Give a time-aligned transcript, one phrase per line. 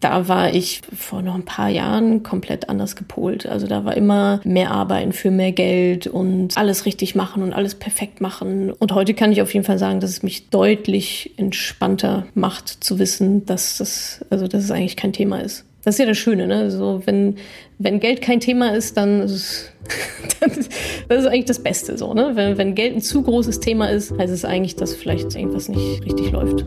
[0.00, 3.46] Da war ich vor noch ein paar Jahren komplett anders gepolt.
[3.46, 7.74] Also da war immer mehr Arbeiten für mehr Geld und alles richtig machen und alles
[7.74, 8.70] perfekt machen.
[8.70, 12.98] Und heute kann ich auf jeden Fall sagen, dass es mich deutlich entspannter macht zu
[12.98, 15.64] wissen, dass das, also dass es eigentlich kein Thema ist.
[15.86, 16.68] Das ist ja das Schöne, ne?
[16.72, 17.36] So, wenn,
[17.78, 19.70] wenn Geld kein Thema ist, dann ist es,
[21.08, 22.32] das ist eigentlich das Beste, so, ne?
[22.34, 26.04] Wenn, wenn Geld ein zu großes Thema ist, heißt es eigentlich, dass vielleicht irgendwas nicht
[26.04, 26.66] richtig läuft.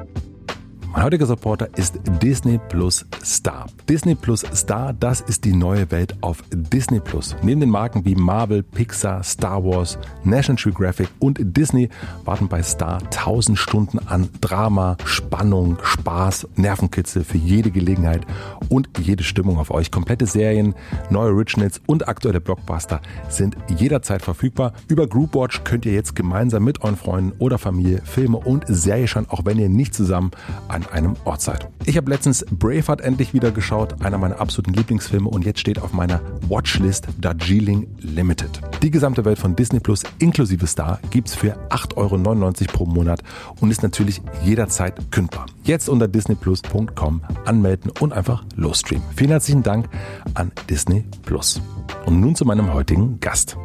[0.93, 3.67] Mein heutiger Supporter ist Disney Plus Star.
[3.87, 7.33] Disney Plus Star, das ist die neue Welt auf Disney Plus.
[7.41, 11.87] Neben den Marken wie Marvel, Pixar, Star Wars, National Geographic und Disney
[12.25, 18.27] warten bei Star 1000 Stunden an Drama, Spannung, Spaß, Nervenkitzel für jede Gelegenheit
[18.67, 19.91] und jede Stimmung auf euch.
[19.91, 20.75] Komplette Serien,
[21.09, 22.99] neue Originals und aktuelle Blockbuster
[23.29, 24.73] sind jederzeit verfügbar.
[24.89, 29.29] Über Groupwatch könnt ihr jetzt gemeinsam mit euren Freunden oder Familie Filme und Serie schauen,
[29.29, 30.31] auch wenn ihr nicht zusammen
[30.67, 31.67] an an einem seid.
[31.85, 35.93] Ich habe letztens Braveheart endlich wieder geschaut, einer meiner absoluten Lieblingsfilme und jetzt steht auf
[35.93, 38.61] meiner Watchlist Darjeeling Limited.
[38.81, 43.21] Die gesamte Welt von Disney Plus inklusive Star gibt's für 8,99 Euro pro Monat
[43.59, 45.45] und ist natürlich jederzeit kündbar.
[45.63, 49.05] Jetzt unter disneyplus.com anmelden und einfach losstreamen.
[49.15, 49.89] Vielen herzlichen Dank
[50.33, 51.61] an Disney Plus.
[52.05, 53.57] Und nun zu meinem heutigen Gast.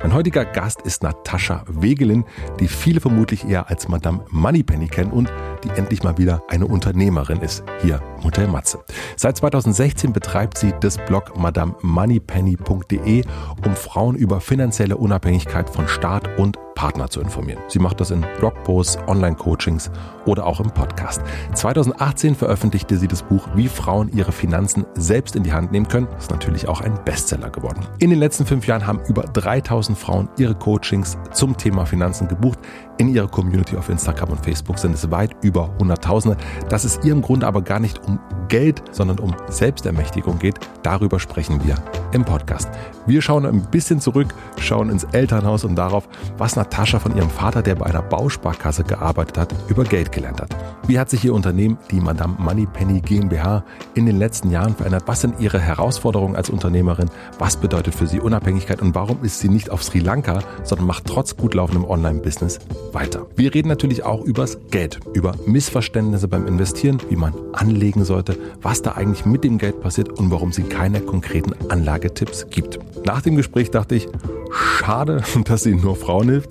[0.00, 2.24] Mein heutiger Gast ist Natascha Wegelin,
[2.60, 5.32] die viele vermutlich eher als Madame Moneypenny kennen und
[5.64, 8.84] die endlich mal wieder eine Unternehmerin ist, hier Hotel Matze.
[9.16, 13.24] Seit 2016 betreibt sie das Blog madamemoneypenny.de,
[13.64, 17.60] um Frauen über finanzielle Unabhängigkeit von Staat und Partner zu informieren.
[17.68, 19.90] Sie macht das in Blogposts, Online-Coachings
[20.26, 21.22] oder auch im Podcast.
[21.54, 26.08] 2018 veröffentlichte sie das Buch Wie Frauen ihre Finanzen selbst in die Hand nehmen können.
[26.12, 27.86] Das ist natürlich auch ein Bestseller geworden.
[27.98, 32.58] In den letzten fünf Jahren haben über 3000 Frauen ihre Coachings zum Thema Finanzen gebucht.
[32.98, 36.36] In ihrer Community auf Instagram und Facebook sind es weit über Hunderttausende.
[36.68, 41.64] Dass es ihrem Grunde aber gar nicht um Geld, sondern um Selbstermächtigung geht, darüber sprechen
[41.64, 41.74] wir
[42.12, 42.68] im Podcast.
[43.06, 47.60] Wir schauen ein bisschen zurück, schauen ins Elternhaus und darauf, was Natascha von ihrem Vater,
[47.60, 50.54] der bei einer Bausparkasse gearbeitet hat, über Geld gelernt hat.
[50.86, 53.64] Wie hat sich ihr Unternehmen, die Madame Moneypenny GmbH,
[53.94, 55.02] in den letzten Jahren verändert?
[55.06, 57.10] Was sind ihre Herausforderungen als Unternehmerin?
[57.40, 61.06] Was bedeutet für sie Unabhängigkeit und warum ist sie nicht auf Sri Lanka, sondern macht
[61.06, 62.60] trotz gut laufendem Online-Business
[62.92, 63.26] weiter?
[63.34, 68.82] Wir reden natürlich auch übers Geld, über Missverständnisse beim Investieren, wie man anlegen sollte, was
[68.82, 72.78] da eigentlich mit dem Geld passiert und warum sie keine konkreten Anlagetipps gibt.
[73.04, 74.06] Nach dem Gespräch dachte ich,
[74.52, 76.50] schade, dass sie nur Frauen hilft,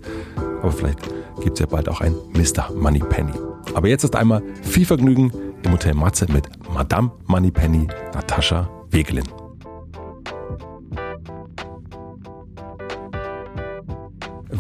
[0.62, 1.00] aber vielleicht
[1.42, 2.72] gibt es ja bald auch ein Mr.
[2.74, 3.34] Moneypenny.
[3.74, 5.32] Aber jetzt ist einmal viel Vergnügen
[5.64, 9.26] im Hotel Matze mit Madame Moneypenny Natascha Wegelin.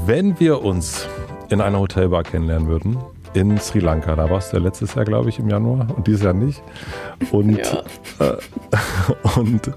[0.05, 1.07] Wenn wir uns
[1.49, 2.97] in einer Hotelbar kennenlernen würden,
[3.33, 4.15] in Sri Lanka.
[4.15, 6.61] Da warst du ja letztes Jahr, glaube ich, im Januar und dieses Jahr nicht.
[7.31, 7.83] Und, ja.
[8.19, 8.37] äh,
[9.39, 9.71] und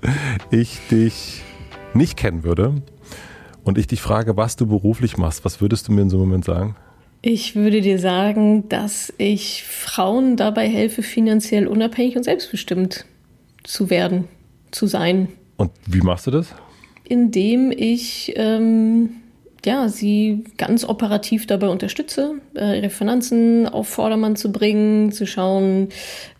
[0.50, 1.42] ich dich
[1.94, 2.82] nicht kennen würde
[3.64, 6.26] und ich dich frage, was du beruflich machst, was würdest du mir in so einem
[6.26, 6.76] Moment sagen?
[7.22, 13.06] Ich würde dir sagen, dass ich Frauen dabei helfe, finanziell unabhängig und selbstbestimmt
[13.62, 14.28] zu werden,
[14.70, 15.28] zu sein.
[15.56, 16.54] Und wie machst du das?
[17.04, 19.10] Indem ich ähm,
[19.64, 25.88] ja, sie ganz operativ dabei unterstütze, äh, ihre Finanzen auf Vordermann zu bringen, zu schauen,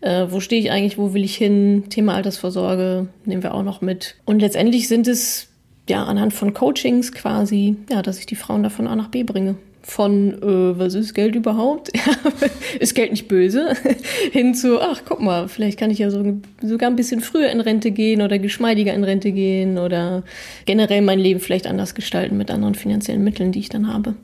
[0.01, 1.85] äh, wo stehe ich eigentlich, wo will ich hin.
[1.89, 4.15] Thema Altersvorsorge nehmen wir auch noch mit.
[4.25, 5.47] Und letztendlich sind es
[5.89, 9.23] ja anhand von Coachings quasi, ja, dass ich die Frauen da von A nach B
[9.23, 11.91] bringe von, äh, was ist Geld überhaupt?
[12.79, 13.75] ist Geld nicht böse?
[14.31, 17.61] Hin zu, ach, guck mal, vielleicht kann ich ja so, sogar ein bisschen früher in
[17.61, 20.23] Rente gehen oder geschmeidiger in Rente gehen oder
[20.65, 24.15] generell mein Leben vielleicht anders gestalten mit anderen finanziellen Mitteln, die ich dann habe.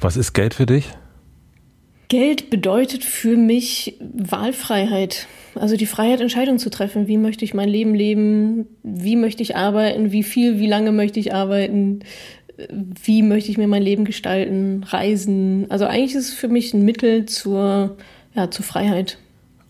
[0.00, 0.88] Was ist Geld für dich?
[2.08, 5.26] Geld bedeutet für mich Wahlfreiheit.
[5.54, 7.08] Also die Freiheit, Entscheidungen zu treffen.
[7.08, 8.66] Wie möchte ich mein Leben leben?
[8.82, 10.12] Wie möchte ich arbeiten?
[10.12, 12.00] Wie viel, wie lange möchte ich arbeiten?
[13.04, 15.66] wie möchte ich mir mein Leben gestalten, reisen.
[15.70, 17.96] Also eigentlich ist es für mich ein Mittel zur,
[18.34, 19.18] ja, zur Freiheit.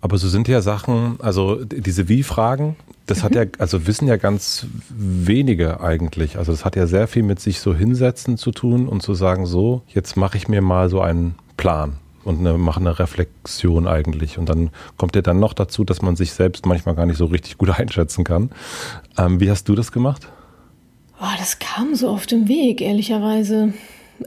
[0.01, 3.51] Aber so sind ja Sachen, also diese Wie-Fragen, das hat ja, mhm.
[3.59, 6.39] also wissen ja ganz wenige eigentlich.
[6.39, 9.47] Also es hat ja sehr viel mit sich so hinsetzen zu tun und zu sagen,
[9.47, 11.95] so, jetzt mache ich mir mal so einen Plan.
[12.25, 14.39] Und eine, machen eine Reflexion eigentlich.
[14.39, 17.27] Und dann kommt ja dann noch dazu, dass man sich selbst manchmal gar nicht so
[17.27, 18.51] richtig gut einschätzen kann.
[19.19, 20.29] Ähm, wie hast du das gemacht?
[21.21, 23.75] Oh, das kam so auf dem Weg, ehrlicherweise.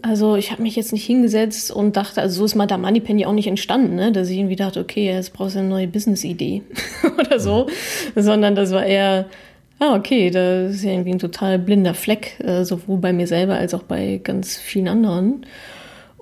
[0.02, 3.34] Also ich habe mich jetzt nicht hingesetzt und dachte, also so ist Madame Moneypenny auch
[3.34, 4.12] nicht entstanden, ne?
[4.12, 6.64] dass ich irgendwie dachte, okay, jetzt brauchst du eine neue Business-Idee
[7.20, 7.68] oder so,
[8.16, 8.22] mhm.
[8.22, 9.28] sondern das war eher,
[9.80, 13.56] ah, okay, das ist ja irgendwie ein total blinder Fleck, äh, sowohl bei mir selber
[13.56, 15.46] als auch bei ganz vielen anderen.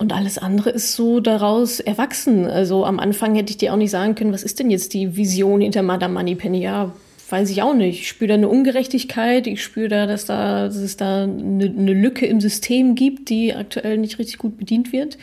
[0.01, 2.48] Und alles andere ist so daraus erwachsen.
[2.48, 5.15] Also am Anfang hätte ich dir auch nicht sagen können, was ist denn jetzt die
[5.15, 6.59] Vision hinter Madame Moneypenny?
[6.59, 6.92] Ja,
[7.30, 8.00] weiß ich auch nicht.
[8.00, 9.45] Ich spüre da eine Ungerechtigkeit.
[9.45, 13.53] Ich spüre da, dass, da, dass es da eine, eine Lücke im System gibt, die
[13.53, 15.19] aktuell nicht richtig gut bedient wird.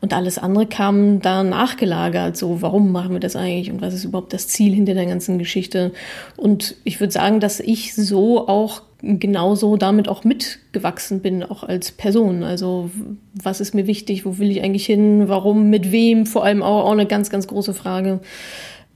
[0.00, 2.36] Und alles andere kam da nachgelagert.
[2.36, 5.40] So, warum machen wir das eigentlich und was ist überhaupt das Ziel hinter der ganzen
[5.40, 5.90] Geschichte?
[6.36, 11.90] Und ich würde sagen, dass ich so auch genauso damit auch mitgewachsen bin, auch als
[11.90, 12.44] Person.
[12.44, 12.90] Also
[13.34, 16.84] was ist mir wichtig, wo will ich eigentlich hin, warum, mit wem, vor allem auch,
[16.86, 18.20] auch eine ganz, ganz große Frage.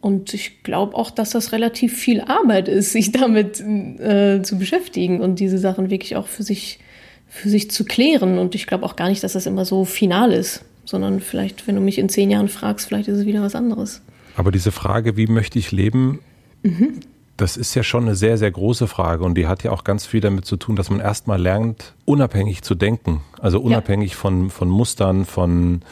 [0.01, 5.21] Und ich glaube auch, dass das relativ viel Arbeit ist, sich damit äh, zu beschäftigen
[5.21, 6.79] und diese Sachen wirklich auch für sich,
[7.27, 8.39] für sich zu klären.
[8.39, 11.75] Und ich glaube auch gar nicht, dass das immer so final ist, sondern vielleicht, wenn
[11.75, 14.03] du mich in zehn Jahren fragst, vielleicht ist es wieder was anderes.
[14.37, 16.21] Aber diese Frage, wie möchte ich leben,
[16.63, 17.01] mhm.
[17.37, 20.07] Das ist ja schon eine sehr, sehr große Frage und die hat ja auch ganz
[20.07, 23.23] viel damit zu tun, dass man erstmal lernt, unabhängig zu denken.
[23.41, 24.17] Also unabhängig ja.
[24.17, 25.83] von, von Mustern, von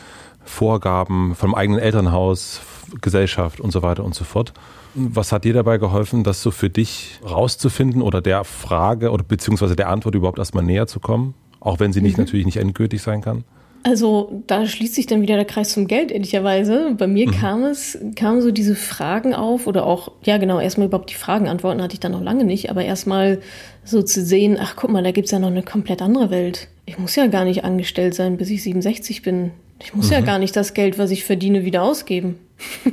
[0.44, 2.60] Vorgaben, vom eigenen Elternhaus,
[3.00, 4.52] Gesellschaft und so weiter und so fort.
[4.94, 9.76] Was hat dir dabei geholfen, das so für dich rauszufinden oder der Frage oder beziehungsweise
[9.76, 11.34] der Antwort überhaupt erstmal näher zu kommen?
[11.60, 12.24] Auch wenn sie nicht mhm.
[12.24, 13.44] natürlich nicht endgültig sein kann?
[13.86, 16.94] Also da schließt sich dann wieder der Kreis zum Geld, ehrlicherweise.
[16.96, 17.32] Bei mir mhm.
[17.32, 21.48] kam es, kamen so diese Fragen auf oder auch, ja genau, erstmal überhaupt die Fragen
[21.48, 23.40] antworten hatte ich dann noch lange nicht, aber erstmal
[23.84, 26.68] so zu sehen, ach guck mal, da gibt's ja noch eine komplett andere Welt.
[26.86, 29.50] Ich muss ja gar nicht angestellt sein, bis ich 67 bin.
[29.82, 30.12] Ich muss mhm.
[30.14, 32.38] ja gar nicht das Geld, was ich verdiene, wieder ausgeben.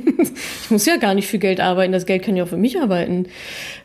[0.62, 2.78] ich muss ja gar nicht für Geld arbeiten, das Geld kann ja auch für mich
[2.78, 3.28] arbeiten.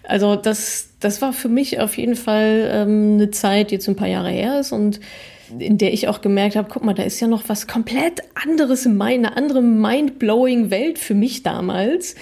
[0.03, 3.95] Also das, das war für mich auf jeden Fall ähm, eine Zeit, die jetzt ein
[3.95, 4.99] paar Jahre her ist und
[5.57, 8.85] in der ich auch gemerkt habe, guck mal, da ist ja noch was komplett anderes
[8.85, 12.15] in meiner, eine andere mind-blowing Welt für mich damals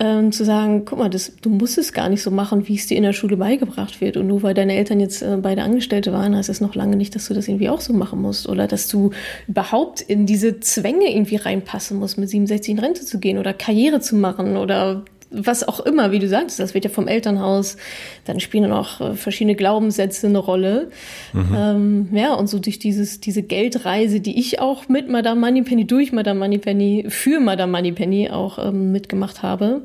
[0.00, 2.86] ähm, zu sagen, guck mal, das, du musst es gar nicht so machen, wie es
[2.86, 4.16] dir in der Schule beigebracht wird.
[4.16, 7.14] Und nur weil deine Eltern jetzt äh, beide Angestellte waren, heißt es noch lange nicht,
[7.14, 8.48] dass du das irgendwie auch so machen musst.
[8.48, 9.10] Oder dass du
[9.46, 14.00] überhaupt in diese Zwänge irgendwie reinpassen musst, mit 67 in Rente zu gehen oder Karriere
[14.00, 17.76] zu machen oder was auch immer, wie du sagst, das wird ja vom Elternhaus,
[18.24, 20.90] dann spielen dann auch äh, verschiedene Glaubenssätze eine Rolle.
[21.32, 21.56] Mhm.
[21.56, 26.12] Ähm, ja, und so durch dieses, diese Geldreise, die ich auch mit Madame Moneypenny, durch
[26.12, 29.82] Madame Moneypenny, für Madame Moneypenny auch ähm, mitgemacht habe,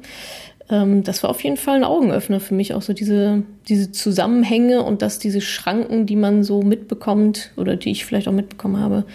[0.69, 4.81] ähm, das war auf jeden Fall ein Augenöffner für mich, auch so diese, diese Zusammenhänge
[4.81, 9.05] und dass diese Schranken, die man so mitbekommt oder die ich vielleicht auch mitbekommen habe,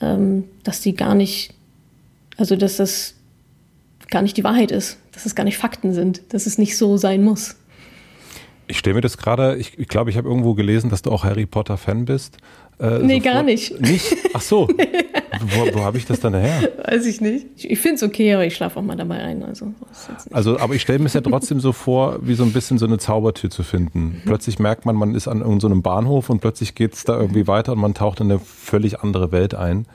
[0.00, 1.54] ähm, dass die gar nicht,
[2.36, 3.14] also dass das
[4.12, 6.96] gar nicht die Wahrheit ist, dass es gar nicht Fakten sind, dass es nicht so
[6.96, 7.56] sein muss.
[8.68, 11.24] Ich stelle mir das gerade, ich, ich glaube, ich habe irgendwo gelesen, dass du auch
[11.24, 12.36] Harry Potter-Fan bist.
[12.78, 13.24] Äh, nee, sofort.
[13.24, 13.80] gar nicht.
[13.80, 14.16] Nicht?
[14.32, 14.68] Ach so.
[14.76, 14.86] nee.
[15.40, 16.70] Wo, wo habe ich das dann her?
[16.86, 17.46] Weiß ich nicht.
[17.56, 19.42] Ich, ich finde es okay, aber ich schlafe auch mal dabei ein.
[19.42, 19.72] Also,
[20.30, 22.86] also aber ich stelle mir es ja trotzdem so vor, wie so ein bisschen so
[22.86, 24.00] eine Zaubertür zu finden.
[24.00, 24.22] Mhm.
[24.24, 27.46] Plötzlich merkt man, man ist an irgendeinem so Bahnhof und plötzlich geht es da irgendwie
[27.46, 29.86] weiter und man taucht in eine völlig andere Welt ein.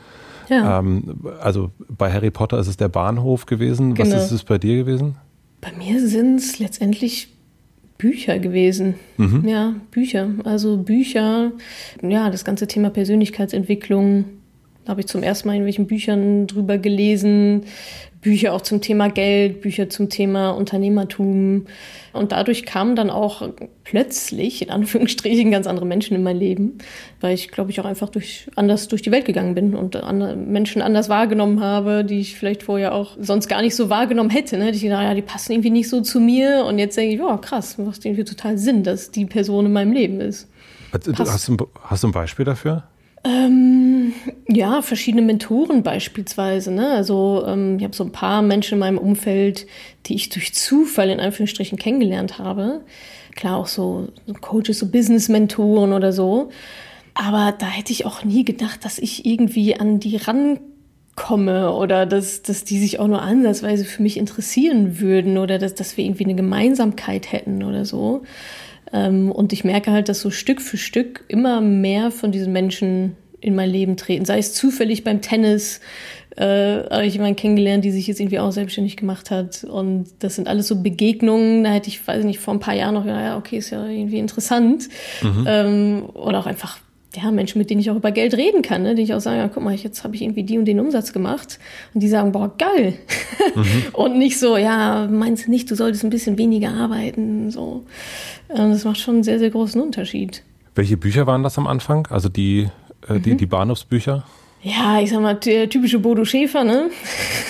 [0.49, 0.79] Ja.
[0.79, 3.93] Ähm, also bei Harry Potter ist es der Bahnhof gewesen.
[3.93, 4.15] Genau.
[4.15, 5.15] Was ist es bei dir gewesen?
[5.61, 7.29] Bei mir sind es letztendlich
[7.97, 8.95] Bücher gewesen.
[9.17, 9.47] Mhm.
[9.47, 10.29] Ja, Bücher.
[10.43, 11.51] Also Bücher,
[12.01, 14.25] ja, das ganze Thema Persönlichkeitsentwicklung.
[14.85, 17.63] Da habe ich zum ersten Mal in welchen Büchern drüber gelesen.
[18.21, 21.67] Bücher auch zum Thema Geld, Bücher zum Thema Unternehmertum.
[22.13, 23.47] Und dadurch kamen dann auch
[23.83, 26.79] plötzlich, in Anführungsstrichen, ganz andere Menschen in mein Leben,
[27.21, 30.35] weil ich, glaube ich, auch einfach durch, anders durch die Welt gegangen bin und andere
[30.35, 34.57] Menschen anders wahrgenommen habe, die ich vielleicht vorher auch sonst gar nicht so wahrgenommen hätte.
[34.57, 34.71] Ne?
[34.71, 36.65] Ich dachte, ja, die passen irgendwie nicht so zu mir.
[36.65, 39.91] Und jetzt denke ich, oh, krass, macht irgendwie total Sinn, dass die Person in meinem
[39.91, 40.49] Leben ist.
[40.91, 42.83] Hast du, hast du ein Beispiel dafür?
[43.27, 44.13] Ähm,
[44.47, 46.71] ja, verschiedene Mentoren beispielsweise.
[46.71, 46.91] Ne?
[46.91, 49.67] Also ähm, ich habe so ein paar Menschen in meinem Umfeld,
[50.05, 52.81] die ich durch Zufall in Anführungsstrichen kennengelernt habe.
[53.35, 56.49] Klar auch so, so Coaches, so Business-Mentoren oder so.
[57.15, 62.43] Aber da hätte ich auch nie gedacht, dass ich irgendwie an die rankomme oder dass,
[62.43, 66.25] dass die sich auch nur ansatzweise für mich interessieren würden oder dass, dass wir irgendwie
[66.25, 68.23] eine Gemeinsamkeit hätten oder so.
[68.93, 73.15] Ähm, und ich merke halt, dass so Stück für Stück immer mehr von diesen Menschen
[73.39, 74.25] in mein Leben treten.
[74.25, 75.79] Sei es zufällig beim Tennis,
[76.35, 79.63] äh, habe ich jemanden kennengelernt, die sich jetzt irgendwie auch selbstständig gemacht hat.
[79.63, 82.93] Und das sind alles so Begegnungen, da hätte ich, weiß nicht, vor ein paar Jahren
[82.93, 84.87] noch, ja, okay, ist ja irgendwie interessant.
[85.21, 85.45] Mhm.
[85.47, 86.79] Ähm, oder auch einfach
[87.17, 88.95] ja, Menschen, mit denen ich auch über Geld reden kann, ne?
[88.95, 91.13] die ich auch sage, ja, guck mal, jetzt habe ich irgendwie die und den Umsatz
[91.13, 91.59] gemacht.
[91.93, 92.93] Und die sagen, boah, geil.
[93.55, 93.65] Mhm.
[93.93, 97.49] und nicht so, ja, meinst du nicht, du solltest ein bisschen weniger arbeiten.
[97.49, 97.85] So.
[98.49, 100.43] Ähm, das macht schon einen sehr, sehr großen Unterschied.
[100.75, 102.07] Welche Bücher waren das am Anfang?
[102.11, 102.67] Also die,
[103.07, 103.37] äh, die, mhm.
[103.37, 104.23] die Bahnhofsbücher?
[104.61, 106.89] Ja, ich sag mal, typische Bodo Schäfer, ne?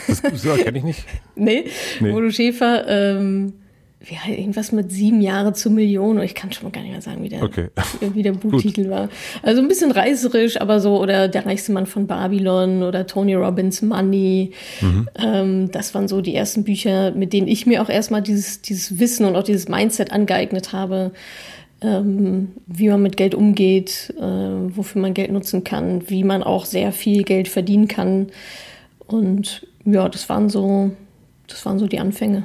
[0.07, 1.05] Das so, kenne ich nicht.
[1.35, 1.65] nee,
[1.99, 3.53] nee, Bodo Schäfer, ähm,
[3.99, 6.21] wie halt irgendwas mit sieben Jahre zur Million.
[6.21, 7.69] Ich kann schon mal gar nicht mehr sagen, wie der, okay.
[8.13, 9.09] wie der Buchtitel war.
[9.41, 13.81] Also ein bisschen reißerisch, aber so, oder Der reichste Mann von Babylon oder Tony Robbins
[13.81, 14.51] Money.
[14.81, 15.09] Mhm.
[15.17, 18.99] Ähm, das waren so die ersten Bücher, mit denen ich mir auch erstmal dieses, dieses
[18.99, 21.11] Wissen und auch dieses Mindset angeeignet habe
[21.81, 26.65] ähm, wie man mit Geld umgeht, äh, wofür man Geld nutzen kann, wie man auch
[26.65, 28.27] sehr viel Geld verdienen kann.
[29.05, 30.91] Und ja, das waren so,
[31.47, 32.43] das waren so die Anfänge.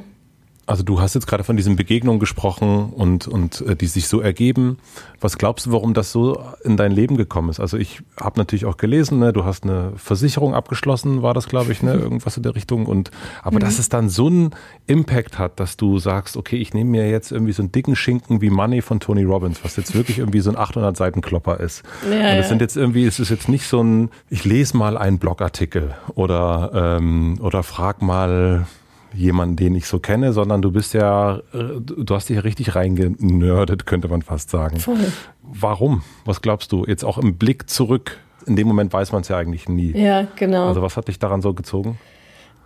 [0.65, 4.21] Also du hast jetzt gerade von diesen Begegnungen gesprochen und, und äh, die sich so
[4.21, 4.79] ergeben.
[5.21, 7.59] Was glaubst du, warum das so in dein Leben gekommen ist?
[7.59, 11.73] Also ich habe natürlich auch gelesen, ne, du hast eine Versicherung abgeschlossen, war das, glaube
[11.73, 12.87] ich, ne, irgendwas in der Richtung.
[12.87, 13.11] Und
[13.43, 13.61] aber mhm.
[13.61, 14.51] dass es dann so einen
[14.87, 18.41] Impact hat, dass du sagst, okay, ich nehme mir jetzt irgendwie so einen dicken Schinken
[18.41, 21.83] wie Money von Tony Robbins, was jetzt wirklich irgendwie so ein 800 Seiten Klopper ist.
[22.09, 24.97] Ja, und es sind jetzt irgendwie, es ist jetzt nicht so ein, ich lese mal
[24.97, 28.67] einen Blogartikel oder ähm, oder frag mal
[29.15, 32.75] jemanden, den ich so kenne, sondern du bist ja, äh, du hast dich ja richtig
[32.75, 34.79] reingenördet, könnte man fast sagen.
[34.79, 35.13] Voll.
[35.43, 36.03] Warum?
[36.25, 36.85] Was glaubst du?
[36.87, 38.19] Jetzt auch im Blick zurück.
[38.47, 39.93] In dem Moment weiß man es ja eigentlich nie.
[39.93, 40.67] Ja, genau.
[40.69, 41.99] Also was hat dich daran so gezogen?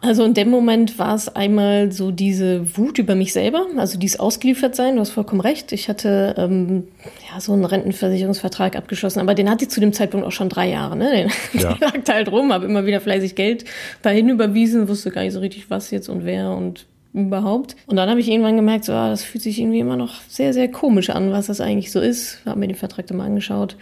[0.07, 4.21] Also in dem Moment war es einmal so diese Wut über mich selber, also dieses
[4.21, 5.73] Ausgeliefertsein, du hast vollkommen recht.
[5.73, 6.85] Ich hatte ähm,
[7.29, 10.69] ja so einen Rentenversicherungsvertrag abgeschlossen, aber den hatte ich zu dem Zeitpunkt auch schon drei
[10.69, 10.97] Jahre.
[10.97, 11.11] Ne?
[11.53, 11.75] Den, ja.
[11.75, 13.65] der lag halt rum, habe immer wieder fleißig Geld
[14.03, 17.75] dahin überwiesen, wusste gar nicht so richtig, was jetzt und wer und überhaupt.
[17.87, 20.53] Und dann habe ich irgendwann gemerkt, so, ah, das fühlt sich irgendwie immer noch sehr,
[20.53, 22.41] sehr komisch an, was das eigentlich so ist.
[22.45, 23.77] Habe mir den Vertrag dann mal angeschaut.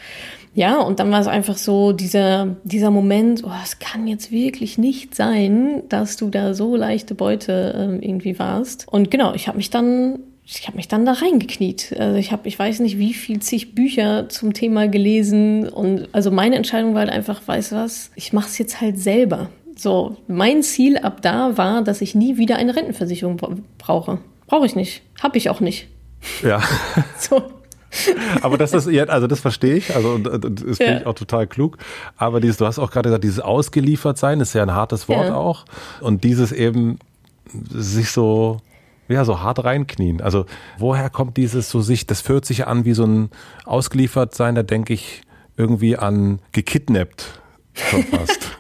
[0.55, 4.79] Ja, und dann war es einfach so dieser, dieser Moment, oh, es kann jetzt wirklich
[4.79, 8.87] nicht sein, dass du da so leichte Beute äh, irgendwie warst.
[8.89, 11.95] Und genau, ich habe mich dann ich habe mich dann da reingekniet.
[11.99, 16.31] Also ich habe, ich weiß nicht, wie viel zig Bücher zum Thema gelesen und also
[16.31, 19.49] meine Entscheidung war halt einfach, weißt du was, ich mache es jetzt halt selber.
[19.77, 23.41] So, mein Ziel ab da war, dass ich nie wieder eine Rentenversicherung
[23.79, 24.19] brauche.
[24.47, 25.03] Brauche ich nicht.
[25.23, 25.89] Habe ich auch nicht.
[26.43, 26.63] Ja.
[27.19, 27.43] so.
[28.43, 31.01] Aber das ist, also das verstehe ich, also das finde ja.
[31.01, 31.79] ich auch total klug.
[32.17, 35.29] Aber dieses, du hast auch gerade gesagt, dieses ausgeliefert sein ist ja ein hartes Wort
[35.29, 35.35] ja.
[35.35, 35.65] auch.
[36.01, 36.99] Und dieses eben
[37.71, 38.59] sich so,
[39.09, 40.21] ja, so hart reinknien.
[40.21, 40.47] Also
[40.79, 43.31] woher kommt dieses so sich, das fühlt sich an wie so ein
[43.65, 45.23] ausgeliefert sein, da denke ich
[45.57, 47.41] irgendwie an gekidnappt
[47.75, 48.51] schon fast.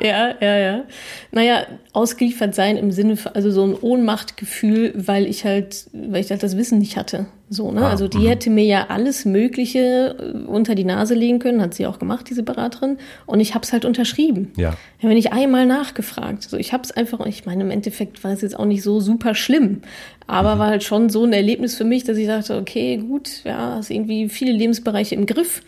[0.00, 0.84] Ja, ja, ja.
[1.32, 6.42] Naja, ausgeliefert sein im Sinne, also so ein Ohnmachtgefühl, weil ich halt, weil ich halt
[6.42, 7.26] das Wissen nicht hatte.
[7.48, 7.82] So, ne?
[7.82, 8.30] Ah, also die mh.
[8.30, 12.26] hätte mir ja alles Mögliche äh, unter die Nase legen können, hat sie auch gemacht,
[12.30, 12.98] diese Beraterin.
[13.26, 14.52] Und ich habe es halt unterschrieben.
[14.56, 14.74] Ja.
[14.98, 16.44] Ich habe nicht einmal nachgefragt.
[16.44, 19.00] So, ich habe es einfach, ich meine, im Endeffekt war es jetzt auch nicht so
[19.00, 19.82] super schlimm.
[20.26, 20.58] Aber mhm.
[20.60, 23.90] war halt schon so ein Erlebnis für mich, dass ich dachte, okay, gut, ja, hast
[23.90, 25.62] irgendwie viele Lebensbereiche im Griff.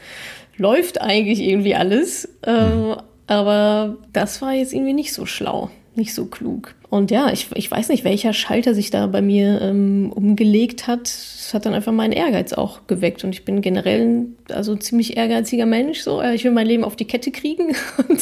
[0.56, 2.28] Läuft eigentlich irgendwie alles.
[2.46, 2.52] Mhm.
[2.52, 6.74] Ähm, aber das war jetzt irgendwie nicht so schlau, nicht so klug.
[6.92, 11.06] Und ja, ich, ich weiß nicht, welcher Schalter sich da bei mir ähm, umgelegt hat.
[11.06, 13.24] Es hat dann einfach meinen Ehrgeiz auch geweckt.
[13.24, 16.00] Und ich bin generell ein, also ziemlich ehrgeiziger Mensch.
[16.00, 17.68] So, ich will mein Leben auf die Kette kriegen
[18.08, 18.20] und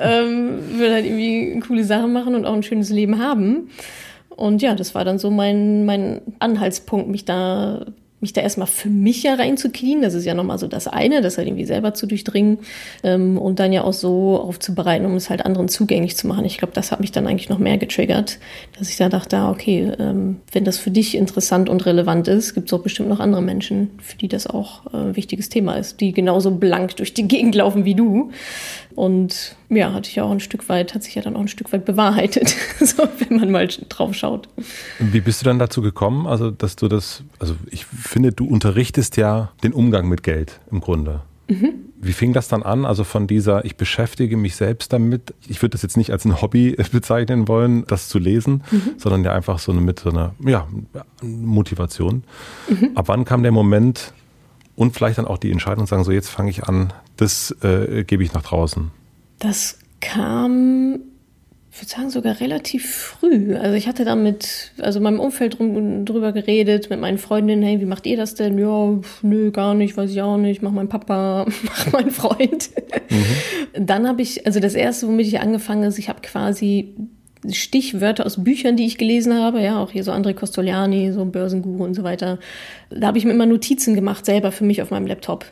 [0.00, 3.70] ähm, will halt irgendwie coole Sachen machen und auch ein schönes Leben haben.
[4.28, 7.86] Und ja, das war dann so mein, mein Anhaltspunkt, mich da
[8.22, 11.36] mich da erstmal für mich ja reinzuknien, das ist ja nochmal so das eine, das
[11.36, 12.58] halt irgendwie selber zu durchdringen
[13.02, 16.44] ähm, und dann ja auch so aufzubereiten, um es halt anderen zugänglich zu machen.
[16.44, 18.38] Ich glaube, das hat mich dann eigentlich noch mehr getriggert,
[18.78, 22.54] dass ich da dachte, ah, okay, ähm, wenn das für dich interessant und relevant ist,
[22.54, 25.74] gibt es auch bestimmt noch andere Menschen, für die das auch äh, ein wichtiges Thema
[25.74, 28.30] ist, die genauso blank durch die Gegend laufen wie du.
[28.94, 31.72] Und ja, hatte ich auch ein Stück weit, hat sich ja dann auch ein Stück
[31.72, 34.48] weit bewahrheitet, so, wenn man mal drauf schaut.
[34.98, 36.26] Wie bist du dann dazu gekommen?
[36.26, 40.80] Also, dass du das, also ich finde, du unterrichtest ja den Umgang mit Geld im
[40.80, 41.22] Grunde.
[41.48, 41.74] Mhm.
[42.00, 42.84] Wie fing das dann an?
[42.84, 45.34] Also von dieser, ich beschäftige mich selbst damit.
[45.46, 48.94] Ich würde das jetzt nicht als ein Hobby bezeichnen wollen, das zu lesen, mhm.
[48.96, 50.66] sondern ja einfach so mit so einer ja,
[51.22, 52.24] Motivation.
[52.68, 52.90] Mhm.
[52.96, 54.12] Ab wann kam der Moment
[54.74, 58.24] und vielleicht dann auch die Entscheidung, sagen so, jetzt fange ich an, das äh, gebe
[58.24, 58.90] ich nach draußen?
[59.42, 61.00] Das kam,
[61.72, 63.56] ich würde sagen, sogar relativ früh.
[63.56, 67.80] Also ich hatte da mit, also meinem Umfeld drum, drüber geredet, mit meinen Freundinnen, hey,
[67.80, 68.56] wie macht ihr das denn?
[68.56, 72.70] Ja, nö, gar nicht, weiß ich auch nicht, mach mein Papa, mach mein Freund.
[73.10, 73.86] Mhm.
[73.86, 76.94] Dann habe ich, also das erste, womit ich angefangen ist, ich habe quasi
[77.50, 81.84] Stichwörter aus Büchern, die ich gelesen habe, ja, auch hier so André Costoliani, so Börsenguru
[81.84, 82.38] und so weiter.
[82.90, 85.44] Da habe ich mir immer Notizen gemacht, selber für mich auf meinem Laptop.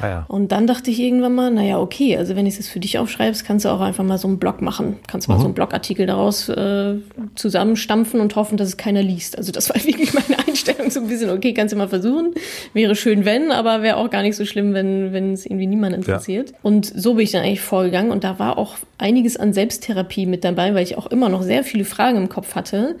[0.00, 0.24] Ah ja.
[0.28, 3.44] Und dann dachte ich irgendwann mal, naja, okay, also wenn ich es für dich aufschreibst,
[3.44, 4.96] kannst du auch einfach mal so einen Blog machen.
[5.06, 5.40] Kannst mal mhm.
[5.40, 6.96] so einen Blogartikel daraus äh,
[7.34, 9.38] zusammenstampfen und hoffen, dass es keiner liest.
[9.38, 12.34] Also das war wirklich meine Einstellung so ein bisschen, okay, kannst du mal versuchen.
[12.72, 15.94] Wäre schön, wenn, aber wäre auch gar nicht so schlimm, wenn, wenn es irgendwie niemand
[15.94, 16.50] interessiert.
[16.50, 16.56] Ja.
[16.62, 20.44] Und so bin ich dann eigentlich vorgegangen und da war auch einiges an Selbsttherapie mit
[20.44, 22.96] dabei, weil ich auch immer noch sehr viele Fragen im Kopf hatte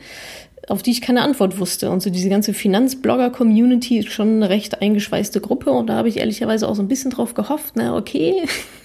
[0.66, 1.90] auf die ich keine Antwort wusste.
[1.90, 6.18] Und so diese ganze Finanzblogger-Community ist schon eine recht eingeschweißte Gruppe und da habe ich
[6.18, 8.42] ehrlicherweise auch so ein bisschen drauf gehofft, na okay,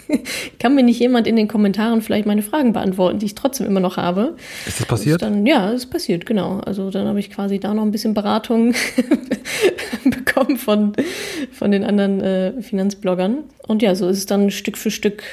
[0.59, 3.79] kann mir nicht jemand in den Kommentaren vielleicht meine Fragen beantworten, die ich trotzdem immer
[3.79, 4.35] noch habe.
[4.65, 5.21] Ist das passiert?
[5.21, 6.59] Dann, ja, ist passiert, genau.
[6.59, 8.73] Also dann habe ich quasi da noch ein bisschen Beratung
[10.03, 10.93] bekommen von,
[11.51, 13.43] von den anderen äh, Finanzbloggern.
[13.67, 15.23] Und ja, so ist es dann Stück für Stück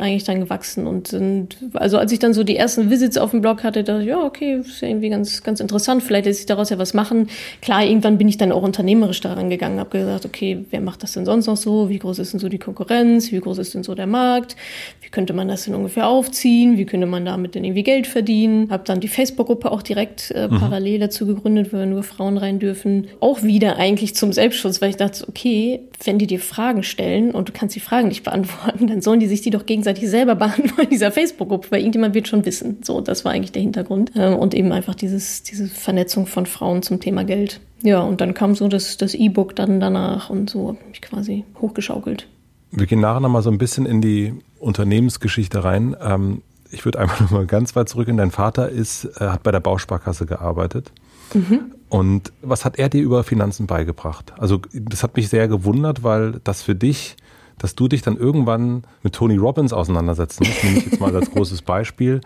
[0.00, 3.40] eigentlich dann gewachsen und sind, also als ich dann so die ersten Visits auf dem
[3.40, 6.46] Blog hatte, dachte ich, ja, okay, ist ja irgendwie ganz, ganz interessant, vielleicht lässt sich
[6.46, 7.28] daraus ja was machen.
[7.60, 11.12] Klar, irgendwann bin ich dann auch unternehmerisch daran gegangen, habe gesagt, okay, wer macht das
[11.12, 11.88] denn sonst noch so?
[11.88, 13.32] Wie groß ist denn so die Konkurrenz?
[13.32, 14.56] Wie groß ist denn so der Markt?
[15.02, 16.78] Wie könnte man das denn ungefähr aufziehen?
[16.78, 18.70] Wie könnte man damit denn irgendwie Geld verdienen?
[18.70, 20.58] Habe dann die Facebook-Gruppe auch direkt äh, mhm.
[20.58, 23.08] parallel dazu gegründet, wo nur Frauen rein dürfen.
[23.20, 27.48] Auch wieder eigentlich zum Selbstschutz, weil ich dachte, okay, wenn die dir Fragen stellen und
[27.48, 30.54] du kannst die Fragen nicht beantworten, dann sollen die sich die doch gegenseitig gegenseitig selber
[30.82, 32.78] in dieser Facebook-Gruppe, weil irgendjemand wird schon wissen.
[32.82, 34.12] So, das war eigentlich der Hintergrund.
[34.16, 37.60] Ähm, und eben einfach dieses, diese Vernetzung von Frauen zum Thema Geld.
[37.82, 41.44] Ja, und dann kam so das, das E-Book dann danach und so habe ich quasi
[41.60, 42.26] hochgeschaukelt.
[42.70, 45.96] Wir gehen nachher nochmal so ein bisschen in die Unternehmensgeschichte rein.
[46.02, 49.42] Ähm, ich würde einmal noch mal ganz weit zurück in dein Vater ist, äh, hat
[49.42, 50.92] bei der Bausparkasse gearbeitet.
[51.34, 51.72] Mhm.
[51.88, 54.34] Und was hat er dir über Finanzen beigebracht?
[54.38, 57.16] Also das hat mich sehr gewundert, weil das für dich
[57.58, 61.30] dass du dich dann irgendwann mit Tony Robbins auseinandersetzen musst, nehme ich jetzt mal als
[61.32, 62.20] großes Beispiel,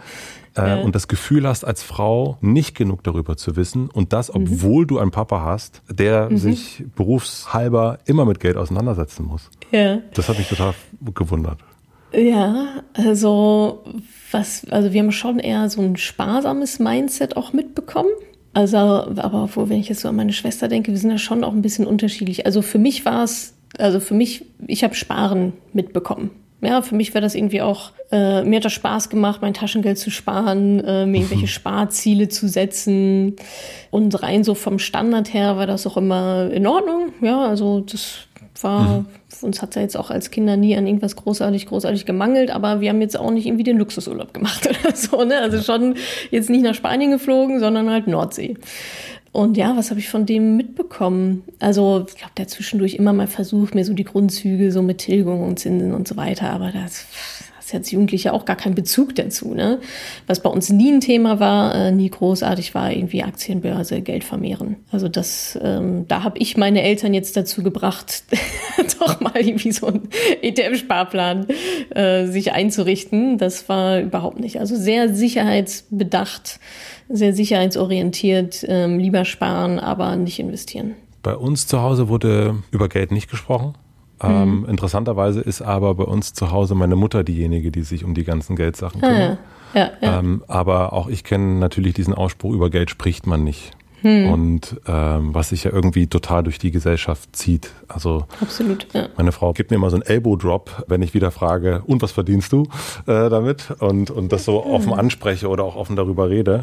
[0.57, 0.81] äh, ja.
[0.81, 4.43] und das Gefühl hast, als Frau nicht genug darüber zu wissen und das, mhm.
[4.43, 4.89] obwohl mhm.
[4.89, 6.37] du einen Papa hast, der mhm.
[6.37, 9.51] sich berufshalber immer mit Geld auseinandersetzen muss.
[9.71, 9.99] Ja.
[10.15, 10.75] Das hat mich total
[11.15, 11.59] gewundert.
[12.15, 13.85] Ja, also
[14.31, 18.11] was, also wir haben schon eher so ein sparsames Mindset auch mitbekommen.
[18.55, 21.43] Also, aber wo, wenn ich jetzt so an meine Schwester denke, wir sind ja schon
[21.43, 22.45] auch ein bisschen unterschiedlich.
[22.45, 26.31] Also für mich war es also für mich, ich habe Sparen mitbekommen.
[26.65, 29.99] Ja, für mich wäre das irgendwie auch, äh, mir hat das Spaß gemacht, mein Taschengeld
[29.99, 33.35] zu sparen, äh, mir irgendwelche Sparziele zu setzen.
[33.91, 37.13] Und rein so vom Standard her war das auch immer in Ordnung.
[37.21, 38.29] Ja, also das
[38.61, 39.07] war, mhm.
[39.43, 42.91] uns hat ja jetzt auch als Kinder nie an irgendwas großartig, großartig gemangelt, aber wir
[42.91, 45.39] haben jetzt auch nicht irgendwie den Luxusurlaub gemacht oder so, ne?
[45.39, 45.97] Also schon
[46.31, 48.57] jetzt nicht nach Spanien geflogen, sondern halt Nordsee.
[49.33, 51.43] Und ja, was habe ich von dem mitbekommen?
[51.59, 55.43] Also, ich glaube, der zwischendurch immer mal versucht, mir so die Grundzüge so mit Tilgung
[55.43, 57.07] und Zinsen und so weiter, aber das
[57.73, 59.55] hast als Jugendliche auch gar keinen Bezug dazu.
[59.55, 59.81] Ne?
[60.27, 64.77] Was bei uns nie ein Thema war, äh, nie großartig war, irgendwie Aktienbörse, Geld vermehren.
[64.91, 68.25] Also das, ähm, da habe ich meine Eltern jetzt dazu gebracht,
[69.01, 70.09] doch mal irgendwie so einen
[70.43, 71.47] ETF-Sparplan
[71.91, 73.39] äh, sich einzurichten.
[73.39, 74.61] Das war überhaupt nicht.
[74.61, 76.61] Also sehr sicherheitsbedacht
[77.09, 80.95] sehr sicherheitsorientiert, ähm, lieber sparen, aber nicht investieren.
[81.23, 83.75] Bei uns zu Hause wurde über Geld nicht gesprochen.
[84.23, 84.65] Ähm, mhm.
[84.67, 88.57] interessanterweise ist aber bei uns zu Hause meine Mutter diejenige, die sich um die ganzen
[88.57, 89.23] Geldsachen ah, kümmert.
[89.23, 89.39] Ah, ja.
[89.75, 90.19] Ja, ja.
[90.19, 93.73] Ähm, aber auch ich kenne natürlich diesen Ausspruch, über Geld spricht man nicht.
[94.03, 94.29] Hm.
[94.31, 97.71] Und ähm, was sich ja irgendwie total durch die Gesellschaft zieht.
[97.87, 99.09] Also Absolut, ja.
[99.17, 102.53] meine Frau gibt mir immer so einen Elbow-Drop, wenn ich wieder frage, und was verdienst
[102.53, 102.65] du
[103.07, 103.71] äh, damit?
[103.79, 104.71] Und, und das so hm.
[104.73, 106.63] offen anspreche oder auch offen darüber rede.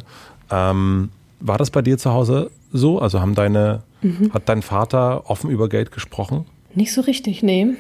[0.52, 3.00] Ähm, war das bei dir zu Hause so?
[3.00, 4.34] Also haben deine, mhm.
[4.34, 6.46] hat dein Vater offen über Geld gesprochen?
[6.76, 7.76] Nicht so richtig, nee.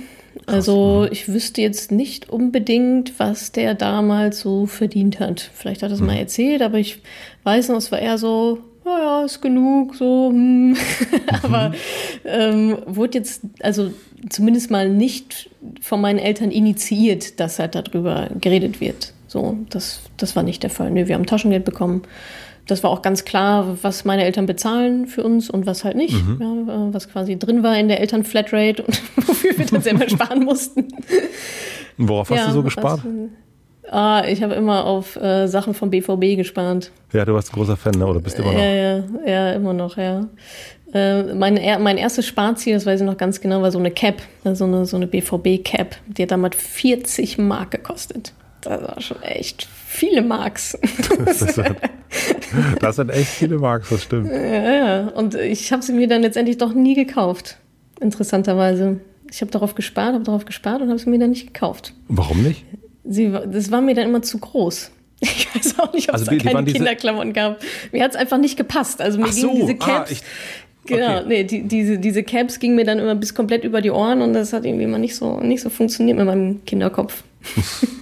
[0.45, 1.09] Also mhm.
[1.11, 5.49] ich wüsste jetzt nicht unbedingt, was der damals so verdient hat.
[5.53, 6.07] Vielleicht hat er es mhm.
[6.07, 7.01] mal erzählt, aber ich
[7.43, 10.29] weiß noch, es war eher so, naja, ist genug, so.
[10.31, 10.75] Hm.
[11.43, 11.73] aber
[12.25, 13.91] ähm, wurde jetzt, also
[14.29, 15.49] zumindest mal nicht
[15.81, 19.13] von meinen Eltern initiiert, dass halt darüber geredet wird.
[19.27, 20.89] So, das, das war nicht der Fall.
[20.89, 22.01] Nö, wir haben Taschengeld bekommen
[22.69, 26.13] das war auch ganz klar, was meine Eltern bezahlen für uns und was halt nicht.
[26.13, 26.37] Mhm.
[26.39, 30.43] Ja, äh, was quasi drin war in der Elternflatrate und wofür wir dann selber sparen
[30.43, 30.87] mussten.
[31.97, 33.01] Und worauf hast ja, du so gespart?
[33.03, 36.91] Was, ah, ich habe immer auf äh, Sachen vom BVB gespart.
[37.13, 38.05] Ja, du warst ein großer Fan, ne?
[38.05, 38.59] oder bist immer noch?
[38.59, 40.27] Ja, ja, ja immer noch, ja.
[40.93, 44.21] Äh, mein, mein erstes Sparziel, das weiß ich noch ganz genau, war so eine Cap,
[44.53, 45.95] so eine, so eine BVB-Cap.
[46.07, 48.33] Die hat damals 40 Mark gekostet.
[48.61, 50.77] Das war schon echt viele Marks.
[51.25, 51.59] Das,
[52.79, 54.31] das sind echt viele Marks, das stimmt.
[54.31, 55.07] Ja, ja.
[55.09, 57.57] Und ich habe sie mir dann letztendlich doch nie gekauft.
[57.99, 58.99] Interessanterweise.
[59.31, 61.93] Ich habe darauf gespart, habe darauf gespart und habe sie mir dann nicht gekauft.
[62.07, 62.65] Warum nicht?
[63.03, 64.91] Sie, das war mir dann immer zu groß.
[65.21, 67.59] Ich weiß auch nicht, ob also, es da keine Kinderklamotten gab.
[67.91, 69.01] Mir hat es einfach nicht gepasst.
[69.01, 70.11] Also mir Ach gingen so, diese ah, Caps.
[70.11, 70.21] Ah, ich,
[70.85, 71.25] genau, okay.
[71.27, 74.33] nee, die, diese, diese Caps gingen mir dann immer bis komplett über die Ohren und
[74.33, 77.23] das hat irgendwie immer nicht so, nicht so funktioniert mit meinem Kinderkopf.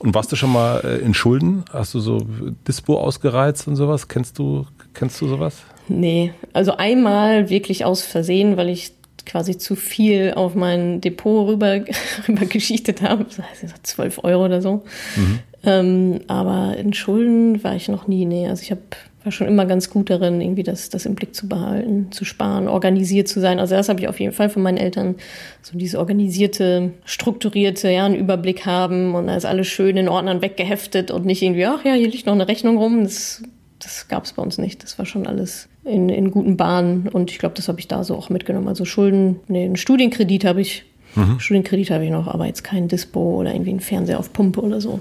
[0.00, 1.64] und warst du schon mal äh, in Schulden?
[1.72, 2.26] Hast du so
[2.66, 4.08] Dispo ausgereizt und sowas?
[4.08, 5.58] Kennst du, kennst du sowas?
[5.88, 8.92] Nee, also einmal wirklich aus Versehen, weil ich
[9.26, 11.80] quasi zu viel auf mein Depot rüber,
[12.28, 13.24] rüber geschichtet habe.
[13.24, 14.82] Das heißt, 12 Euro oder so.
[15.16, 15.38] Mhm.
[15.62, 18.24] Ähm, aber in Schulden war ich noch nie.
[18.24, 21.34] Nee, also ich hab, war schon immer ganz gut darin, irgendwie das, das im Blick
[21.34, 23.58] zu behalten, zu sparen, organisiert zu sein.
[23.58, 25.16] Also das habe ich auf jeden Fall von meinen Eltern,
[25.62, 30.42] so diese organisierte, strukturierte, ja, einen Überblick haben und da ist alles schön in Ordnern
[30.42, 33.04] weggeheftet und nicht irgendwie, ach ja, hier liegt noch eine Rechnung rum.
[33.04, 33.42] Das,
[33.78, 34.82] das gab es bei uns nicht.
[34.82, 38.04] Das war schon alles in, in guten Bahnen und ich glaube, das habe ich da
[38.04, 38.68] so auch mitgenommen.
[38.68, 41.40] Also Schulden, nee, einen Studienkredit habe ich Mhm.
[41.40, 44.80] Studienkredit habe ich noch, aber jetzt kein Dispo oder irgendwie ein Fernseher auf Pumpe oder
[44.80, 45.00] so.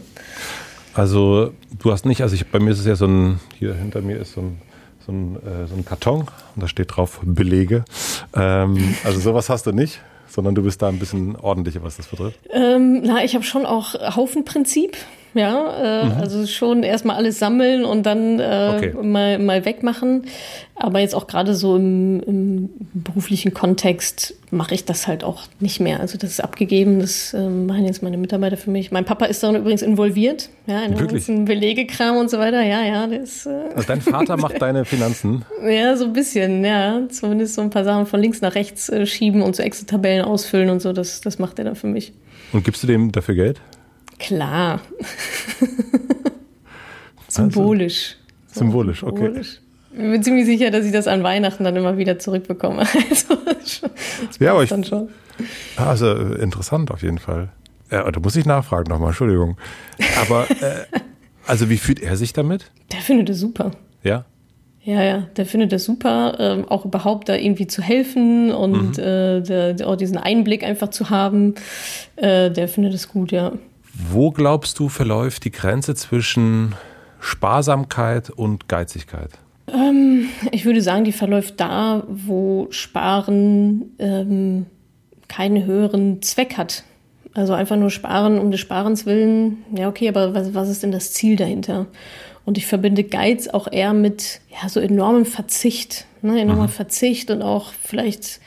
[1.00, 4.02] Also du hast nicht, also ich, bei mir ist es ja so ein, hier hinter
[4.02, 4.62] mir ist so ein,
[5.06, 7.86] so ein, äh, so ein Karton und da steht drauf Belege.
[8.36, 12.08] Ähm, also sowas hast du nicht sondern du bist da ein bisschen ordentlicher, was das
[12.08, 12.40] betrifft?
[12.52, 14.96] Ähm, na, ich habe schon auch Haufenprinzip.
[15.34, 16.12] Ja, äh, mhm.
[16.14, 18.94] also schon erstmal alles sammeln und dann äh, okay.
[19.02, 20.24] mal, mal wegmachen.
[20.76, 25.80] Aber jetzt auch gerade so im, im beruflichen Kontext mache ich das halt auch nicht
[25.80, 26.00] mehr.
[26.00, 28.92] Also das ist abgegeben, das äh, machen jetzt meine Mitarbeiter für mich.
[28.92, 31.28] Mein Papa ist da übrigens involviert, ja, in Wirklich?
[31.28, 32.64] ganzen Belegekram und so weiter.
[32.64, 33.46] Ja, ja, das.
[33.46, 35.46] Äh also dein Vater macht deine Finanzen?
[35.70, 37.02] Ja, so ein bisschen, ja.
[37.10, 40.70] Zumindest so ein paar Sachen von links nach rechts äh, schieben und so Excel-Tabellen ausfüllen
[40.70, 40.94] und so.
[40.94, 42.14] Das, das macht er dann für mich.
[42.54, 43.62] Und gibst du dem dafür Geld?
[44.20, 44.82] Klar.
[47.28, 48.18] Symbolisch.
[48.50, 49.26] Also, symbolisch, okay.
[49.26, 49.62] Symbolisch.
[49.92, 52.86] Ich bin ziemlich sicher, dass ich das an Weihnachten dann immer wieder zurückbekomme.
[53.10, 53.36] Also,
[54.28, 55.10] das ja, aber ich, dann schon.
[55.78, 57.50] Also interessant auf jeden Fall.
[57.92, 59.58] Ja, da muss ich nachfragen nochmal, Entschuldigung.
[60.22, 60.86] Aber äh,
[61.48, 62.72] also wie fühlt er sich damit?
[62.92, 63.72] Der findet es super.
[64.04, 64.26] Ja?
[64.82, 69.04] Ja, ja, der findet es super, ähm, auch überhaupt da irgendwie zu helfen und mhm.
[69.04, 71.56] äh, der, der, auch diesen Einblick einfach zu haben.
[72.16, 73.52] Äh, der findet es gut, ja.
[74.08, 76.76] Wo glaubst du, verläuft die Grenze zwischen
[77.20, 79.32] Sparsamkeit und Geizigkeit?
[79.68, 84.68] Ähm, ich würde sagen, die verläuft da, wo Sparen ähm,
[85.28, 86.84] keinen höheren Zweck hat.
[87.34, 89.64] Also einfach nur sparen um des Sparens willen.
[89.76, 91.86] Ja, okay, aber was, was ist denn das Ziel dahinter?
[92.46, 96.06] Und ich verbinde Geiz auch eher mit ja, so enormem Verzicht.
[96.22, 96.40] Ne?
[96.42, 96.70] Enormer mhm.
[96.70, 98.40] Verzicht und auch vielleicht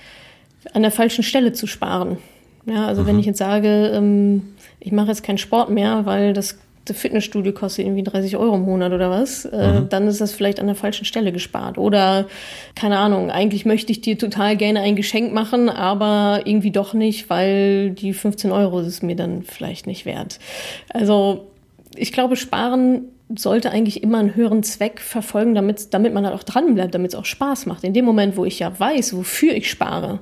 [0.73, 2.17] an der falschen Stelle zu sparen.
[2.65, 3.07] Ja, also mhm.
[3.07, 7.53] wenn ich jetzt sage, ähm, ich mache jetzt keinen Sport mehr, weil das, das Fitnessstudio
[7.53, 9.89] kostet irgendwie 30 Euro im Monat oder was, äh, mhm.
[9.89, 11.79] dann ist das vielleicht an der falschen Stelle gespart.
[11.79, 12.27] Oder,
[12.75, 17.31] keine Ahnung, eigentlich möchte ich dir total gerne ein Geschenk machen, aber irgendwie doch nicht,
[17.31, 20.41] weil die 15 Euro ist mir dann vielleicht nicht wert.
[20.89, 21.47] Also,
[21.95, 23.05] ich glaube, sparen
[23.39, 27.19] sollte eigentlich immer einen höheren Zweck verfolgen, damit, damit man halt auch dranbleibt, damit es
[27.19, 27.85] auch Spaß macht.
[27.85, 30.21] In dem Moment, wo ich ja weiß, wofür ich spare,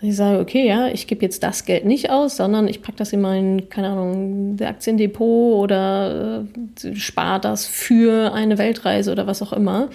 [0.00, 2.96] dass ich sage, okay, ja, ich gebe jetzt das Geld nicht aus, sondern ich packe
[2.96, 6.46] das in mein, keine Ahnung, Aktiendepot oder
[6.82, 9.90] äh, spare das für eine Weltreise oder was auch immer.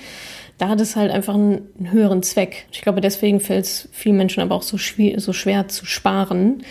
[0.59, 2.67] Da hat es halt einfach einen, einen höheren Zweck.
[2.71, 6.61] Ich glaube, deswegen fällt es vielen Menschen aber auch so, schwer, so schwer zu sparen,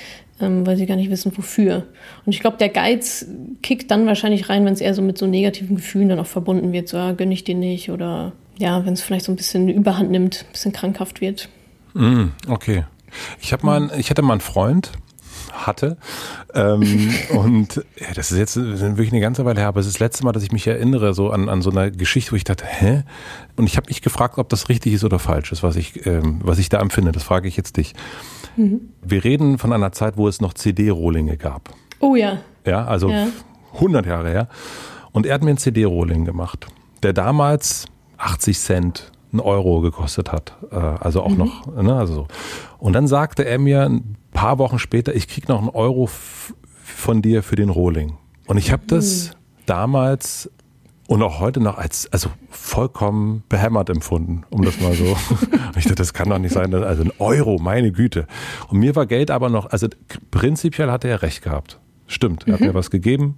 [0.41, 1.87] ähm, weil sie gar nicht wissen, wofür.
[2.25, 3.27] Und ich glaube, der Geiz
[3.63, 6.73] kickt dann wahrscheinlich rein, wenn es eher so mit so negativen Gefühlen dann auch verbunden
[6.73, 9.69] wird, so, ja, gönn ich dir nicht oder ja, wenn es vielleicht so ein bisschen
[9.69, 11.49] Überhand nimmt, ein bisschen krankhaft wird.
[11.95, 12.85] Mm, okay.
[13.41, 14.93] Ich habe mal, ich hatte mal einen Freund,
[15.53, 15.97] hatte.
[16.55, 20.01] Ähm, und ja, das ist jetzt wirklich eine ganze Weile her, aber es ist das
[20.01, 22.65] letzte Mal, dass ich mich erinnere, so an, an so einer Geschichte, wo ich dachte,
[22.67, 23.05] hä?
[23.57, 26.41] Und ich habe mich gefragt, ob das richtig ist oder falsch ist, was ich, ähm,
[26.43, 27.13] was ich da empfinde.
[27.13, 27.95] Das frage ich jetzt dich.
[28.57, 28.89] Mhm.
[29.03, 31.75] Wir reden von einer Zeit, wo es noch CD-Rohlinge gab.
[32.01, 32.39] Oh ja.
[32.67, 33.29] Ja, also ja.
[33.75, 34.49] 100 Jahre her.
[35.13, 36.67] Und er hat mir ein CD-Rohling gemacht,
[37.03, 37.87] der damals
[38.19, 40.57] 80 Cent einen Euro gekostet hat.
[40.71, 41.39] Äh, also auch mhm.
[41.39, 42.27] noch, ne, also so.
[42.79, 46.09] Und dann sagte er mir ein paar Wochen später, ich krieg noch einen Euro
[46.83, 48.17] von dir für den Rohling.
[48.47, 49.35] Und ich habe das mhm.
[49.67, 50.51] damals
[51.07, 55.05] und auch heute noch als also vollkommen behämmert empfunden, um das mal so.
[55.77, 58.27] ich dachte, das kann doch nicht sein, dass, also ein Euro, meine Güte.
[58.69, 59.89] Und mir war Geld aber noch, also
[60.31, 61.79] prinzipiell hatte er recht gehabt.
[62.07, 62.53] Stimmt, er mhm.
[62.55, 63.37] hat mir was gegeben.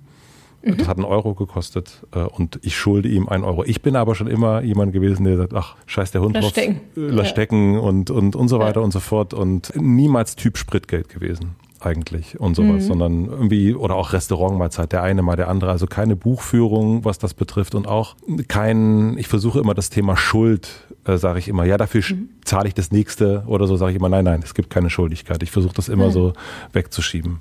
[0.63, 0.77] Mhm.
[0.79, 3.65] Das hat einen Euro gekostet äh, und ich schulde ihm einen Euro.
[3.65, 6.53] Ich bin aber schon immer jemand gewesen, der sagt, ach, scheiß der Hund lass drauf,
[6.53, 7.31] stecken, lass ja.
[7.33, 8.85] stecken und, und, und so weiter ja.
[8.85, 12.89] und so fort und niemals Typ Spritgeld gewesen eigentlich und sowas, mhm.
[12.89, 17.35] sondern irgendwie, oder auch Restaurantmahlzeit, der eine mal der andere, also keine Buchführung, was das
[17.35, 18.17] betrifft und auch
[18.49, 20.69] kein, ich versuche immer das Thema Schuld,
[21.05, 22.31] äh, sage ich immer, ja, dafür mhm.
[22.45, 25.43] zahle ich das nächste oder so, sage ich immer, nein, nein, es gibt keine Schuldigkeit.
[25.43, 26.13] Ich versuche das immer mhm.
[26.13, 26.33] so
[26.73, 27.41] wegzuschieben.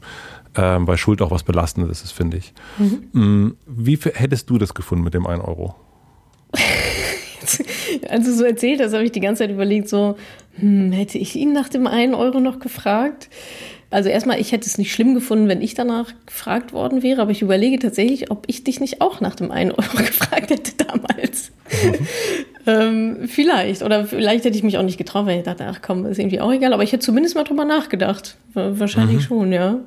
[0.56, 2.54] Ähm, weil Schuld auch was Belastendes ist, finde ich.
[2.78, 3.10] Mhm.
[3.12, 5.76] Mm, wie hättest du das gefunden mit dem 1 Euro?
[8.10, 10.16] Als du so erzählt hast, habe ich die ganze Zeit überlegt, so,
[10.60, 13.30] hm, hätte ich ihn nach dem 1 Euro noch gefragt?
[13.92, 17.32] Also erstmal, ich hätte es nicht schlimm gefunden, wenn ich danach gefragt worden wäre, aber
[17.32, 21.52] ich überlege tatsächlich, ob ich dich nicht auch nach dem 1 Euro gefragt hätte damals.
[21.72, 22.08] Mhm.
[22.68, 23.84] ähm, vielleicht.
[23.84, 26.42] Oder vielleicht hätte ich mich auch nicht getraut, weil ich dachte, ach komm, ist irgendwie
[26.42, 26.74] auch egal.
[26.74, 28.38] Aber ich hätte zumindest mal drüber nachgedacht.
[28.54, 29.22] Wahrscheinlich mhm.
[29.22, 29.80] schon, ja.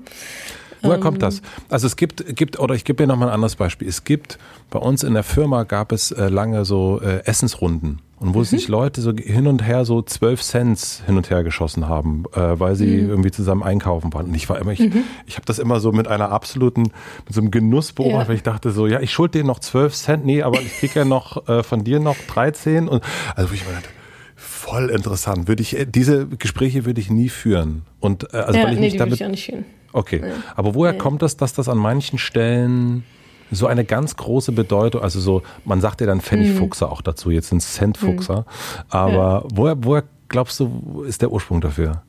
[0.82, 1.42] Woher ähm, kommt das?
[1.68, 3.88] Also es gibt, gibt oder ich gebe dir nochmal ein anderes Beispiel.
[3.88, 4.38] Es gibt,
[4.70, 8.00] bei uns in der Firma gab es äh, lange so äh, Essensrunden.
[8.20, 8.44] Und wo mhm.
[8.44, 12.58] sich Leute so hin und her so zwölf Cents hin und her geschossen haben, äh,
[12.58, 13.10] weil sie mhm.
[13.10, 14.26] irgendwie zusammen einkaufen waren.
[14.26, 15.04] Und ich war immer, ich, mhm.
[15.26, 18.28] ich habe das immer so mit einer absoluten, mit so einem Genuss beobachtet, ja.
[18.28, 20.96] weil ich dachte so, ja, ich schuld dir noch zwölf Cent, nee, aber ich krieg
[20.96, 22.88] ja noch äh, von dir noch 13.
[22.88, 23.04] Und
[23.36, 23.88] also wo ich mir dachte,
[24.34, 25.46] voll interessant.
[25.46, 27.82] Würde ich, äh, diese Gespräche würde ich nie führen.
[28.00, 29.14] Und äh, also ja, weil ich nee, mich damit.
[29.14, 29.64] Ich auch nicht führen.
[29.92, 30.22] Okay.
[30.54, 33.04] Aber woher kommt das, dass das an manchen Stellen
[33.50, 36.92] so eine ganz große Bedeutung, also so, man sagt ja dann Pfennigfuchser mhm.
[36.92, 38.40] auch dazu, jetzt sind Centfuchser.
[38.40, 38.82] Mhm.
[38.90, 39.44] Aber ja.
[39.54, 42.02] woher, woher glaubst du, ist der Ursprung dafür?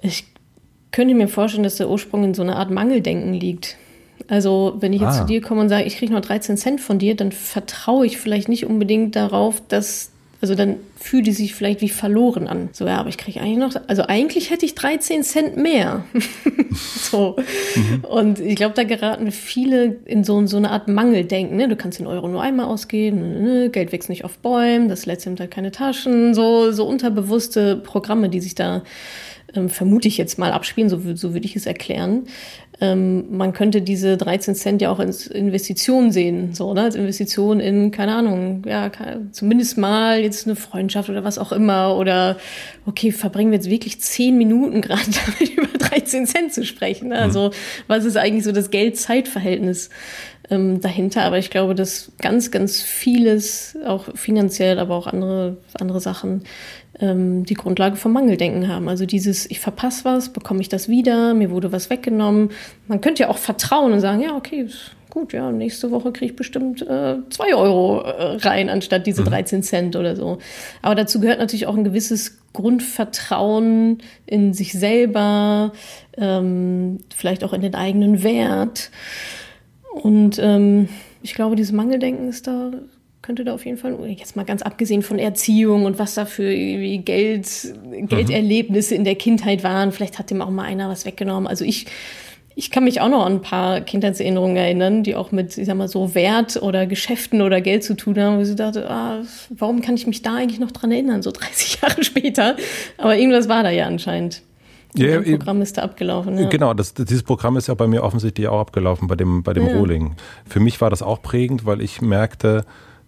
[0.00, 0.24] Ich
[0.92, 3.76] könnte mir vorstellen, dass der Ursprung in so einer Art Mangeldenken liegt.
[4.28, 5.20] Also, wenn ich jetzt ah.
[5.20, 8.18] zu dir komme und sage, ich kriege nur 13 Cent von dir, dann vertraue ich
[8.18, 12.70] vielleicht nicht unbedingt darauf, dass also dann fühlt die sich vielleicht wie verloren an.
[12.72, 16.04] So, ja, aber ich kriege eigentlich noch, also eigentlich hätte ich 13 Cent mehr.
[16.72, 17.36] so.
[17.74, 18.04] Mhm.
[18.04, 21.56] Und ich glaube, da geraten viele in so, so eine Art Mangeldenken.
[21.56, 21.68] Ne?
[21.68, 23.40] Du kannst den Euro nur einmal ausgeben, ne?
[23.40, 26.34] ne, ne Geld wächst nicht auf Bäumen, das letzte halt keine Taschen.
[26.34, 28.82] So, so unterbewusste Programme, die sich da
[29.54, 32.24] ähm, vermute ich jetzt mal abspielen, so, so würde ich es erklären.
[32.80, 36.82] Ähm, man könnte diese 13 Cent ja auch als Investition sehen, so, ne?
[36.82, 38.90] als Investition in, keine Ahnung, ja,
[39.32, 42.38] zumindest mal jetzt eine Freundschaft oder was auch immer oder,
[42.86, 45.02] okay, verbringen wir jetzt wirklich 10 Minuten gerade
[45.38, 47.08] damit über 13 Cent zu sprechen.
[47.08, 47.18] Ne?
[47.18, 47.52] Also, mhm.
[47.86, 49.90] was ist eigentlich so das Geld-Zeit-Verhältnis?
[50.50, 51.22] Ähm, dahinter.
[51.22, 56.44] Aber ich glaube, dass ganz, ganz vieles, auch finanziell, aber auch andere, andere Sachen,
[57.00, 58.88] ähm, die Grundlage vom Mangeldenken haben.
[58.88, 62.50] Also dieses, ich verpasse was, bekomme ich das wieder, mir wurde was weggenommen.
[62.88, 64.68] Man könnte ja auch vertrauen und sagen, ja, okay,
[65.10, 69.58] gut, ja, nächste Woche kriege ich bestimmt äh, zwei Euro äh, rein, anstatt diese 13
[69.58, 69.62] mhm.
[69.62, 70.38] Cent oder so.
[70.82, 75.72] Aber dazu gehört natürlich auch ein gewisses Grundvertrauen in sich selber,
[76.16, 78.90] ähm, vielleicht auch in den eigenen Wert.
[79.92, 80.88] Und ähm,
[81.22, 82.70] ich glaube, dieses Mangeldenken ist da,
[83.22, 86.50] könnte da auf jeden Fall, jetzt mal ganz abgesehen von Erziehung und was da für
[86.98, 87.74] Geld,
[88.08, 91.46] Gelderlebnisse in der Kindheit waren, vielleicht hat dem auch mal einer was weggenommen.
[91.46, 91.86] Also ich,
[92.54, 95.76] ich kann mich auch noch an ein paar Kindheitserinnerungen erinnern, die auch mit, ich sag
[95.76, 99.82] mal, so Wert oder Geschäften oder Geld zu tun haben, wo ich dachte, ah, warum
[99.82, 102.56] kann ich mich da eigentlich noch dran erinnern, so 30 Jahre später?
[102.96, 104.42] Aber irgendwas war da ja anscheinend.
[104.94, 106.36] Ja, das Programm ist da abgelaufen.
[106.38, 106.48] Ja.
[106.48, 109.66] Genau, das, dieses Programm ist ja bei mir offensichtlich auch abgelaufen bei dem, bei dem
[109.66, 109.76] ja.
[109.76, 110.16] Rohling.
[110.46, 112.64] Für mich war das auch prägend, weil ich merkte,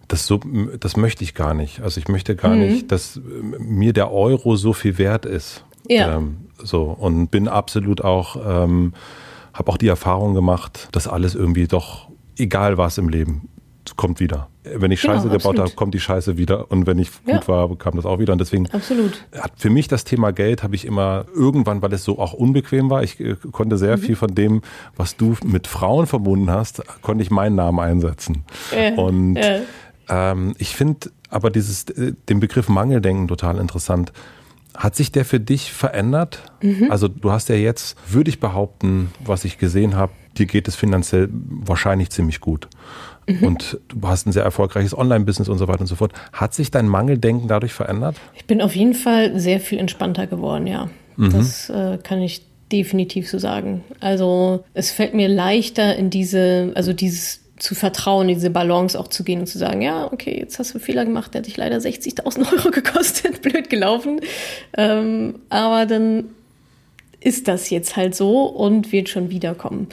[0.07, 0.39] das, so,
[0.79, 1.81] das möchte ich gar nicht.
[1.81, 2.61] Also ich möchte gar mhm.
[2.61, 3.19] nicht, dass
[3.59, 5.65] mir der Euro so viel wert ist.
[5.87, 6.17] Ja.
[6.17, 8.93] Ähm, so und bin absolut auch, ähm,
[9.53, 13.49] habe auch die Erfahrung gemacht, dass alles irgendwie doch, egal was im Leben,
[13.97, 14.49] kommt wieder.
[14.63, 16.71] Wenn ich genau, Scheiße genau, gebaut habe, kommt die Scheiße wieder.
[16.71, 17.47] Und wenn ich gut ja.
[17.47, 18.33] war, kam das auch wieder.
[18.33, 19.25] Und deswegen absolut.
[19.37, 22.89] hat für mich das Thema Geld habe ich immer irgendwann, weil es so auch unbequem
[22.89, 24.01] war, ich äh, konnte sehr mhm.
[24.01, 24.61] viel von dem,
[24.95, 28.45] was du mit Frauen verbunden hast, konnte ich meinen Namen einsetzen.
[28.71, 29.61] Äh, und äh.
[30.09, 34.11] Ähm, ich finde aber dieses, äh, den Begriff Mangeldenken total interessant.
[34.75, 36.43] Hat sich der für dich verändert?
[36.61, 36.89] Mhm.
[36.89, 40.75] Also du hast ja jetzt, würde ich behaupten, was ich gesehen habe, dir geht es
[40.75, 42.67] finanziell wahrscheinlich ziemlich gut.
[43.27, 43.43] Mhm.
[43.43, 46.13] Und du hast ein sehr erfolgreiches Online-Business und so weiter und so fort.
[46.31, 48.15] Hat sich dein Mangeldenken dadurch verändert?
[48.35, 50.89] Ich bin auf jeden Fall sehr viel entspannter geworden, ja.
[51.15, 51.31] Mhm.
[51.31, 53.83] Das äh, kann ich definitiv so sagen.
[53.99, 59.23] Also es fällt mir leichter in diese, also dieses zu vertrauen, diese Balance auch zu
[59.23, 61.55] gehen und zu sagen, ja, okay, jetzt hast du einen Fehler gemacht, der hat dich
[61.55, 64.19] leider 60.000 Euro gekostet, blöd gelaufen.
[64.75, 66.25] Ähm, aber dann
[67.19, 69.87] ist das jetzt halt so und wird schon wiederkommen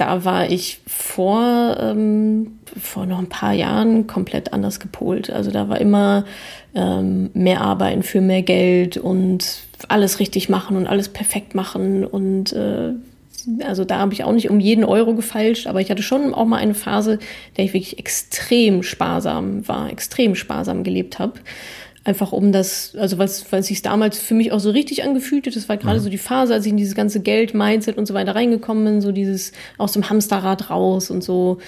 [0.00, 5.28] da war ich vor, ähm, vor noch ein paar Jahren komplett anders gepolt.
[5.28, 6.24] Also da war immer
[6.74, 12.06] ähm, mehr Arbeiten für mehr Geld und alles richtig machen und alles perfekt machen.
[12.06, 12.94] Und äh,
[13.66, 16.46] also da habe ich auch nicht um jeden Euro gefeilscht, aber ich hatte schon auch
[16.46, 17.18] mal eine Phase,
[17.58, 21.34] der ich wirklich extrem sparsam war, extrem sparsam gelebt habe.
[22.10, 25.54] Einfach um das, also was, was sich damals für mich auch so richtig angefühlt hat,
[25.54, 26.02] das war gerade mhm.
[26.02, 29.00] so die Phase, als ich in dieses ganze Geld, Mindset und so weiter reingekommen bin,
[29.00, 31.58] so dieses aus dem Hamsterrad raus und so.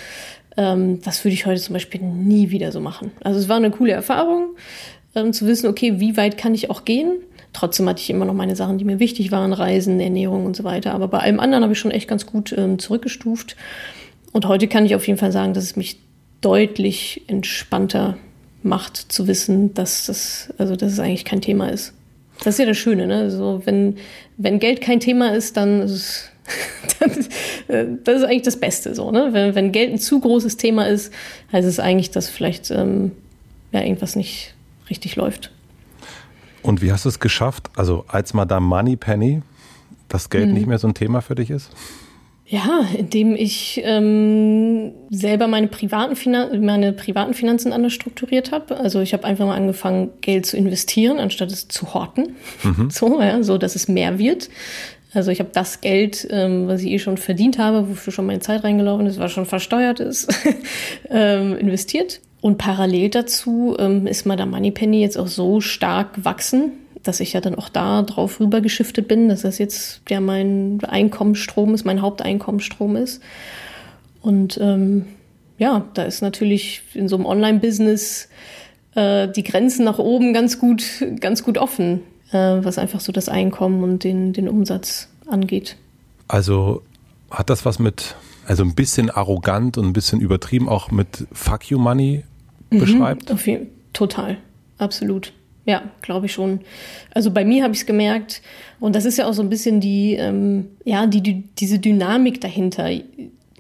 [0.57, 3.13] Ähm, das würde ich heute zum Beispiel nie wieder so machen.
[3.23, 4.57] Also es war eine coole Erfahrung,
[5.15, 7.13] ähm, zu wissen, okay, wie weit kann ich auch gehen?
[7.53, 10.65] Trotzdem hatte ich immer noch meine Sachen, die mir wichtig waren, Reisen, Ernährung und so
[10.65, 10.93] weiter.
[10.93, 13.55] Aber bei allem anderen habe ich schon echt ganz gut ähm, zurückgestuft.
[14.33, 16.01] Und heute kann ich auf jeden Fall sagen, dass es mich
[16.41, 18.17] deutlich entspannter
[18.65, 21.93] macht, zu wissen, dass das, also dass es eigentlich kein Thema ist.
[22.45, 23.31] Das ist ja das Schöne, ne?
[23.31, 23.97] So, wenn,
[24.37, 26.29] wenn Geld kein Thema ist, dann ist es
[26.99, 29.29] das ist eigentlich das Beste so, ne?
[29.33, 31.13] Wenn, wenn Geld ein zu großes Thema ist,
[31.53, 33.13] heißt es eigentlich, dass vielleicht ähm,
[33.71, 34.55] ja, irgendwas nicht
[34.91, 35.53] richtig läuft.
[36.63, 39.43] Und wie hast du es geschafft, also als Madame Moneypenny,
[40.09, 40.55] dass Geld mhm.
[40.55, 41.71] nicht mehr so ein Thema für dich ist?
[42.53, 48.77] Ja, indem ich ähm, selber meine privaten, Finan meine privaten Finanzen anders strukturiert habe.
[48.77, 52.37] Also ich habe einfach mal angefangen, Geld zu investieren, anstatt es zu horten.
[52.63, 52.91] Mhm.
[52.93, 54.51] So, ja, so dass es mehr wird.
[55.15, 58.41] Also ich habe das Geld, ähm, was ich eh schon verdient habe, wofür schon meine
[58.41, 60.29] Zeit reingelaufen ist, was schon versteuert ist,
[61.09, 62.21] ähm, investiert.
[62.43, 67.41] Und parallel dazu ähm, ist Madame Moneypenny jetzt auch so stark gewachsen, dass ich ja
[67.41, 72.97] dann auch da drauf rübergeschiftet bin, dass das jetzt ja mein Einkommensstrom ist, mein Haupteinkommensstrom
[72.97, 73.23] ist.
[74.21, 75.07] Und ähm,
[75.59, 78.29] ja, da ist natürlich in so einem Online-Business
[78.95, 80.85] äh, die Grenzen nach oben ganz gut,
[81.21, 82.01] ganz gut offen
[82.33, 85.77] äh, was einfach so das Einkommen und den, den Umsatz angeht.
[86.29, 86.83] Also
[87.31, 91.71] hat das was mit, also ein bisschen arrogant und ein bisschen übertrieben auch mit Fuck
[91.71, 92.25] You Money
[92.71, 93.31] mhm, beschreibt?
[93.31, 94.39] Mhm, jeden, total,
[94.79, 95.33] absolut.
[95.65, 96.61] Ja, glaube ich schon.
[97.15, 98.43] Also bei mir habe ich es gemerkt,
[98.81, 102.41] und das ist ja auch so ein bisschen die, ähm, ja, die, die, diese Dynamik
[102.41, 102.91] dahinter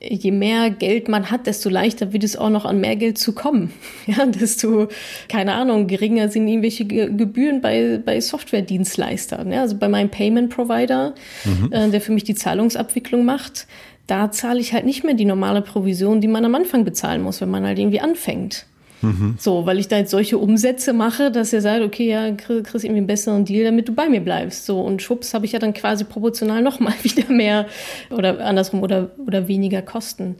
[0.02, 3.32] je mehr Geld man hat, desto leichter wird es auch noch an mehr Geld zu
[3.32, 3.72] kommen.
[4.06, 4.88] Ja, desto,
[5.28, 9.52] keine Ahnung, geringer sind irgendwelche Gebühren bei, bei Software-Dienstleistern.
[9.52, 11.72] Ja, also bei meinem Payment-Provider, mhm.
[11.72, 13.68] äh, der für mich die Zahlungsabwicklung macht,
[14.08, 17.40] da zahle ich halt nicht mehr die normale Provision, die man am Anfang bezahlen muss,
[17.40, 18.66] wenn man halt irgendwie anfängt.
[19.38, 22.98] So, weil ich da jetzt solche Umsätze mache, dass er sagt, okay, ja, kriegst irgendwie
[22.98, 24.64] einen besseren Deal, damit du bei mir bleibst.
[24.64, 27.66] So, und schwupps habe ich ja dann quasi proportional nochmal wieder mehr
[28.10, 30.36] oder andersrum oder, oder weniger Kosten.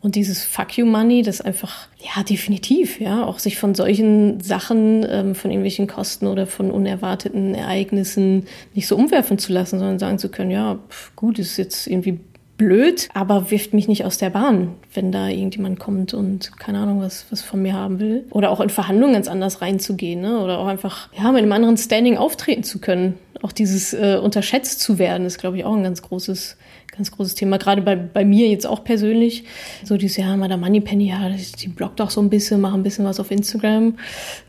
[0.00, 5.04] Und dieses Fuck you Money, das einfach, ja, definitiv, ja, auch sich von solchen Sachen,
[5.08, 10.18] ähm, von irgendwelchen Kosten oder von unerwarteten Ereignissen nicht so umwerfen zu lassen, sondern sagen
[10.18, 12.20] zu können, ja, pf, gut, ist jetzt irgendwie
[12.56, 17.00] blöd, aber wirft mich nicht aus der Bahn, wenn da irgendjemand kommt und keine Ahnung,
[17.00, 18.24] was, was von mir haben will.
[18.30, 20.40] Oder auch in Verhandlungen ganz anders reinzugehen, ne?
[20.40, 23.14] Oder auch einfach, ja, mit einem anderen Standing auftreten zu können.
[23.42, 26.56] Auch dieses äh, unterschätzt zu werden, ist, glaube ich, auch ein ganz großes,
[26.96, 27.58] ganz großes Thema.
[27.58, 29.44] Gerade bei, bei mir jetzt auch persönlich.
[29.84, 33.04] So dieses, ja, der Moneypenny, ja, die bloggt auch so ein bisschen, macht ein bisschen
[33.04, 33.98] was auf Instagram.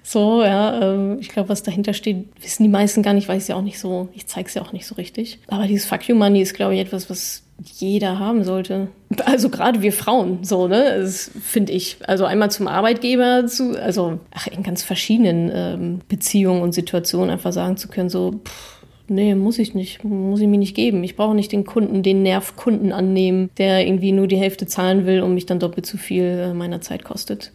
[0.04, 3.56] So, ja, äh, ich glaube, was dahinter steht, wissen die meisten gar nicht, es ja
[3.56, 5.40] auch nicht so, ich zeige es ja auch nicht so richtig.
[5.48, 8.88] Aber dieses Fuck You Money ist, glaube ich, etwas, was jeder haben sollte.
[9.26, 11.98] Also gerade wir Frauen, so, ne, finde ich.
[12.06, 17.54] Also einmal zum Arbeitgeber, zu, also ach, in ganz verschiedenen ähm, Beziehungen und Situationen einfach
[17.54, 21.04] sagen zu können, so, pff, nee, muss ich nicht, muss ich mir nicht geben.
[21.04, 25.22] Ich brauche nicht den Kunden, den Nervkunden annehmen, der irgendwie nur die Hälfte zahlen will
[25.22, 27.52] und mich dann doppelt zu viel äh, meiner Zeit kostet.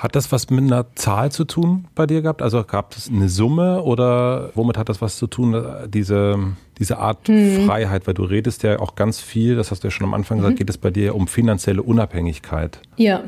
[0.00, 2.40] Hat das was mit einer Zahl zu tun bei dir gehabt?
[2.40, 6.38] Also gab es eine Summe oder womit hat das was zu tun, diese,
[6.78, 7.66] diese Art hm.
[7.66, 8.06] Freiheit?
[8.06, 10.54] Weil du redest ja auch ganz viel, das hast du ja schon am Anfang gesagt,
[10.54, 10.58] mhm.
[10.58, 12.80] geht es bei dir um finanzielle Unabhängigkeit.
[12.96, 13.24] Ja.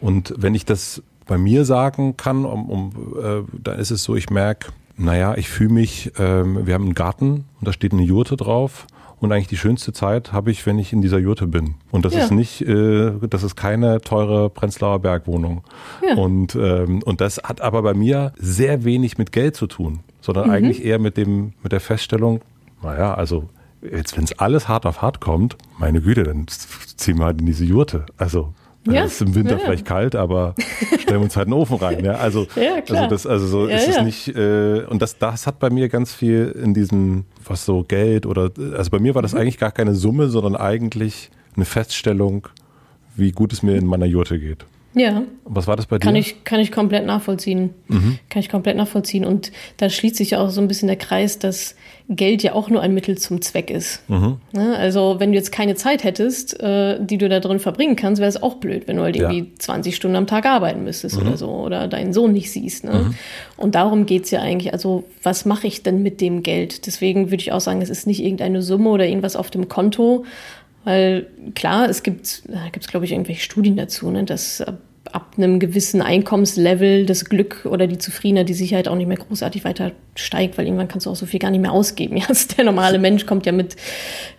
[0.00, 4.14] Und wenn ich das bei mir sagen kann, um, um, äh, dann ist es so,
[4.14, 8.02] ich merke, naja, ich fühle mich, ähm, wir haben einen Garten und da steht eine
[8.02, 8.86] Jurte drauf
[9.20, 11.74] und eigentlich die schönste Zeit habe ich, wenn ich in dieser Jurte bin.
[11.90, 12.20] Und das ja.
[12.20, 15.62] ist nicht, äh, das ist keine teure Prenzlauer Bergwohnung.
[16.06, 16.14] Ja.
[16.14, 20.46] Und, ähm, und das hat aber bei mir sehr wenig mit Geld zu tun, sondern
[20.46, 20.52] mhm.
[20.52, 22.40] eigentlich eher mit dem, mit der Feststellung,
[22.82, 23.48] naja, also
[23.82, 27.46] jetzt, wenn es alles hart auf hart kommt, meine Güte, dann ziehen wir halt in
[27.46, 28.06] diese Jurte.
[28.16, 28.52] Also
[28.86, 30.54] ja, es ist im Winter ja, vielleicht kalt, aber
[30.98, 32.04] stellen wir uns halt einen Ofen rein.
[32.04, 34.28] Ja, also, ja, also das, also so ist es nicht.
[34.28, 38.50] Äh, und das, das hat bei mir ganz viel in diesem, was so Geld oder,
[38.76, 39.40] also bei mir war das mhm.
[39.40, 42.48] eigentlich gar keine Summe, sondern eigentlich eine Feststellung,
[43.16, 44.64] wie gut es mir in meiner Jurte geht.
[44.94, 45.22] Ja.
[45.44, 46.04] Was war das bei dir?
[46.04, 47.74] Kann ich, kann ich komplett nachvollziehen.
[47.88, 48.18] Mhm.
[48.30, 49.24] Kann ich komplett nachvollziehen.
[49.24, 51.74] Und da schließt sich ja auch so ein bisschen der Kreis, dass
[52.08, 54.02] Geld ja auch nur ein Mittel zum Zweck ist.
[54.08, 54.38] Mhm.
[54.52, 54.76] Ne?
[54.76, 58.30] Also wenn du jetzt keine Zeit hättest, äh, die du da drin verbringen kannst, wäre
[58.30, 59.30] es auch blöd, wenn du halt ja.
[59.30, 61.26] irgendwie 20 Stunden am Tag arbeiten müsstest mhm.
[61.26, 62.84] oder so oder deinen Sohn nicht siehst.
[62.84, 62.92] Ne?
[62.92, 63.14] Mhm.
[63.58, 64.72] Und darum geht's ja eigentlich.
[64.72, 66.86] Also was mache ich denn mit dem Geld?
[66.86, 70.24] Deswegen würde ich auch sagen, es ist nicht irgendeine Summe oder irgendwas auf dem Konto,
[70.88, 74.64] weil klar, es gibt, da gibt es glaube ich irgendwelche Studien dazu, ne, dass
[75.12, 79.66] ab einem gewissen Einkommenslevel das Glück oder die Zufriedenheit, die Sicherheit auch nicht mehr großartig
[79.66, 82.16] weiter steigt, weil irgendwann kannst du auch so viel gar nicht mehr ausgeben.
[82.18, 83.76] Ja, also der normale Mensch kommt ja mit,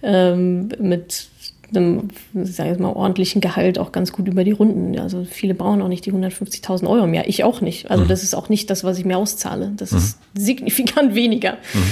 [0.01, 1.27] ähm, mit
[1.75, 4.97] einem, sage ich mal, ordentlichen Gehalt auch ganz gut über die Runden.
[4.99, 7.27] Also viele brauchen auch nicht die 150.000 Euro im Jahr.
[7.27, 7.89] Ich auch nicht.
[7.89, 8.07] Also mhm.
[8.07, 9.73] das ist auch nicht das, was ich mir auszahle.
[9.75, 9.97] Das mhm.
[9.97, 11.53] ist signifikant weniger.
[11.73, 11.83] Mhm.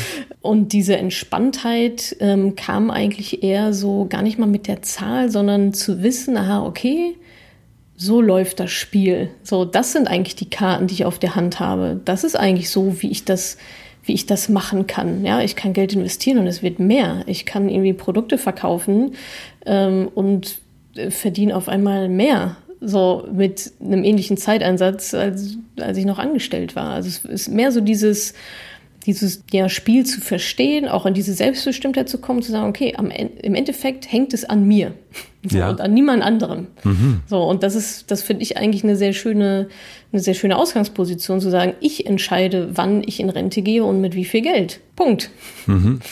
[0.41, 5.73] Und diese Entspanntheit ähm, kam eigentlich eher so gar nicht mal mit der Zahl, sondern
[5.73, 7.15] zu wissen, aha, okay,
[7.95, 9.31] so läuft das Spiel.
[9.41, 11.99] So, das sind eigentlich die Karten, die ich auf der Hand habe.
[12.05, 13.57] Das ist eigentlich so, wie ich das
[14.07, 15.23] wie ich das machen kann.
[15.25, 17.23] Ja, ich kann Geld investieren und es wird mehr.
[17.27, 19.15] Ich kann irgendwie Produkte verkaufen
[19.65, 20.59] ähm, und
[20.95, 22.57] äh, verdiene auf einmal mehr.
[22.79, 26.91] So mit einem ähnlichen Zeiteinsatz, als, als ich noch angestellt war.
[26.91, 28.33] Also es ist mehr so dieses,
[29.05, 33.09] dieses ja, Spiel zu verstehen, auch in diese Selbstbestimmtheit zu kommen, zu sagen, okay, am,
[33.09, 34.93] im Endeffekt hängt es an mir
[35.49, 35.69] so, ja.
[35.69, 36.67] und an niemand anderem.
[36.83, 37.21] Mhm.
[37.27, 39.69] So, und das ist, das finde ich eigentlich eine sehr schöne,
[40.11, 44.15] eine sehr schöne Ausgangsposition, zu sagen, ich entscheide, wann ich in Rente gehe und mit
[44.15, 44.79] wie viel Geld.
[44.95, 45.29] Punkt.
[45.65, 45.99] Mhm.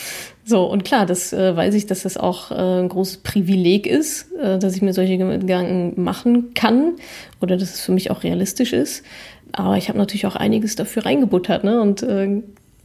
[0.48, 4.30] So, und klar, das äh, weiß ich, dass das auch äh, ein großes Privileg ist,
[4.40, 6.92] äh, dass ich mir solche Gedanken machen kann
[7.40, 9.02] oder dass es für mich auch realistisch ist.
[9.50, 11.80] Aber ich habe natürlich auch einiges dafür reingebuttert ne?
[11.80, 12.42] und äh,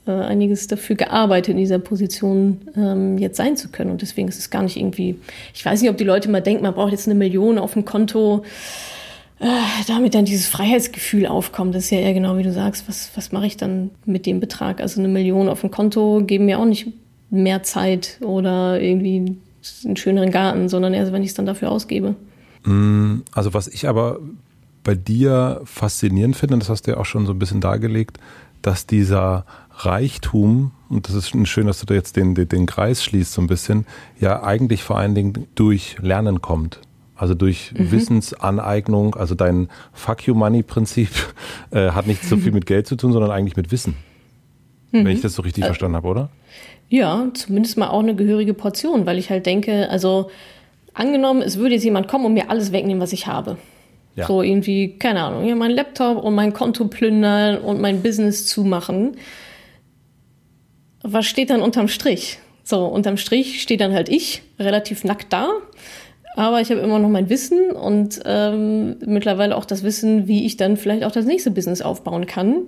[0.07, 3.91] äh, einiges dafür gearbeitet, in dieser Position ähm, jetzt sein zu können.
[3.91, 5.19] Und deswegen ist es gar nicht irgendwie,
[5.53, 7.85] ich weiß nicht, ob die Leute mal denken, man braucht jetzt eine Million auf dem
[7.85, 8.43] Konto,
[9.39, 9.45] äh,
[9.87, 11.75] damit dann dieses Freiheitsgefühl aufkommt.
[11.75, 14.39] Das ist ja eher genau wie du sagst, was, was mache ich dann mit dem
[14.39, 14.81] Betrag?
[14.81, 16.87] Also eine Million auf dem Konto geben mir auch nicht
[17.29, 19.37] mehr Zeit oder irgendwie
[19.85, 22.15] einen schöneren Garten, sondern erst, wenn ich es dann dafür ausgebe.
[22.63, 24.19] Mm, also was ich aber
[24.83, 28.17] bei dir faszinierend finde, das hast du ja auch schon so ein bisschen dargelegt,
[28.61, 29.45] dass dieser
[29.85, 33.41] Reichtum, und das ist schön, dass du da jetzt den, den, den Kreis schließt so
[33.41, 33.85] ein bisschen,
[34.19, 36.79] ja eigentlich vor allen Dingen durch Lernen kommt.
[37.15, 37.91] Also durch mhm.
[37.91, 41.09] Wissensaneignung, also dein Fuck You Money Prinzip
[41.71, 43.95] äh, hat nicht so viel mit Geld zu tun, sondern eigentlich mit Wissen.
[44.91, 45.05] Mhm.
[45.05, 46.29] Wenn ich das so richtig äh, verstanden habe, oder?
[46.89, 50.29] Ja, zumindest mal auch eine gehörige Portion, weil ich halt denke, also
[50.93, 53.57] angenommen, es würde jetzt jemand kommen und mir alles wegnehmen, was ich habe.
[54.15, 54.27] Ja.
[54.27, 59.15] So irgendwie, keine Ahnung, ja, mein Laptop und mein Konto plündern und mein Business zumachen
[61.03, 62.39] was steht dann unterm Strich?
[62.63, 65.49] So, unterm Strich steht dann halt ich, relativ nackt da.
[66.35, 70.55] Aber ich habe immer noch mein Wissen und ähm, mittlerweile auch das Wissen, wie ich
[70.55, 72.67] dann vielleicht auch das nächste Business aufbauen kann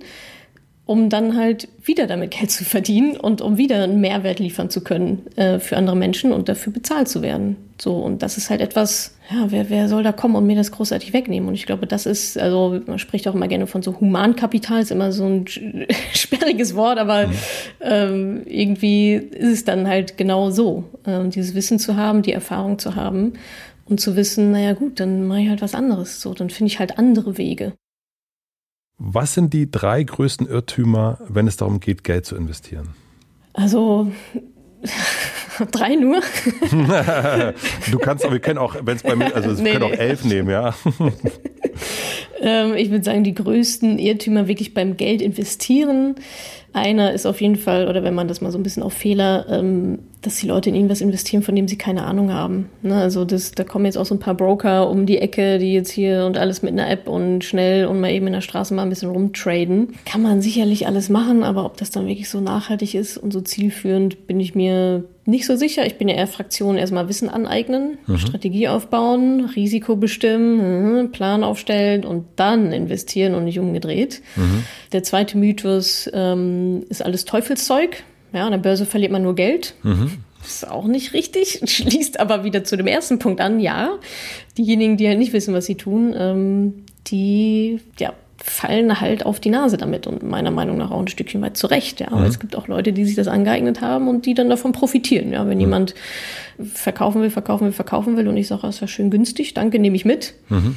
[0.86, 4.82] um dann halt wieder damit Geld zu verdienen und um wieder einen Mehrwert liefern zu
[4.82, 7.56] können äh, für andere Menschen und dafür bezahlt zu werden.
[7.80, 10.72] So, und das ist halt etwas, ja, wer, wer soll da kommen und mir das
[10.72, 11.48] großartig wegnehmen?
[11.48, 14.90] Und ich glaube, das ist, also man spricht auch immer gerne von so Humankapital, ist
[14.90, 15.46] immer so ein
[16.12, 17.32] sperriges Wort, aber mhm.
[17.80, 22.78] ähm, irgendwie ist es dann halt genau so, ähm, dieses Wissen zu haben, die Erfahrung
[22.78, 23.32] zu haben
[23.86, 26.20] und zu wissen, naja gut, dann mache ich halt was anderes.
[26.20, 27.72] So, dann finde ich halt andere Wege.
[28.98, 32.90] Was sind die drei größten Irrtümer, wenn es darum geht, Geld zu investieren?
[33.52, 34.12] Also
[35.70, 36.20] drei nur.
[37.90, 39.94] du kannst, aber wir können auch, wenn es bei mir, also wir nee, können nee.
[39.94, 40.74] auch elf nehmen, ja.
[42.40, 46.16] ähm, ich würde sagen, die größten Irrtümer wirklich beim Geld investieren
[46.74, 49.46] einer ist auf jeden Fall, oder wenn man das mal so ein bisschen auf Fehler,
[49.48, 52.70] ähm, dass die Leute in irgendwas investieren, von dem sie keine Ahnung haben.
[52.82, 52.96] Ne?
[52.96, 55.90] Also das, da kommen jetzt auch so ein paar Broker um die Ecke, die jetzt
[55.90, 58.82] hier und alles mit einer App und schnell und mal eben in der Straße mal
[58.82, 59.94] ein bisschen rumtraden.
[60.06, 63.40] Kann man sicherlich alles machen, aber ob das dann wirklich so nachhaltig ist und so
[63.40, 65.86] zielführend, bin ich mir nicht so sicher.
[65.86, 68.18] Ich bin ja eher Fraktion erstmal Wissen aneignen, mhm.
[68.18, 74.22] Strategie aufbauen, Risiko bestimmen, mhm, Plan aufstellen und dann investieren und nicht umgedreht.
[74.36, 74.64] Mhm.
[74.92, 78.04] Der zweite Mythos ähm, ist alles Teufelszeug.
[78.34, 79.74] Ja, an der Börse verliert man nur Geld.
[79.82, 80.10] Mhm.
[80.42, 83.60] Das ist auch nicht richtig, schließt aber wieder zu dem ersten Punkt an.
[83.60, 83.98] Ja,
[84.58, 88.12] diejenigen, die halt nicht wissen, was sie tun, ähm, die ja,
[88.46, 92.00] fallen halt auf die Nase damit und meiner Meinung nach auch ein Stückchen weit zurecht.
[92.00, 92.08] Ja.
[92.08, 92.26] Aber mhm.
[92.26, 95.32] es gibt auch Leute, die sich das angeeignet haben und die dann davon profitieren.
[95.32, 95.46] Ja.
[95.46, 95.60] Wenn mhm.
[95.60, 95.94] jemand
[96.74, 99.78] verkaufen will, verkaufen will, verkaufen will und ich sage, das ist ja schön günstig, danke,
[99.78, 100.34] nehme ich mit.
[100.50, 100.76] Mhm.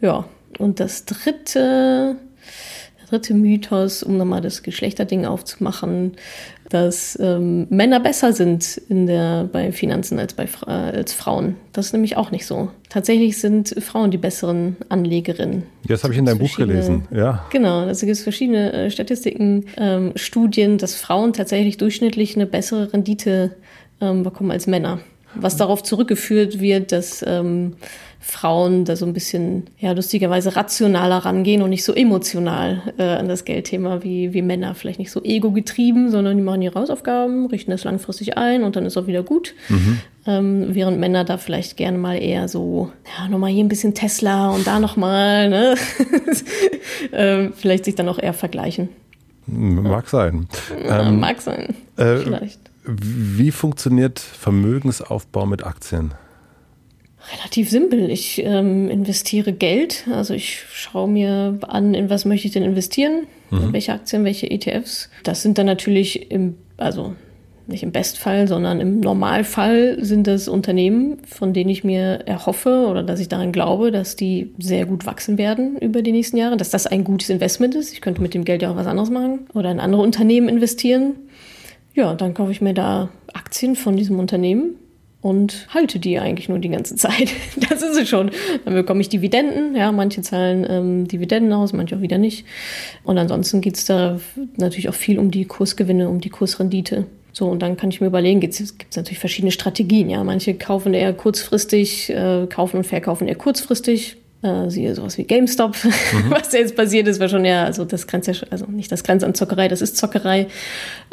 [0.00, 0.24] Ja.
[0.58, 2.16] Und das dritte,
[2.98, 6.12] der dritte Mythos, um nochmal das Geschlechterding aufzumachen,
[6.68, 11.56] dass ähm, Männer besser sind in der, bei Finanzen als, bei, äh, als Frauen.
[11.72, 12.70] Das ist nämlich auch nicht so.
[12.88, 15.64] Tatsächlich sind Frauen die besseren Anlegerinnen.
[15.86, 17.44] Das habe ich in deinem Buch gelesen, ja.
[17.50, 22.92] Genau, also gibt es verschiedene äh, Statistiken, ähm, Studien, dass Frauen tatsächlich durchschnittlich eine bessere
[22.92, 23.56] Rendite
[24.00, 25.00] ähm, bekommen als Männer.
[25.34, 27.76] Was darauf zurückgeführt wird, dass ähm,
[28.20, 33.28] Frauen da so ein bisschen, ja, lustigerweise rationaler rangehen und nicht so emotional äh, an
[33.28, 34.74] das Geldthema wie, wie Männer.
[34.74, 38.84] Vielleicht nicht so ego-getrieben, sondern die machen ihre Hausaufgaben, richten das langfristig ein und dann
[38.84, 39.54] ist auch wieder gut.
[39.68, 40.00] Mhm.
[40.26, 44.50] Ähm, während Männer da vielleicht gerne mal eher so, ja, nochmal hier ein bisschen Tesla
[44.50, 45.76] und da nochmal, ne?
[47.12, 48.88] ähm, vielleicht sich dann auch eher vergleichen.
[49.46, 50.48] Mag sein.
[50.84, 51.76] Ja, ähm, mag sein.
[51.96, 52.58] Äh, vielleicht.
[52.84, 56.12] Wie funktioniert Vermögensaufbau mit Aktien?
[57.32, 58.10] Relativ simpel.
[58.10, 60.06] Ich ähm, investiere Geld.
[60.12, 63.72] Also ich schaue mir an, in was möchte ich denn investieren, mhm.
[63.72, 65.10] welche Aktien, welche ETFs.
[65.24, 67.14] Das sind dann natürlich im, also
[67.66, 73.02] nicht im Bestfall, sondern im Normalfall sind das Unternehmen, von denen ich mir erhoffe oder
[73.02, 76.70] dass ich daran glaube, dass die sehr gut wachsen werden über die nächsten Jahre, dass
[76.70, 77.92] das ein gutes Investment ist.
[77.92, 81.16] Ich könnte mit dem Geld ja auch was anderes machen oder in andere Unternehmen investieren.
[81.94, 84.76] Ja, dann kaufe ich mir da Aktien von diesem Unternehmen
[85.26, 87.32] und halte die eigentlich nur die ganze Zeit.
[87.68, 88.30] Das ist es schon.
[88.64, 89.74] Dann bekomme ich Dividenden.
[89.74, 92.44] Ja, manche zahlen ähm, Dividenden aus, manche auch wieder nicht.
[93.02, 94.20] Und ansonsten geht es da
[94.56, 97.06] natürlich auch viel um die Kursgewinne, um die Kursrendite.
[97.32, 100.08] So, und dann kann ich mir überlegen, gibt es natürlich verschiedene Strategien.
[100.10, 104.16] Ja, manche kaufen eher kurzfristig, äh, kaufen und verkaufen eher kurzfristig.
[104.42, 105.76] Äh, siehe sowas wie GameStop.
[106.12, 106.30] Mhm.
[106.30, 109.02] Was da jetzt passiert ist, war schon ja, also das grenzt ja, also nicht das
[109.02, 110.46] grenzt an Zockerei, das ist Zockerei.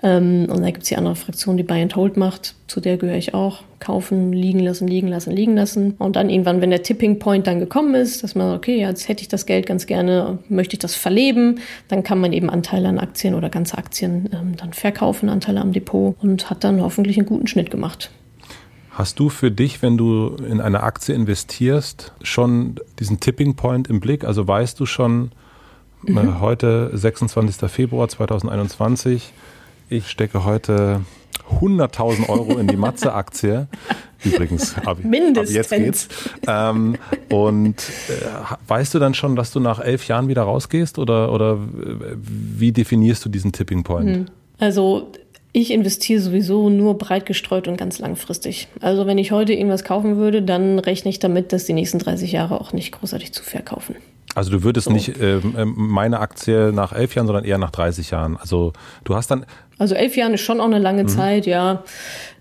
[0.03, 2.55] Ähm, und da gibt es die andere Fraktion, die Buy and Hold macht.
[2.67, 3.63] Zu der gehöre ich auch.
[3.79, 5.95] Kaufen, liegen lassen, liegen lassen, liegen lassen.
[5.97, 9.21] Und dann irgendwann, wenn der Tipping Point dann gekommen ist, dass man, okay, jetzt hätte
[9.21, 12.99] ich das Geld ganz gerne, möchte ich das verleben, dann kann man eben Anteile an
[12.99, 17.25] Aktien oder ganze Aktien ähm, dann verkaufen, Anteile am Depot und hat dann hoffentlich einen
[17.27, 18.11] guten Schnitt gemacht.
[18.93, 23.99] Hast du für dich, wenn du in eine Aktie investierst, schon diesen Tipping Point im
[23.99, 24.23] Blick?
[24.23, 25.31] Also weißt du schon,
[26.03, 26.17] mhm.
[26.17, 27.69] Äh, heute 26.
[27.71, 29.33] Februar 2021,
[29.89, 31.01] ich stecke heute
[31.59, 33.67] 100.000 Euro in die Matze-Aktie.
[34.23, 36.07] Übrigens, ab, ab jetzt geht's.
[36.47, 36.95] Ähm,
[37.31, 41.53] und äh, weißt du dann schon, dass du nach elf Jahren wieder rausgehst oder, oder
[41.53, 44.09] äh, wie definierst du diesen Tipping Point?
[44.09, 44.25] Hm.
[44.59, 45.11] Also
[45.53, 48.67] ich investiere sowieso nur breit gestreut und ganz langfristig.
[48.81, 52.31] Also wenn ich heute irgendwas kaufen würde, dann rechne ich damit, dass die nächsten 30
[52.31, 53.95] Jahre auch nicht großartig zu verkaufen.
[54.35, 54.91] Also du würdest so.
[54.91, 58.35] nicht äh, meine Aktie nach elf Jahren, sondern eher nach 30 Jahren.
[58.35, 58.73] Also
[59.03, 59.45] du hast dann.
[59.77, 61.07] Also elf Jahren ist schon auch eine lange mhm.
[61.07, 61.83] Zeit, ja.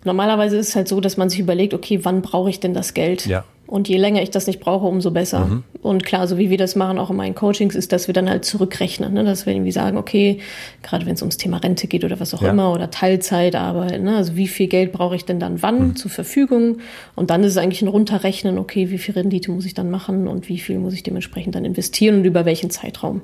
[0.05, 2.95] Normalerweise ist es halt so, dass man sich überlegt, okay, wann brauche ich denn das
[2.95, 3.27] Geld?
[3.27, 3.45] Ja.
[3.73, 5.47] Und je länger ich das nicht brauche, umso besser.
[5.47, 5.65] Mhm.
[5.81, 8.29] Und klar, so wie wir das machen, auch in meinen Coachings, ist, dass wir dann
[8.29, 9.15] halt zurückrechnen.
[9.15, 9.25] Ne?
[9.25, 10.41] Dass wir irgendwie sagen, okay,
[10.83, 12.51] gerade wenn es ums Thema Rente geht oder was auch ja.
[12.51, 14.17] immer oder Teilzeitarbeit, ne?
[14.17, 15.97] also wie viel Geld brauche ich denn dann wann mhm.
[15.97, 16.81] zur Verfügung?
[17.15, 20.29] Und dann ist es eigentlich ein Runterrechnen, okay, wie viel Rendite muss ich dann machen
[20.29, 23.23] und wie viel muss ich dementsprechend dann investieren und über welchen Zeitraum.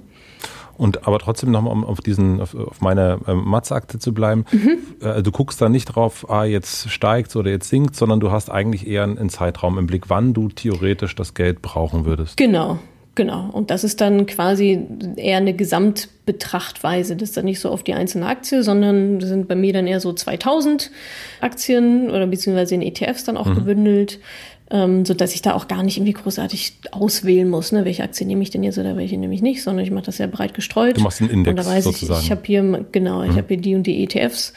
[0.78, 4.78] Und aber trotzdem nochmal, um auf diesen, auf, auf meine ähm, Matz-Akte zu bleiben, mhm.
[5.06, 8.50] äh, du guckst da nicht drauf, ah, jetzt steigt oder jetzt sinkt, sondern du hast
[8.50, 12.36] eigentlich eher einen Zeitraum im Blick, wann du theoretisch das Geld brauchen würdest.
[12.36, 12.78] Genau,
[13.18, 13.50] Genau.
[13.50, 14.78] Und das ist dann quasi
[15.16, 17.16] eher eine Gesamtbetrachtweise.
[17.16, 19.88] Das ist dann nicht so auf die einzelne Aktie, sondern das sind bei mir dann
[19.88, 20.92] eher so 2000
[21.40, 23.56] Aktien oder beziehungsweise in ETFs dann auch mhm.
[23.56, 24.20] gebündelt
[24.70, 28.26] ähm, so dass ich da auch gar nicht irgendwie großartig auswählen muss, ne, welche Aktie
[28.26, 30.54] nehme ich denn jetzt oder welche nehme ich nicht, sondern ich mache das sehr breit
[30.54, 30.98] gestreut.
[30.98, 32.20] Du machst einen Index und da weiß sozusagen.
[32.20, 33.36] Ich, ich habe hier genau, ich mhm.
[33.36, 34.52] habe hier die und die ETFs.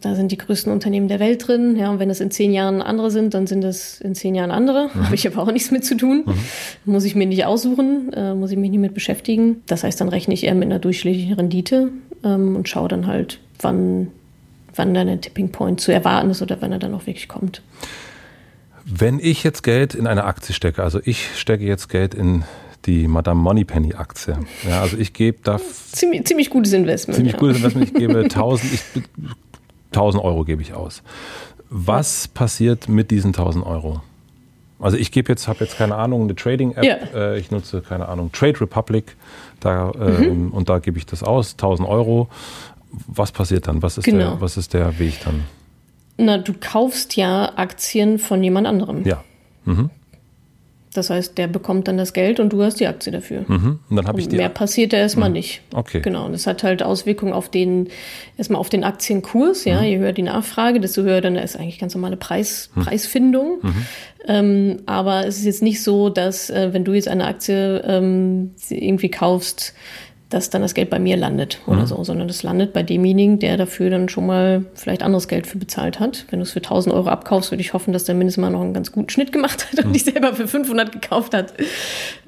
[0.00, 1.76] Da sind die größten Unternehmen der Welt drin.
[1.76, 4.50] Ja, und wenn das in zehn Jahren andere sind, dann sind das in zehn Jahren
[4.50, 4.88] andere.
[4.88, 5.04] Mhm.
[5.04, 6.24] Habe ich aber auch nichts mit zu tun.
[6.24, 6.92] Mhm.
[6.92, 9.62] Muss ich mir nicht aussuchen, äh, muss ich mich nicht mit beschäftigen.
[9.66, 11.90] Das heißt, dann rechne ich eher mit einer durchschnittlichen Rendite
[12.24, 14.08] ähm, und schaue dann halt, wann,
[14.74, 17.60] wann dann der Tipping Point zu erwarten ist oder wann er dann auch wirklich kommt.
[18.84, 22.44] Wenn ich jetzt Geld in eine Aktie stecke, also ich stecke jetzt Geld in
[22.86, 24.36] die Madame Moneypenny Aktie.
[24.68, 25.60] Ja, also ich gebe da
[25.92, 27.16] ziemlich, ziemlich gutes Investment.
[27.16, 27.38] Ziemlich ja.
[27.38, 27.88] gutes Investment.
[27.88, 28.80] Ich gebe 1000, ich,
[29.92, 31.02] 1000 Euro gebe ich aus.
[31.68, 34.02] Was passiert mit diesen 1000 Euro?
[34.80, 36.84] Also ich gebe jetzt, habe jetzt keine Ahnung, eine Trading-App.
[36.84, 36.96] Ja.
[37.14, 39.16] Äh, ich nutze keine Ahnung Trade Republic.
[39.60, 40.52] Da, äh, mhm.
[40.52, 42.28] Und da gebe ich das aus, 1000 Euro.
[43.06, 43.82] Was passiert dann?
[43.82, 44.30] Was ist, genau.
[44.30, 45.44] der, was ist der Weg dann?
[46.20, 49.06] Na, du kaufst ja Aktien von jemand anderem.
[49.06, 49.24] Ja.
[49.64, 49.90] Mhm.
[50.92, 53.44] Das heißt, der bekommt dann das Geld und du hast die Aktie dafür.
[53.46, 53.78] Mhm.
[53.88, 54.36] Und dann habe ich die.
[54.36, 55.34] Mehr passiert ja erstmal mhm.
[55.34, 55.62] nicht.
[55.72, 56.00] Okay.
[56.00, 56.26] Genau.
[56.26, 57.88] Und das hat halt Auswirkungen auf den,
[58.36, 59.64] erstmal auf den Aktienkurs.
[59.64, 59.86] Ja, mhm.
[59.86, 62.82] je höher die Nachfrage, desto höher dann ist eigentlich ganz normale Preis, mhm.
[62.82, 63.58] Preisfindung.
[63.62, 63.86] Mhm.
[64.26, 68.50] Ähm, aber es ist jetzt nicht so, dass, äh, wenn du jetzt eine Aktie ähm,
[68.68, 69.74] irgendwie kaufst,
[70.30, 71.86] dass dann das Geld bei mir landet oder mhm.
[71.86, 75.58] so, sondern das landet bei demjenigen, der dafür dann schon mal vielleicht anderes Geld für
[75.58, 76.24] bezahlt hat.
[76.30, 78.60] Wenn du es für 1000 Euro abkaufst, würde ich hoffen, dass der mindestens mal noch
[78.60, 79.92] einen ganz guten Schnitt gemacht hat und mhm.
[79.92, 81.52] nicht selber für 500 gekauft hat.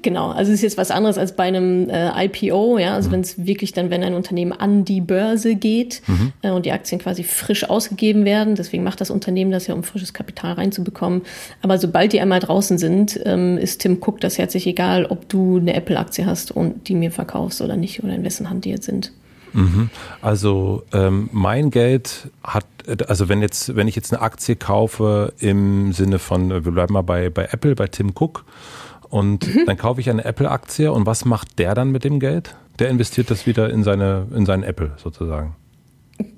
[0.01, 3.13] Genau, also es ist jetzt was anderes als bei einem äh, IPO, ja, also mhm.
[3.13, 6.33] wenn es wirklich dann, wenn ein Unternehmen an die Börse geht mhm.
[6.41, 9.83] äh, und die Aktien quasi frisch ausgegeben werden, deswegen macht das Unternehmen das ja, um
[9.83, 11.21] frisches Kapital reinzubekommen.
[11.61, 15.57] Aber sobald die einmal draußen sind, ähm, ist Tim Cook das herzlich egal, ob du
[15.57, 18.69] eine Apple-Aktie hast und die mir verkaufst oder nicht nicht oder in wessen Hand die
[18.69, 19.11] jetzt sind.
[19.53, 19.89] Mhm.
[20.21, 22.65] Also ähm, mein Geld hat,
[23.07, 27.03] also wenn jetzt, wenn ich jetzt eine Aktie kaufe im Sinne von, wir bleiben mal
[27.03, 28.45] bei, bei Apple, bei Tim Cook,
[29.09, 29.67] und mhm.
[29.67, 32.55] dann kaufe ich eine Apple-Aktie und was macht der dann mit dem Geld?
[32.79, 35.55] Der investiert das wieder in seine, in seinen Apple sozusagen.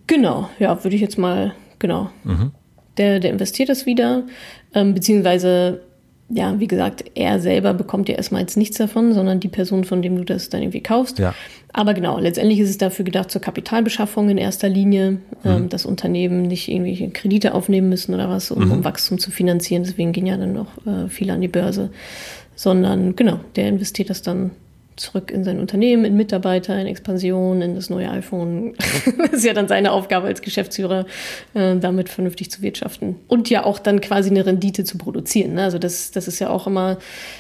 [0.08, 2.10] Genau, ja, würde ich jetzt mal, genau.
[2.26, 2.52] Mhm.
[2.98, 4.24] Der, der investiert das wieder,
[4.74, 5.84] ähm, beziehungsweise
[6.30, 10.02] ja, wie gesagt, er selber bekommt ja erstmal jetzt nichts davon, sondern die Person, von
[10.02, 11.20] dem du das dann irgendwie kaufst.
[11.20, 11.36] Ja.
[11.72, 15.20] Aber genau, letztendlich ist es dafür gedacht zur Kapitalbeschaffung in erster Linie, Mhm.
[15.44, 18.72] ähm, dass Unternehmen nicht irgendwelche Kredite aufnehmen müssen oder was, um, Mhm.
[18.72, 19.84] um Wachstum zu finanzieren.
[19.84, 21.92] Deswegen gehen ja dann noch äh, viele an die Börse.
[22.56, 24.52] Sondern genau, der investiert das dann
[24.96, 28.76] zurück in sein Unternehmen, in Mitarbeiter, in Expansion, in das neue iPhone.
[29.18, 31.06] das ist ja dann seine Aufgabe als Geschäftsführer,
[31.54, 33.16] äh, damit vernünftig zu wirtschaften.
[33.28, 35.56] Und ja auch dann quasi eine Rendite zu produzieren.
[35.56, 35.64] Ne?
[35.64, 36.98] Also das, das ist ja auch immer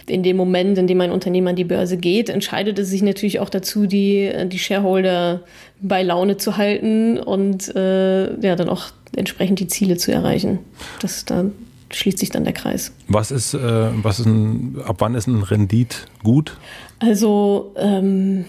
[0.07, 3.39] in dem Moment, in dem ein Unternehmen an die Börse geht, entscheidet es sich natürlich
[3.39, 5.41] auch dazu, die, die Shareholder
[5.81, 10.59] bei Laune zu halten und äh, ja dann auch entsprechend die Ziele zu erreichen.
[11.01, 11.53] Das dann
[11.95, 12.91] schließt sich dann der Kreis.
[13.07, 13.59] Was ist, äh,
[14.03, 16.57] was ist ein, ab wann ist ein Rendit gut?
[16.99, 18.45] Also ähm,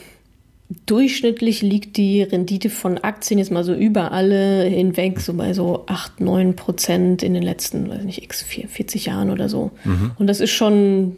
[0.87, 5.85] durchschnittlich liegt die Rendite von Aktien jetzt mal so über alle hinweg so bei so
[5.87, 9.71] 8, 9 Prozent in den letzten, weiß nicht, x 40 Jahren oder so.
[10.19, 11.17] Und das ist schon,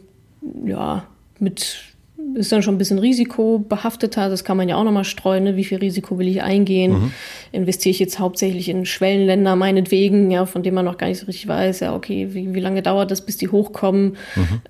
[0.67, 1.07] ja,
[1.39, 1.88] mit
[2.35, 4.29] ist dann schon ein bisschen risikobehafteter.
[4.29, 5.45] Das kann man ja auch nochmal streuen.
[5.45, 5.57] Ne?
[5.57, 7.13] Wie viel Risiko will ich eingehen?
[7.53, 11.27] Investiere ich jetzt hauptsächlich in Schwellenländer meinetwegen, ja, von denen man noch gar nicht so
[11.27, 14.17] richtig weiß, ja, okay, wie, wie lange dauert das, bis die hochkommen?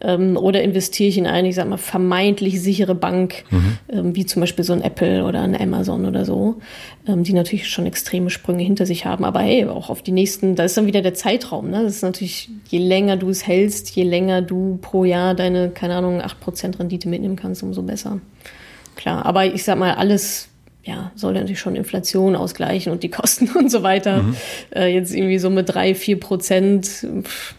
[0.01, 3.45] Ähm, oder investiere ich in eine, ich sag mal, vermeintlich sichere Bank,
[3.93, 6.57] ähm, wie zum Beispiel so ein Apple oder ein Amazon oder so,
[7.07, 9.25] ähm, die natürlich schon extreme Sprünge hinter sich haben.
[9.25, 11.71] Aber hey, auch auf die nächsten, da ist dann wieder der Zeitraum.
[11.71, 11.83] Ne?
[11.83, 15.97] Das ist natürlich, je länger du es hältst, je länger du pro Jahr deine, keine
[15.97, 18.21] Ahnung, 8% Rendite mitnehmen kannst, umso besser.
[18.97, 20.49] Klar, aber ich sag mal, alles
[20.85, 24.25] ja, soll natürlich schon Inflation ausgleichen und die Kosten und so weiter.
[24.75, 26.87] Äh, jetzt irgendwie so mit drei, vier Prozent,
[27.23, 27.55] pff,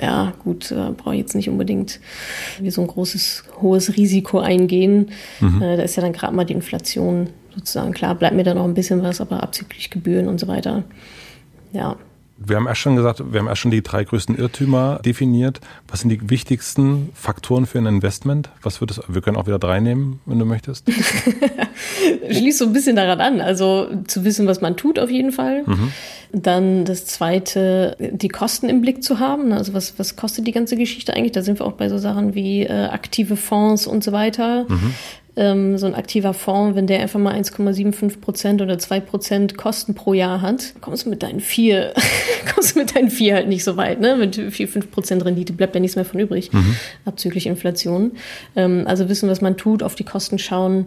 [0.00, 2.00] ja, gut, äh, brauche ich jetzt nicht unbedingt
[2.60, 5.10] wie so ein großes, hohes Risiko eingehen.
[5.40, 7.92] Äh, da ist ja dann gerade mal die Inflation sozusagen.
[7.92, 10.84] Klar, bleibt mir da noch ein bisschen was, aber abzüglich Gebühren und so weiter.
[11.72, 11.96] Ja.
[12.38, 15.60] Wir haben erst schon gesagt, wir haben erst schon die drei größten Irrtümer definiert.
[15.88, 18.50] Was sind die wichtigsten Faktoren für ein Investment?
[18.62, 19.00] Was wird es?
[19.08, 20.86] Wir können auch wieder drei nehmen, wenn du möchtest.
[22.30, 23.40] Schließt so ein bisschen daran an.
[23.40, 25.64] Also zu wissen, was man tut, auf jeden Fall.
[26.32, 29.52] Dann das zweite, die Kosten im Blick zu haben.
[29.52, 31.32] Also was, was kostet die ganze Geschichte eigentlich?
[31.32, 34.66] Da sind wir auch bei so Sachen wie äh, aktive Fonds und so weiter.
[35.36, 39.94] Ähm, so ein aktiver Fonds, wenn der einfach mal 1,75 Prozent oder 2 Prozent Kosten
[39.94, 41.92] pro Jahr hat, kommst du mit deinen vier,
[42.54, 44.16] kommst du mit deinen vier halt nicht so weit, ne?
[44.16, 46.50] Mit 4, 5 Prozent Rendite bleibt ja nichts mehr von übrig,
[47.04, 48.12] abzüglich Inflation.
[48.56, 50.86] Ähm, also wissen, was man tut, auf die Kosten schauen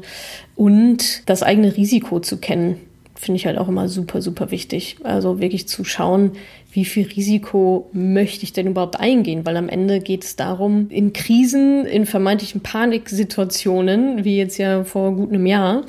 [0.56, 2.78] und das eigene Risiko zu kennen
[3.20, 4.96] finde ich halt auch immer super, super wichtig.
[5.04, 6.32] Also wirklich zu schauen,
[6.72, 9.46] wie viel Risiko möchte ich denn überhaupt eingehen?
[9.46, 15.16] Weil am Ende geht es darum, in Krisen, in vermeintlichen Paniksituationen, wie jetzt ja vor
[15.16, 15.84] gut einem Jahr,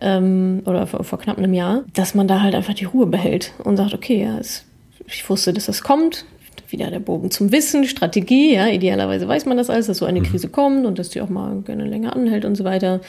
[0.00, 3.52] ähm, oder vor, vor knapp einem Jahr, dass man da halt einfach die Ruhe behält
[3.64, 4.64] und sagt, okay, ja, es,
[5.06, 6.24] ich wusste, dass das kommt.
[6.68, 10.22] Wieder der Bogen zum Wissen, Strategie, ja, idealerweise weiß man das alles, dass so eine
[10.22, 13.00] Krise kommt und dass die auch mal gerne länger anhält und so weiter.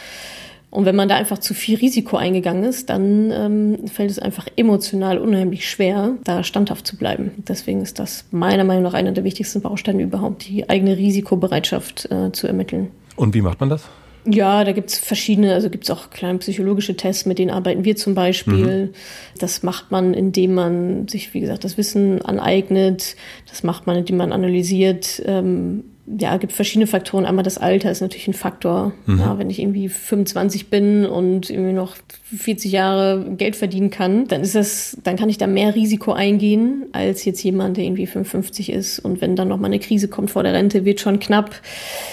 [0.75, 4.47] Und wenn man da einfach zu viel Risiko eingegangen ist, dann ähm, fällt es einfach
[4.57, 7.31] emotional unheimlich schwer, da standhaft zu bleiben.
[7.37, 12.33] Deswegen ist das meiner Meinung nach einer der wichtigsten Bausteine überhaupt, die eigene Risikobereitschaft äh,
[12.33, 12.91] zu ermitteln.
[13.15, 13.87] Und wie macht man das?
[14.25, 18.13] Ja, da gibt's verschiedene, also gibt's auch kleine psychologische Tests, mit denen arbeiten wir zum
[18.13, 18.91] Beispiel.
[19.39, 23.15] Das macht man, indem man sich, wie gesagt, das Wissen aneignet.
[23.47, 25.21] Das macht man, indem man analysiert.
[25.25, 27.25] Ähm, ja, gibt verschiedene Faktoren.
[27.25, 28.93] Einmal das Alter ist natürlich ein Faktor.
[29.07, 31.95] Ja, wenn ich irgendwie 25 bin und irgendwie noch
[32.35, 36.85] 40 Jahre Geld verdienen kann, dann ist das, dann kann ich da mehr Risiko eingehen
[36.91, 38.99] als jetzt jemand, der irgendwie 55 ist.
[38.99, 41.55] Und wenn dann noch mal eine Krise kommt vor der Rente, wird schon knapp.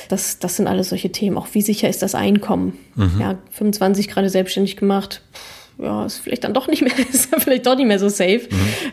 [0.09, 1.36] Das, das sind alles solche Themen.
[1.36, 2.78] Auch wie sicher ist das Einkommen?
[3.20, 5.20] Ja, 25 gerade selbstständig gemacht.
[5.83, 8.43] Ja, ist vielleicht dann doch nicht mehr, ist vielleicht doch nicht mehr so safe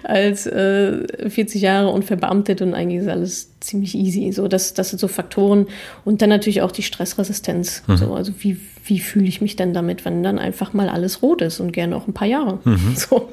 [0.03, 4.31] als äh, 40 Jahre und verbeamtet und eigentlich ist alles ziemlich easy.
[4.31, 5.67] So, das, das sind so Faktoren
[6.03, 7.83] und dann natürlich auch die Stressresistenz.
[7.87, 11.43] So, also wie, wie fühle ich mich denn damit, wenn dann einfach mal alles rot
[11.43, 12.59] ist und gerne auch ein paar Jahre.
[12.95, 13.29] So.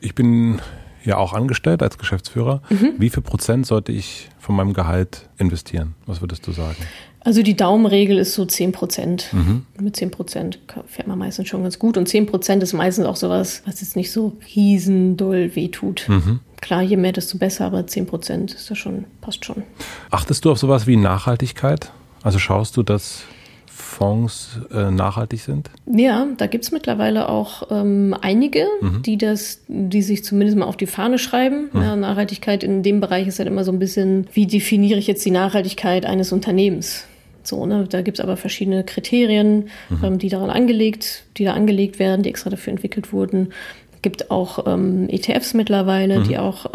[0.00, 0.60] Ich bin
[1.04, 2.62] ja auch angestellt als Geschäftsführer.
[2.98, 5.94] Wie viel Prozent sollte ich von meinem Gehalt investieren?
[6.06, 6.76] Was würdest du sagen?
[7.22, 9.30] Also die Daumenregel ist so 10 Prozent.
[9.78, 11.96] Mit 10 Prozent fährt man meistens schon ganz gut.
[11.96, 16.08] Und 10 Prozent ist meistens auch sowas, was jetzt nicht so riesendoll wehtut.
[16.60, 19.62] Klar, je mehr, desto besser, aber 10 Prozent ist das schon, passt schon.
[20.10, 21.90] Achtest du auf sowas wie Nachhaltigkeit?
[22.22, 23.22] Also schaust du, dass
[23.66, 25.70] Fonds äh, nachhaltig sind?
[25.86, 28.66] Ja, da gibt's mittlerweile auch ähm, einige,
[29.04, 31.68] die das, die sich zumindest mal auf die Fahne schreiben.
[31.74, 35.24] Ja, Nachhaltigkeit in dem Bereich ist halt immer so ein bisschen, wie definiere ich jetzt
[35.24, 37.04] die Nachhaltigkeit eines Unternehmens?
[37.50, 37.86] So, ne?
[37.88, 39.68] Da gibt's aber verschiedene Kriterien,
[40.02, 43.52] ähm, die daran angelegt, die da angelegt werden, die extra dafür entwickelt wurden.
[44.02, 46.66] Gibt auch ähm, ETFs mittlerweile, die auch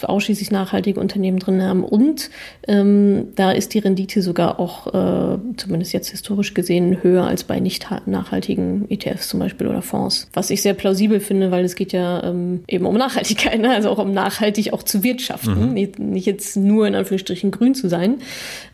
[0.00, 1.84] äh, ausschließlich nachhaltige Unternehmen drin haben.
[1.84, 2.30] Und
[2.68, 7.60] ähm, da ist die Rendite sogar auch, äh, zumindest jetzt historisch gesehen, höher als bei
[7.60, 10.28] nicht nachhaltigen ETFs zum Beispiel oder Fonds.
[10.32, 13.70] Was ich sehr plausibel finde, weil es geht ja ähm, eben um Nachhaltigkeit, ne?
[13.70, 15.68] also auch um nachhaltig auch zu wirtschaften.
[15.68, 15.74] Mhm.
[15.74, 18.16] Nicht, nicht, jetzt nur in Anführungsstrichen grün zu sein,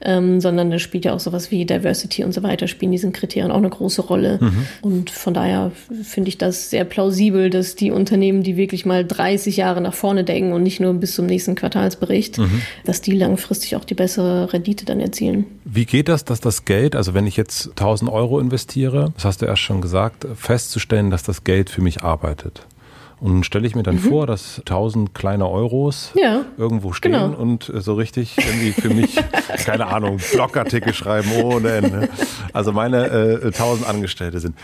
[0.01, 3.51] ähm, sondern da spielt ja auch sowas wie Diversity und so weiter, spielen diesen Kriterien
[3.51, 4.39] auch eine große Rolle.
[4.41, 4.67] Mhm.
[4.83, 9.57] Und von daher finde ich das sehr plausibel, dass die Unternehmen, die wirklich mal 30
[9.57, 12.63] Jahre nach vorne denken und nicht nur bis zum nächsten Quartalsbericht, mhm.
[12.85, 15.47] dass die langfristig auch die bessere Rendite dann erzielen.
[15.65, 19.43] Wie geht das, dass das Geld, also wenn ich jetzt 1000 Euro investiere, das hast
[19.43, 22.69] du erst schon gesagt, festzustellen, dass das Geld für mich arbeitet?
[23.19, 24.11] Und stelle ich mir dann mhm.
[24.11, 27.35] vor, dass tausend kleine Euros ja, irgendwo stehen genau.
[27.35, 29.17] und so richtig irgendwie für mich,
[29.65, 32.09] keine Ahnung, Blogartikel schreiben ohne Ende.
[32.53, 34.55] Also meine äh, tausend Angestellte sind.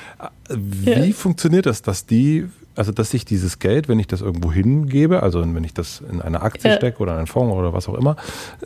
[0.48, 1.12] Wie ja.
[1.14, 2.46] funktioniert das, dass die
[2.76, 6.20] also dass ich dieses Geld, wenn ich das irgendwo hingebe, also wenn ich das in
[6.20, 6.76] eine Aktie ja.
[6.76, 8.16] stecke oder in einen Fonds oder was auch immer,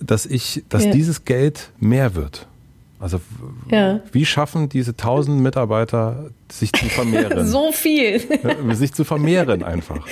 [0.01, 0.93] dass ich, dass ja.
[0.93, 2.47] dieses Geld mehr wird.
[3.01, 3.21] Also
[3.71, 4.01] ja.
[4.11, 7.47] wie schaffen diese tausend Mitarbeiter sich zu vermehren?
[7.47, 8.21] so viel.
[8.73, 10.05] sich zu vermehren einfach.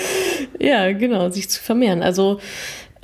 [0.61, 2.03] Ja, genau, sich zu vermehren.
[2.03, 2.39] Also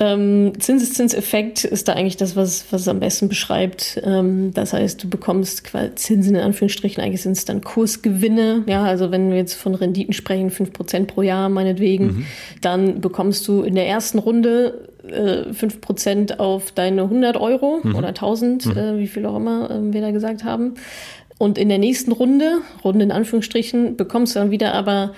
[0.03, 4.03] ähm, Zinseszinseffekt ist da eigentlich das, was, was es am besten beschreibt.
[4.03, 8.65] Ähm, das heißt, du bekommst Zinsen in Anführungsstrichen, eigentlich sind es dann Kursgewinne.
[8.67, 12.27] Ja, also wenn wir jetzt von Renditen sprechen, 5% pro Jahr meinetwegen, mhm.
[12.63, 17.95] dann bekommst du in der ersten Runde äh, 5% auf deine 100 Euro mhm.
[17.95, 18.77] oder 1000, mhm.
[18.77, 20.75] äh, wie viel auch immer äh, wir da gesagt haben.
[21.39, 25.13] Und in der nächsten Runde, Runde in Anführungsstrichen, bekommst du dann wieder aber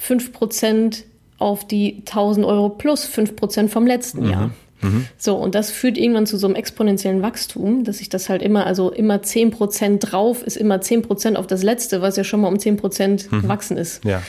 [0.00, 1.04] 5%
[1.44, 4.30] auf die 1000 Euro plus 5 Prozent vom letzten mhm.
[4.30, 4.50] Jahr.
[4.82, 5.06] Mhm.
[5.16, 8.66] So, und das führt irgendwann zu so einem exponentiellen Wachstum, dass sich das halt immer,
[8.66, 12.40] also immer 10 Prozent drauf ist immer 10 Prozent auf das letzte, was ja schon
[12.40, 13.42] mal um 10 Prozent mhm.
[13.42, 14.04] gewachsen ist.
[14.04, 14.22] Ja.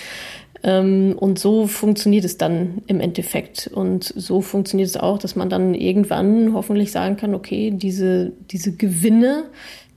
[0.64, 3.70] Ähm, und so funktioniert es dann im Endeffekt.
[3.74, 8.72] Und so funktioniert es auch, dass man dann irgendwann hoffentlich sagen kann, okay, diese, diese
[8.72, 9.44] Gewinne,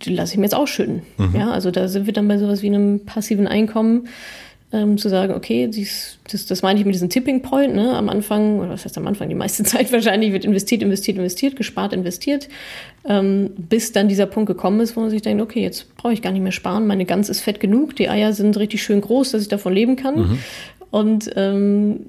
[0.03, 1.03] die lasse ich mir jetzt ausschütten.
[1.17, 1.35] Mhm.
[1.37, 4.09] Ja, also da sind wir dann bei sowas wie einem passiven Einkommen
[4.71, 7.97] ähm, zu sagen, okay, dies, das, das meine ich mit diesem Tipping Point, ne?
[7.97, 11.57] am Anfang, oder was heißt am Anfang, die meiste Zeit wahrscheinlich wird investiert, investiert, investiert,
[11.57, 12.49] gespart, investiert,
[13.07, 16.21] ähm, bis dann dieser Punkt gekommen ist, wo man sich denkt, okay, jetzt brauche ich
[16.21, 19.33] gar nicht mehr sparen, meine Gans ist fett genug, die Eier sind richtig schön groß,
[19.33, 20.17] dass ich davon leben kann.
[20.17, 20.39] Mhm.
[20.91, 22.01] Und ähm,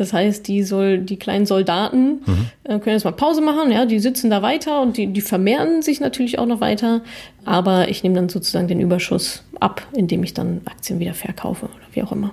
[0.00, 2.46] das heißt, die soll, die kleinen Soldaten mhm.
[2.64, 5.82] äh, können jetzt mal Pause machen, ja, die sitzen da weiter und die, die vermehren
[5.82, 7.02] sich natürlich auch noch weiter.
[7.44, 11.84] Aber ich nehme dann sozusagen den Überschuss ab, indem ich dann Aktien wieder verkaufe oder
[11.92, 12.32] wie auch immer.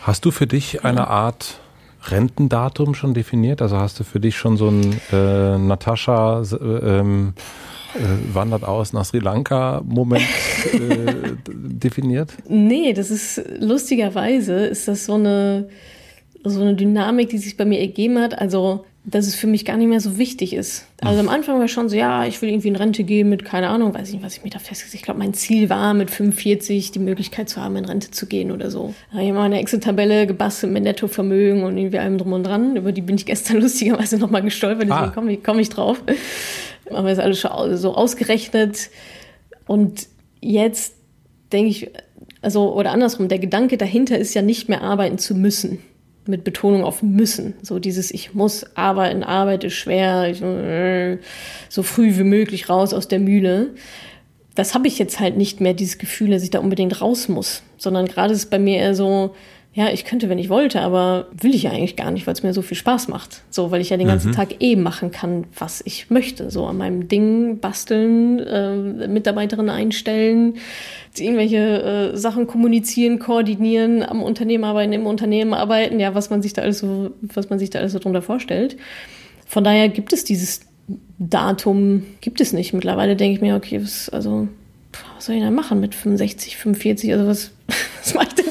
[0.00, 1.06] Hast du für dich eine ja.
[1.06, 1.60] Art
[2.08, 3.60] Rentendatum schon definiert?
[3.60, 7.34] Also hast du für dich schon so ein äh, Natascha äh, ähm,
[7.94, 10.24] äh, wandert aus nach Sri Lanka Moment
[10.72, 12.32] äh, definiert?
[12.48, 15.68] Nee, das ist lustigerweise ist das so eine
[16.50, 18.38] so eine Dynamik, die sich bei mir ergeben hat.
[18.38, 20.84] Also, dass es für mich gar nicht mehr so wichtig ist.
[21.00, 23.68] Also am Anfang war schon so, ja, ich will irgendwie in Rente gehen mit, keine
[23.68, 26.10] Ahnung, weiß ich nicht, was ich mir da festgesetzt Ich glaube, mein Ziel war, mit
[26.10, 28.94] 45 die Möglichkeit zu haben, in Rente zu gehen oder so.
[29.10, 32.74] Da habe ich mal eine Excel-Tabelle gebastelt mit Nettovermögen und irgendwie allem drum und dran.
[32.74, 35.12] Über die bin ich gestern lustigerweise nochmal gestolpert, deswegen ah.
[35.14, 36.02] komme ich, komm ich drauf.
[36.90, 38.90] Haben wir das alles schon so ausgerechnet.
[39.68, 40.08] Und
[40.40, 40.94] jetzt
[41.52, 41.90] denke ich,
[42.42, 45.78] also, oder andersrum, der Gedanke dahinter ist ja nicht mehr arbeiten zu müssen
[46.28, 47.54] mit Betonung auf müssen.
[47.62, 50.38] So dieses Ich muss arbeiten, Arbeit ist schwer, ich,
[51.68, 53.74] so früh wie möglich raus aus der Mühle.
[54.54, 57.62] Das habe ich jetzt halt nicht mehr, dieses Gefühl, dass ich da unbedingt raus muss,
[57.76, 59.34] sondern gerade ist es bei mir eher so,
[59.76, 62.42] ja, ich könnte, wenn ich wollte, aber will ich ja eigentlich gar nicht, weil es
[62.42, 63.42] mir so viel Spaß macht.
[63.50, 64.34] So, weil ich ja den ganzen mhm.
[64.34, 66.50] Tag eh machen kann, was ich möchte.
[66.50, 70.54] So an meinem Ding basteln, äh, Mitarbeiterinnen einstellen,
[71.14, 76.54] irgendwelche äh, Sachen kommunizieren, koordinieren, am Unternehmen arbeiten, im Unternehmen arbeiten, ja, was man sich
[76.54, 78.78] da alles so, was man sich da alles so drunter vorstellt.
[79.46, 80.62] Von daher gibt es dieses
[81.18, 82.72] Datum, gibt es nicht.
[82.72, 84.48] Mittlerweile denke ich mir, okay, was, also,
[85.16, 87.50] was soll ich denn machen mit 65, 45, also was,
[88.02, 88.45] was mache ich denn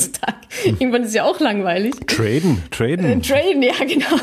[0.00, 0.36] ganzen Tag?
[0.64, 1.94] Irgendwann ist ja auch langweilig.
[2.06, 3.04] Traden, traden.
[3.04, 4.20] Äh, traden, ja, genau.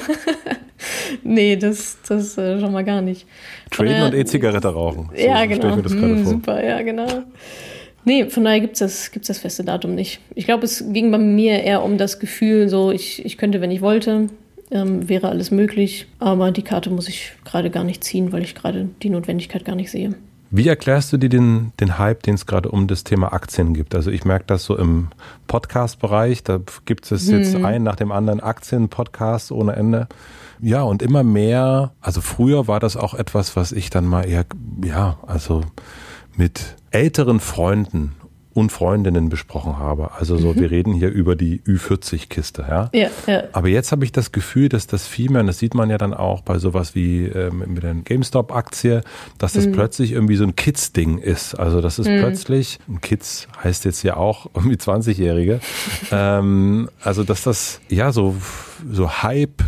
[1.23, 3.25] nee, das, das äh, schon mal gar nicht.
[3.71, 5.09] Traden daher, und E-Zigarette rauchen.
[5.15, 5.75] So ja, genau.
[5.75, 7.07] Mir das hm, super, ja, genau.
[8.05, 10.21] Nee, von daher gibt es das, gibt's das feste Datum nicht.
[10.34, 13.71] Ich glaube, es ging bei mir eher um das Gefühl, so ich, ich könnte, wenn
[13.71, 14.28] ich wollte,
[14.71, 18.55] ähm, wäre alles möglich, aber die Karte muss ich gerade gar nicht ziehen, weil ich
[18.55, 20.13] gerade die Notwendigkeit gar nicht sehe.
[20.50, 23.93] Wie erklärst du dir den, den Hype, den es gerade um das Thema Aktien gibt?
[23.95, 25.10] Also ich merke das so im
[25.48, 27.66] Podcast-Bereich, da gibt es jetzt hm.
[27.66, 30.08] einen nach dem anderen Aktien-Podcast ohne Ende.
[30.60, 34.45] Ja, und immer mehr, also früher war das auch etwas, was ich dann mal eher,
[34.84, 35.62] ja, also
[36.36, 38.16] mit älteren Freunden
[38.58, 40.14] und Freundinnen besprochen habe.
[40.18, 40.60] Also so, mhm.
[40.60, 42.89] wir reden hier über die Ü40-Kiste, ja?
[42.91, 43.43] Ja, ja.
[43.51, 45.99] Aber jetzt habe ich das Gefühl, dass das viel mehr, und das sieht man ja
[45.99, 49.03] dann auch bei sowas wie äh, mit der GameStop-Aktie,
[49.38, 49.74] dass das mhm.
[49.74, 51.53] plötzlich irgendwie so ein Kids-Ding ist.
[51.53, 52.18] Also das ist mhm.
[52.18, 55.60] plötzlich, Kids heißt jetzt ja auch irgendwie 20-Jährige,
[56.12, 58.36] ähm, also dass das ja so,
[58.91, 59.62] so Hype,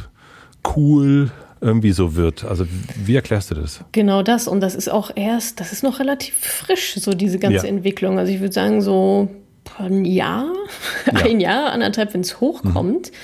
[0.76, 1.30] cool,
[1.62, 2.46] irgendwie so wird.
[2.46, 3.82] Also wie erklärst du das?
[3.92, 4.48] Genau das.
[4.48, 7.74] Und das ist auch erst, das ist noch relativ frisch, so diese ganze ja.
[7.74, 8.18] Entwicklung.
[8.18, 9.30] Also ich würde sagen, so
[9.78, 10.52] ein Jahr,
[11.06, 11.14] ja.
[11.26, 13.12] ein Jahr, anderthalb, wenn es hochkommt.
[13.12, 13.16] Mhm.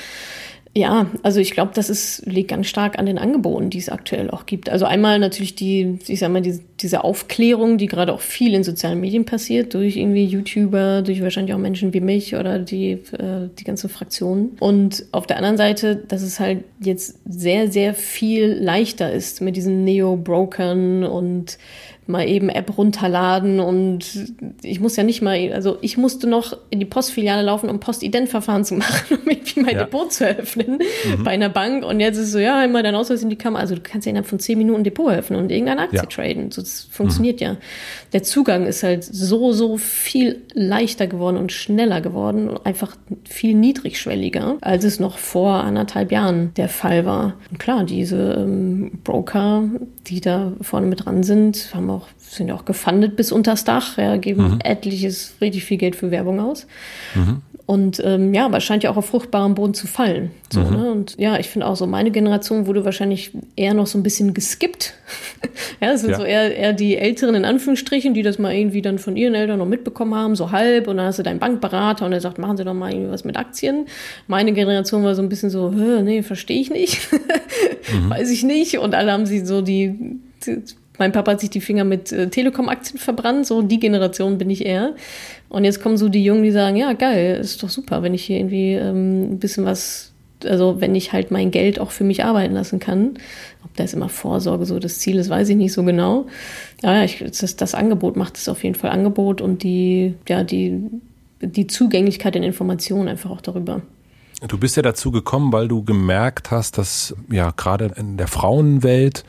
[0.78, 4.30] Ja, also ich glaube, das ist, liegt ganz stark an den Angeboten, die es aktuell
[4.30, 4.67] auch gibt.
[4.67, 8.65] Also einmal natürlich die, ich sag mal, die, diese Aufklärung, die gerade auch viel in
[8.65, 13.47] sozialen Medien passiert, durch irgendwie YouTuber, durch wahrscheinlich auch Menschen wie mich oder die, äh,
[13.57, 14.57] die ganze Fraktion.
[14.59, 19.55] Und auf der anderen Seite, dass es halt jetzt sehr, sehr viel leichter ist mit
[19.55, 21.57] diesen Neo-Brokern und
[22.08, 24.06] mal eben App runterladen und
[24.62, 28.64] ich muss ja nicht mal, also ich musste noch in die Postfiliale laufen, um Postidentverfahren
[28.64, 29.84] zu machen, um irgendwie mein ja.
[29.84, 31.24] Depot zu eröffnen mhm.
[31.24, 33.76] bei einer Bank und jetzt ist so, ja, einmal dein Ausweis in die Kamera, also
[33.76, 36.06] du kannst ja innerhalb von zehn Minuten Depot eröffnen und irgendeine Aktie ja.
[36.06, 37.45] traden, so, das funktioniert mhm.
[37.45, 37.58] ja.
[38.14, 42.95] Der Zugang ist halt so, so viel leichter geworden und schneller geworden und einfach
[43.28, 47.34] viel niedrigschwelliger, als es noch vor anderthalb Jahren der Fall war.
[47.49, 49.64] Und klar, diese ähm, Broker,
[50.08, 53.98] die da vorne mit dran sind, haben auch, sind ja auch gefundet bis unters Dach,
[53.98, 54.60] ja, geben mhm.
[54.64, 56.68] etliches, richtig viel Geld für Werbung aus.
[57.16, 57.41] Mhm.
[57.68, 60.30] Und ähm, ja, aber es scheint ja auch auf fruchtbarem Boden zu fallen.
[60.54, 60.76] So, mhm.
[60.76, 60.91] ne?
[60.91, 64.36] Und ja, ich finde auch so, meine Generation wurde wahrscheinlich eher noch so ein bisschen
[64.36, 64.93] geskippt.
[65.82, 66.18] ja, es sind ja.
[66.18, 69.58] so eher, eher die Älteren in Anführungsstrichen, die das mal irgendwie dann von ihren Eltern
[69.58, 70.88] noch mitbekommen haben, so halb.
[70.88, 73.24] Und dann hast du deinen Bankberater und der sagt, machen Sie doch mal irgendwie was
[73.24, 73.88] mit Aktien.
[74.28, 77.10] Meine Generation war so ein bisschen so, nee, verstehe ich nicht.
[77.91, 78.12] mhm.
[78.12, 78.78] Weiß ich nicht.
[78.78, 80.62] Und alle haben sie so die, die
[81.00, 84.66] mein Papa hat sich die Finger mit äh, Telekom-Aktien verbrannt, so die Generation bin ich
[84.66, 84.96] eher.
[85.50, 88.24] Und jetzt kommen so die Jungen, die sagen, ja, geil, ist doch super, wenn ich
[88.24, 90.12] hier irgendwie ähm, ein bisschen was,
[90.43, 93.18] also wenn ich halt mein Geld auch für mich arbeiten lassen kann.
[93.64, 96.28] Ob da ist immer Vorsorge so das Ziel ist, weiß ich nicht so genau.
[96.84, 100.43] Aber ja, ich, das, das Angebot macht es auf jeden Fall Angebot und die, ja,
[100.43, 100.82] die,
[101.41, 103.82] die Zugänglichkeit in Informationen einfach auch darüber.
[104.48, 109.24] Du bist ja dazu gekommen, weil du gemerkt hast, dass ja gerade in der Frauenwelt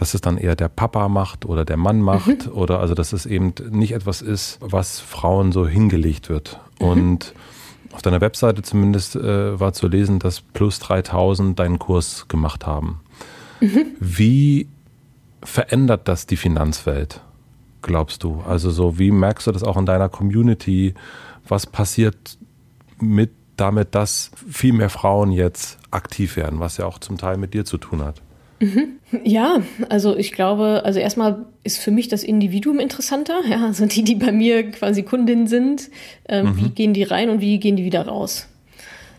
[0.00, 2.52] dass es dann eher der Papa macht oder der Mann macht mhm.
[2.52, 6.58] oder also dass es eben nicht etwas ist, was Frauen so hingelegt wird.
[6.80, 6.86] Mhm.
[6.86, 7.34] Und
[7.92, 13.02] auf deiner Webseite zumindest äh, war zu lesen, dass plus 3000 deinen Kurs gemacht haben.
[13.60, 13.88] Mhm.
[14.00, 14.68] Wie
[15.42, 17.20] verändert das die Finanzwelt,
[17.82, 18.40] glaubst du?
[18.48, 20.94] Also so, wie merkst du das auch in deiner Community?
[21.46, 22.38] Was passiert
[23.00, 27.52] mit damit, dass viel mehr Frauen jetzt aktiv werden, was ja auch zum Teil mit
[27.52, 28.22] dir zu tun hat?
[28.60, 28.98] Mhm.
[29.24, 34.04] Ja, also ich glaube, also erstmal ist für mich das Individuum interessanter, ja, also die,
[34.04, 35.90] die bei mir quasi Kundin sind,
[36.28, 36.56] ähm, mhm.
[36.56, 38.46] wie gehen die rein und wie gehen die wieder raus?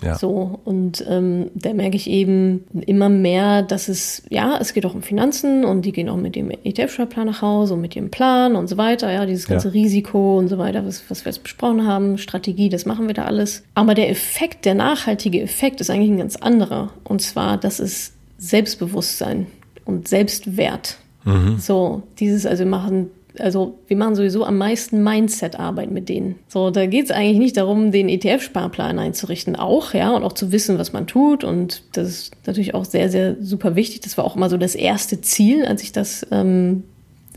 [0.03, 0.17] Ja.
[0.17, 4.95] So, und ähm, da merke ich eben immer mehr, dass es, ja, es geht auch
[4.95, 8.55] um Finanzen und die gehen auch mit dem ETF-Sparplan nach Hause und mit ihrem Plan
[8.55, 9.73] und so weiter, ja, dieses ganze ja.
[9.73, 13.25] Risiko und so weiter, was, was wir jetzt besprochen haben, Strategie, das machen wir da
[13.25, 13.63] alles.
[13.75, 16.89] Aber der Effekt, der nachhaltige Effekt ist eigentlich ein ganz anderer.
[17.03, 19.47] Und zwar, dass es Selbstbewusstsein
[19.85, 20.97] und Selbstwert.
[21.23, 21.59] Mhm.
[21.59, 26.35] So, dieses, also wir machen, also wir machen sowieso am meisten Mindset-Arbeit mit denen.
[26.47, 30.51] So, da geht es eigentlich nicht darum, den ETF-Sparplan einzurichten, auch, ja, und auch zu
[30.51, 31.43] wissen, was man tut.
[31.43, 34.01] Und das ist natürlich auch sehr, sehr super wichtig.
[34.01, 36.83] Das war auch immer so das erste Ziel, als ich das ähm,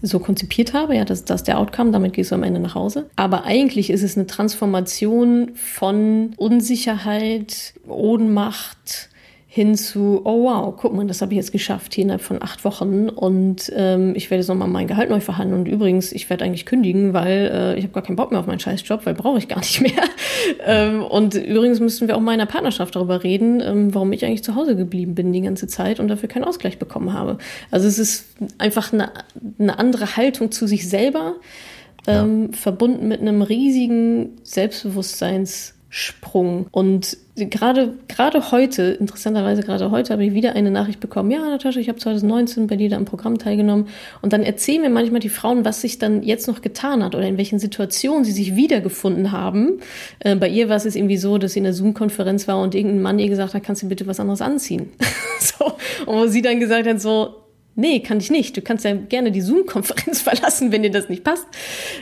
[0.00, 2.74] so konzipiert habe, ja, das, das ist der Outcome, damit gehst du am Ende nach
[2.74, 3.10] Hause.
[3.16, 9.10] Aber eigentlich ist es eine Transformation von Unsicherheit, Ohnmacht,
[9.54, 12.64] hin zu, oh wow, guck mal, das habe ich jetzt geschafft hier innerhalb von acht
[12.64, 16.44] Wochen und ähm, ich werde jetzt nochmal mein Gehalt neu verhandeln und übrigens, ich werde
[16.44, 19.38] eigentlich kündigen, weil äh, ich habe gar keinen Bock mehr auf meinen Scheißjob, weil brauche
[19.38, 19.92] ich gar nicht mehr.
[20.66, 24.24] ähm, und übrigens müssten wir auch mal in der Partnerschaft darüber reden, ähm, warum ich
[24.24, 27.38] eigentlich zu Hause geblieben bin die ganze Zeit und dafür keinen Ausgleich bekommen habe.
[27.70, 29.12] Also es ist einfach eine,
[29.60, 31.36] eine andere Haltung zu sich selber,
[32.08, 32.58] ähm, ja.
[32.58, 36.66] verbunden mit einem riesigen Selbstbewusstseins- Sprung.
[36.72, 41.30] Und gerade, gerade heute, interessanterweise gerade heute, habe ich wieder eine Nachricht bekommen.
[41.30, 43.86] Ja, Natascha, ich habe 2019 bei dir da im Programm teilgenommen.
[44.20, 47.28] Und dann erzählen mir manchmal die Frauen, was sich dann jetzt noch getan hat oder
[47.28, 49.78] in welchen Situationen sie sich wiedergefunden haben.
[50.18, 53.00] Äh, bei ihr war es irgendwie so, dass sie in einer Zoom-Konferenz war und irgendein
[53.00, 54.90] Mann ihr gesagt hat, kannst du bitte was anderes anziehen?
[55.38, 55.66] so.
[56.06, 57.43] Und wo sie dann gesagt hat, so,
[57.76, 58.56] Nee, kann ich nicht.
[58.56, 61.46] Du kannst ja gerne die Zoom-Konferenz verlassen, wenn dir das nicht passt.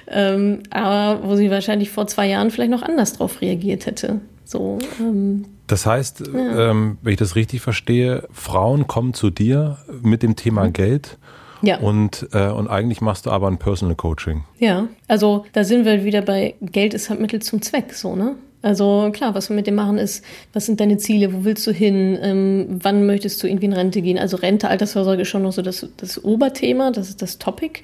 [0.09, 4.21] Ähm, aber wo sie wahrscheinlich vor zwei Jahren vielleicht noch anders drauf reagiert hätte.
[4.45, 6.71] So, ähm, das heißt, ja.
[6.71, 10.73] ähm, wenn ich das richtig verstehe, Frauen kommen zu dir mit dem Thema mhm.
[10.75, 11.19] Geld
[11.63, 11.79] Ja.
[11.79, 14.45] Und, äh, und eigentlich machst du aber ein Personal Coaching.
[14.59, 18.37] Ja, also da sind wir wieder bei Geld ist halt Mittel zum Zweck, so, ne?
[18.63, 21.73] Also klar, was wir mit dem machen ist, was sind deine Ziele, wo willst du
[21.73, 24.19] hin, ähm, wann möchtest du irgendwie in Rente gehen?
[24.19, 27.81] Also Rente, Altersvorsorge ist schon noch so das, das Oberthema, das ist das Topic.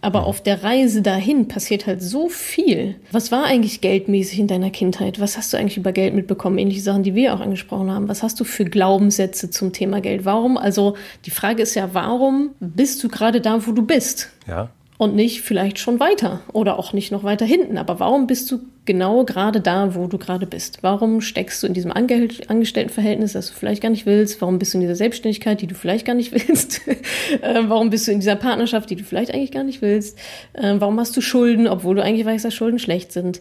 [0.00, 2.96] Aber auf der Reise dahin passiert halt so viel.
[3.12, 5.20] Was war eigentlich geldmäßig in deiner Kindheit?
[5.20, 6.58] Was hast du eigentlich über Geld mitbekommen?
[6.58, 8.08] Ähnliche Sachen, die wir auch angesprochen haben.
[8.08, 10.24] Was hast du für Glaubenssätze zum Thema Geld?
[10.24, 10.56] Warum?
[10.56, 14.30] Also die Frage ist ja, warum bist du gerade da, wo du bist?
[14.48, 17.78] Ja und nicht vielleicht schon weiter oder auch nicht noch weiter hinten.
[17.78, 20.78] Aber warum bist du genau gerade da, wo du gerade bist?
[20.82, 24.40] Warum steckst du in diesem Ange Angestelltenverhältnis, das du vielleicht gar nicht willst?
[24.40, 26.86] Warum bist du in dieser Selbstständigkeit, die du vielleicht gar nicht willst?
[26.86, 30.18] äh, warum bist du in dieser Partnerschaft, die du vielleicht eigentlich gar nicht willst?
[30.52, 33.40] Äh, warum hast du Schulden, obwohl du eigentlich weißt, dass Schulden schlecht sind?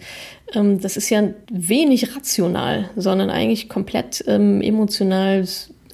[0.53, 5.45] Ähm, das ist ja wenig rational, sondern eigentlich komplett ähm, emotional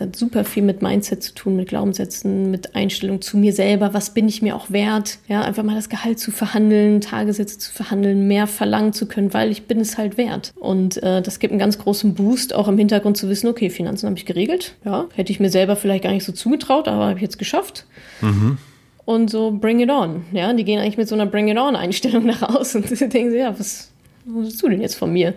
[0.01, 3.93] hat super viel mit Mindset zu tun, mit Glaubenssätzen, mit Einstellung zu mir selber.
[3.93, 5.19] Was bin ich mir auch wert?
[5.27, 9.51] Ja, einfach mal das Gehalt zu verhandeln, Tagessätze zu verhandeln, mehr verlangen zu können, weil
[9.51, 10.53] ich bin es halt wert.
[10.55, 14.07] Und äh, das gibt einen ganz großen Boost, auch im Hintergrund zu wissen, okay, Finanzen
[14.07, 14.75] habe ich geregelt.
[14.85, 17.85] Ja, hätte ich mir selber vielleicht gar nicht so zugetraut, aber habe ich jetzt geschafft.
[18.21, 18.57] Mhm.
[19.05, 20.25] Und so bring it on.
[20.33, 23.31] Ja, die gehen eigentlich mit so einer bring it on Einstellung nach außen und denken
[23.31, 23.89] sie, ja, was,
[24.25, 25.33] was willst du denn jetzt von mir?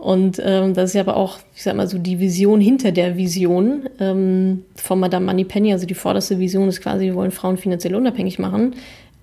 [0.00, 3.18] Und ähm, das ist ja aber auch, ich sag mal so, die Vision hinter der
[3.18, 5.72] Vision ähm, von Madame Moneypenny.
[5.72, 8.74] Also die vorderste Vision ist quasi, wir wollen Frauen finanziell unabhängig machen.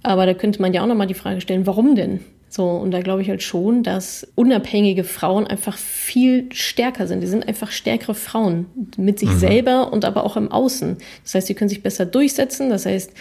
[0.03, 2.19] Aber da könnte man ja auch nochmal die Frage stellen, warum denn?
[2.49, 7.21] So, und da glaube ich halt schon, dass unabhängige Frauen einfach viel stärker sind.
[7.21, 9.37] Die sind einfach stärkere Frauen mit sich mhm.
[9.37, 10.97] selber und aber auch im Außen.
[11.23, 12.69] Das heißt, die können sich besser durchsetzen.
[12.69, 13.11] Das heißt,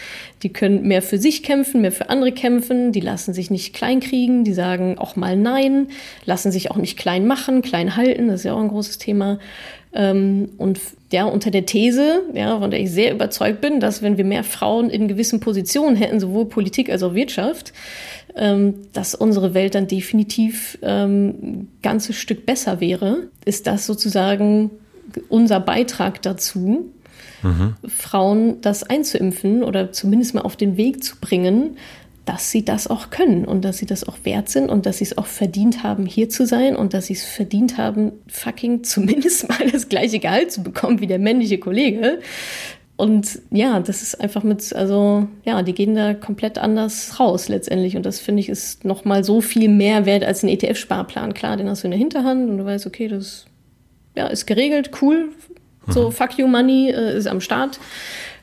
[0.45, 2.93] die können mehr für sich kämpfen, mehr für andere kämpfen.
[2.93, 4.45] Die lassen sich nicht kleinkriegen.
[4.45, 5.89] Die sagen auch mal Nein,
[6.25, 8.29] lassen sich auch nicht klein machen, klein halten.
[8.29, 9.41] Das ist ja auch ein großes Thema.
[9.93, 10.79] Ähm, und
[11.13, 14.43] ja, unter der These, ja, von der ich sehr überzeugt bin, dass wenn wir mehr
[14.43, 17.73] Frauen in gewissen Positionen hätten, sowohl Politik als auch Wirtschaft,
[18.35, 24.71] ähm, dass unsere Welt dann definitiv ähm, ein ganzes Stück besser wäre, ist das sozusagen
[25.29, 26.91] unser Beitrag dazu,
[27.43, 27.77] mhm.
[27.87, 31.77] Frauen das einzuimpfen oder zumindest mal auf den Weg zu bringen,
[32.27, 35.05] dass sie das auch können und dass sie das auch wert sind und dass sie
[35.05, 39.49] es auch verdient haben, hier zu sein und dass sie es verdient haben, fucking zumindest
[39.49, 42.19] mal das gleiche Gehalt zu bekommen wie der männliche Kollege.
[42.97, 47.97] Und ja, das ist einfach mit, also ja, die gehen da komplett anders raus letztendlich.
[47.97, 51.35] Und das finde ich ist nochmal so viel mehr wert als ein ETF-Sparplan.
[51.35, 53.47] Klar, den hast du in der Hinterhand und du weißt, okay, das
[54.17, 55.29] ja, ist geregelt, cool.
[55.89, 56.13] So, mhm.
[56.13, 57.79] fuck you money äh, ist am Start.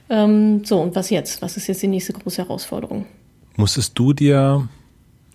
[0.09, 1.41] Ähm, so, und was jetzt?
[1.41, 3.05] Was ist jetzt die nächste große Herausforderung?
[3.55, 4.67] Musstest du dir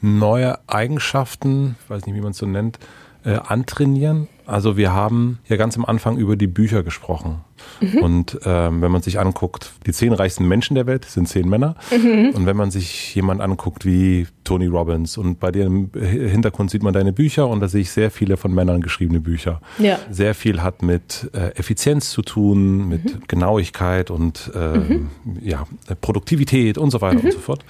[0.00, 2.78] neue Eigenschaften, ich weiß nicht, wie man es so nennt,
[3.24, 4.28] äh, antrainieren?
[4.46, 7.40] Also wir haben ja ganz am Anfang über die Bücher gesprochen.
[7.80, 7.98] Mhm.
[7.98, 11.74] Und ähm, wenn man sich anguckt, die zehn reichsten Menschen der Welt sind zehn Männer.
[11.90, 12.30] Mhm.
[12.34, 16.82] Und wenn man sich jemand anguckt wie Tony Robbins und bei dir im Hintergrund sieht
[16.82, 19.60] man deine Bücher und da sehe ich sehr viele von Männern geschriebene Bücher.
[19.78, 19.98] Ja.
[20.10, 23.22] Sehr viel hat mit äh, Effizienz zu tun, mit mhm.
[23.28, 25.00] Genauigkeit und äh,
[25.42, 25.66] ja,
[26.00, 27.32] Produktivität und so weiter und mhm.
[27.32, 27.64] so fort.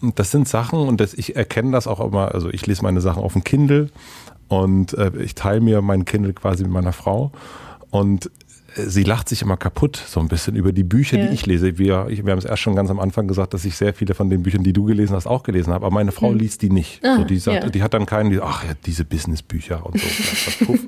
[0.00, 3.00] Und das sind Sachen und das, ich erkenne das auch immer, also ich lese meine
[3.00, 3.90] Sachen auf dem Kindle
[4.48, 7.32] und äh, ich teile mir mein Kindle quasi mit meiner Frau.
[7.90, 8.30] Und
[8.74, 11.26] sie lacht sich immer kaputt, so ein bisschen über die Bücher, ja.
[11.26, 11.78] die ich lese.
[11.78, 14.14] Wir, ich, wir haben es erst schon ganz am Anfang gesagt, dass ich sehr viele
[14.14, 15.86] von den Büchern, die du gelesen hast, auch gelesen habe.
[15.86, 16.38] Aber meine Frau hm.
[16.38, 17.04] liest die nicht.
[17.04, 17.70] Ah, so, die, sagt, ja.
[17.70, 20.78] die hat dann keinen, die, ach ja, diese Businessbücher und so.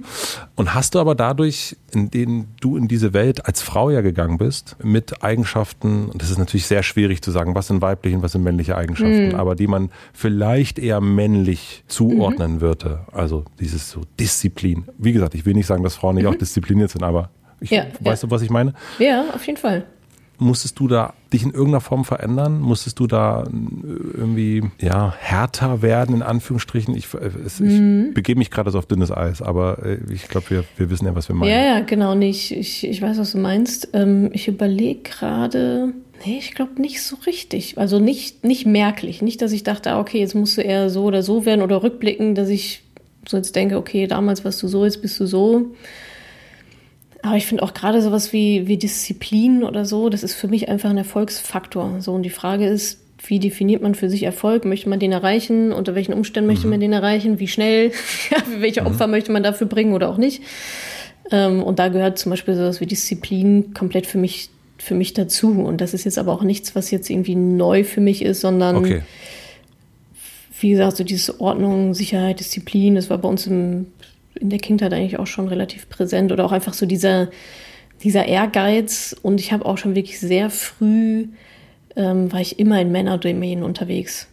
[0.56, 4.38] und hast du aber dadurch, in denen du in diese Welt als Frau ja gegangen
[4.38, 8.22] bist, mit Eigenschaften, und das ist natürlich sehr schwierig zu sagen, was sind weibliche und
[8.22, 9.34] was sind männliche Eigenschaften, hm.
[9.34, 12.60] aber die man vielleicht eher männlich zuordnen mhm.
[12.60, 13.00] würde.
[13.12, 14.84] Also dieses so Disziplin.
[14.98, 16.30] Wie gesagt, ich will nicht sagen, dass Frauen nicht mhm.
[16.30, 17.30] auch diszipliniert sind, aber
[17.60, 18.28] ich, ja, weißt ja.
[18.28, 18.74] du, was ich meine?
[18.98, 19.84] Ja, auf jeden Fall.
[20.38, 22.60] Musstest du da dich in irgendeiner Form verändern?
[22.60, 23.46] Musstest du da äh,
[24.16, 26.96] irgendwie ja härter werden in Anführungsstrichen?
[26.96, 28.06] Ich, äh, es, mhm.
[28.08, 31.04] ich begebe mich gerade so auf dünnes Eis, aber äh, ich glaube, wir, wir wissen
[31.04, 31.50] ja, was wir meinen.
[31.50, 32.52] Ja, ja, genau nicht.
[32.52, 33.90] Ich, ich weiß, was du meinst.
[33.92, 35.92] Ähm, ich überlege gerade.
[36.24, 37.76] Nee, ich glaube nicht so richtig.
[37.76, 39.20] Also nicht, nicht merklich.
[39.20, 41.82] Nicht, dass ich dachte, ah, okay, jetzt musst du eher so oder so werden oder
[41.82, 42.82] rückblicken, dass ich
[43.28, 45.74] so jetzt denke, okay, damals warst du so, jetzt bist du so.
[47.22, 50.68] Aber ich finde auch gerade sowas wie, wie Disziplin oder so, das ist für mich
[50.68, 52.00] einfach ein Erfolgsfaktor.
[52.00, 54.64] So, und die Frage ist, wie definiert man für sich Erfolg?
[54.64, 55.72] Möchte man den erreichen?
[55.72, 56.70] Unter welchen Umständen möchte mhm.
[56.70, 57.38] man den erreichen?
[57.38, 57.92] Wie schnell?
[58.58, 58.86] welche mhm.
[58.88, 59.10] Opfer mhm.
[59.12, 60.42] möchte man dafür bringen oder auch nicht?
[61.30, 64.48] Ähm, und da gehört zum Beispiel sowas wie Disziplin komplett für mich,
[64.78, 65.50] für mich dazu.
[65.50, 68.76] Und das ist jetzt aber auch nichts, was jetzt irgendwie neu für mich ist, sondern
[68.76, 69.02] okay.
[70.58, 73.86] wie gesagt, so diese Ordnung, Sicherheit, Disziplin, das war bei uns im
[74.34, 77.30] in der Kindheit eigentlich auch schon relativ präsent oder auch einfach so dieser,
[78.02, 79.16] dieser Ehrgeiz.
[79.22, 81.28] Und ich habe auch schon wirklich sehr früh
[81.96, 84.28] ähm, war ich immer in Männerdomänen unterwegs.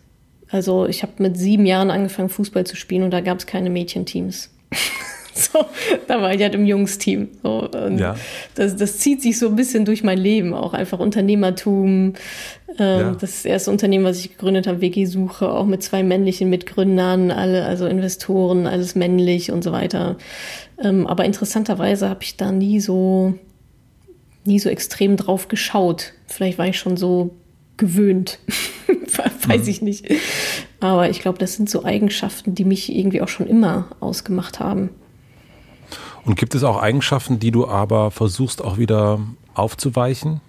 [0.50, 3.70] Also ich habe mit sieben Jahren angefangen, Fußball zu spielen und da gab es keine
[3.70, 4.50] Mädchenteams.
[5.52, 5.66] so,
[6.08, 7.30] da war ich halt im Jungsteam.
[7.44, 8.16] So, ja.
[8.56, 10.74] das, das zieht sich so ein bisschen durch mein Leben auch.
[10.74, 12.14] Einfach Unternehmertum.
[12.80, 13.16] Ähm, ja.
[13.20, 17.86] Das erste Unternehmen, was ich gegründet habe, WG-Suche, auch mit zwei männlichen Mitgründern, alle, also
[17.86, 20.18] Investoren, alles männlich und so weiter.
[20.84, 23.36] Ähm, aber interessanterweise habe ich da nie so,
[24.44, 26.14] nie so extrem drauf geschaut.
[26.28, 27.36] Vielleicht war ich schon so
[27.78, 28.40] gewöhnt.
[29.48, 29.70] Weiß mhm.
[29.70, 30.06] ich nicht.
[30.80, 34.90] Aber ich glaube, das sind so Eigenschaften, die mich irgendwie auch schon immer ausgemacht haben.
[36.28, 39.20] Und gibt es auch Eigenschaften, die du aber versuchst auch wieder
[39.54, 40.42] aufzuweichen?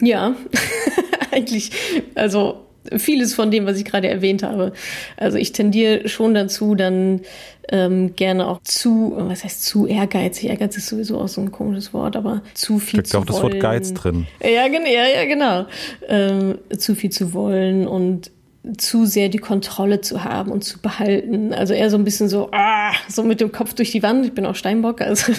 [0.00, 0.36] Ja,
[1.32, 1.72] eigentlich.
[2.14, 2.60] Also
[2.96, 4.72] vieles von dem, was ich gerade erwähnt habe.
[5.16, 7.22] Also ich tendiere schon dazu, dann
[7.70, 10.48] ähm, gerne auch zu, was heißt zu ehrgeizig?
[10.48, 13.26] Ehrgeiz ist sowieso auch so ein komisches Wort, aber zu viel Steckt zu auch wollen.
[13.26, 14.28] das Wort Geiz drin.
[14.40, 15.66] Ja, ja, ja genau.
[16.08, 18.30] Ähm, zu viel zu wollen und
[18.76, 21.52] zu sehr die Kontrolle zu haben und zu behalten.
[21.54, 24.26] Also eher so ein bisschen so, ah, so mit dem Kopf durch die Wand.
[24.26, 25.32] Ich bin auch Steinbock, also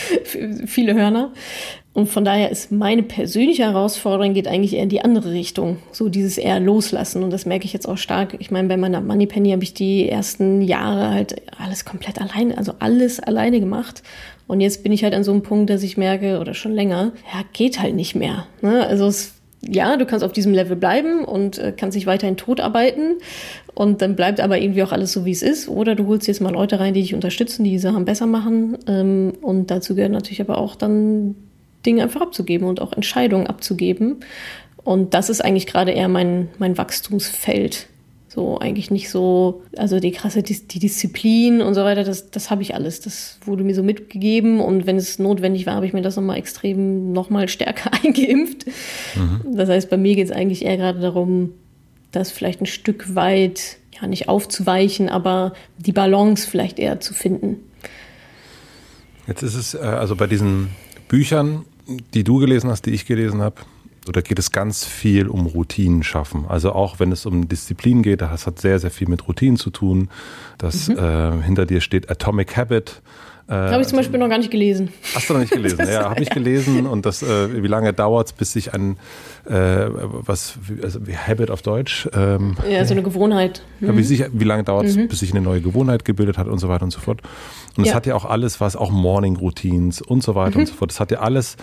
[0.66, 1.32] viele Hörner.
[1.94, 5.78] Und von daher ist meine persönliche Herausforderung geht eigentlich eher in die andere Richtung.
[5.92, 7.22] So dieses eher loslassen.
[7.22, 8.36] Und das merke ich jetzt auch stark.
[8.38, 12.74] Ich meine, bei meiner Moneypenny habe ich die ersten Jahre halt alles komplett alleine, also
[12.80, 14.02] alles alleine gemacht.
[14.46, 17.12] Und jetzt bin ich halt an so einem Punkt, dass ich merke, oder schon länger,
[17.32, 18.46] ja, geht halt nicht mehr.
[18.60, 18.86] Ne?
[18.86, 23.16] Also es, ja, du kannst auf diesem Level bleiben und äh, kannst dich weiterhin totarbeiten.
[23.74, 25.68] Und dann bleibt aber irgendwie auch alles so, wie es ist.
[25.68, 28.78] Oder du holst jetzt mal Leute rein, die dich unterstützen, die die Sachen besser machen.
[28.86, 31.34] Ähm, und dazu gehört natürlich aber auch dann
[31.84, 34.20] Dinge einfach abzugeben und auch Entscheidungen abzugeben.
[34.82, 37.88] Und das ist eigentlich gerade eher mein, mein Wachstumsfeld.
[38.36, 42.50] So eigentlich nicht so, also die krasse die, die Disziplin und so weiter, das, das
[42.50, 43.00] habe ich alles.
[43.00, 46.36] Das wurde mir so mitgegeben und wenn es notwendig war, habe ich mir das nochmal
[46.36, 48.66] extrem nochmal stärker eingeimpft.
[49.16, 49.56] Mhm.
[49.56, 51.54] Das heißt, bei mir geht es eigentlich eher gerade darum,
[52.12, 57.56] das vielleicht ein Stück weit, ja nicht aufzuweichen, aber die Balance vielleicht eher zu finden.
[59.26, 60.68] Jetzt ist es, äh, also bei diesen
[61.08, 61.64] Büchern
[62.14, 63.56] die du gelesen hast, die ich gelesen habe,
[64.08, 66.44] oder geht es ganz viel um Routinen schaffen?
[66.48, 69.70] Also auch wenn es um Disziplin geht, das hat sehr, sehr viel mit Routinen zu
[69.70, 70.08] tun.
[70.58, 70.98] Das mhm.
[70.98, 73.02] äh, hinter dir steht Atomic Habit.
[73.48, 74.88] Äh, habe ich zum Beispiel noch gar nicht gelesen.
[75.14, 75.78] Hast du noch nicht gelesen?
[75.88, 78.96] ja, habe ich gelesen und das, äh, wie lange dauert es, bis sich ein,
[79.44, 82.08] äh, was, also wie Habit auf Deutsch?
[82.12, 83.62] Ähm, ja, so eine Gewohnheit.
[83.78, 83.86] Mhm.
[83.86, 85.06] Ja, wie, sich, wie lange dauert es, mhm.
[85.06, 87.20] bis sich eine neue Gewohnheit gebildet hat und so weiter und so fort.
[87.76, 87.94] Und es ja.
[87.94, 90.66] hat ja auch alles, was auch Morning Routines und so weiter und mhm.
[90.66, 90.90] so fort.
[90.90, 91.56] Das hat ja alles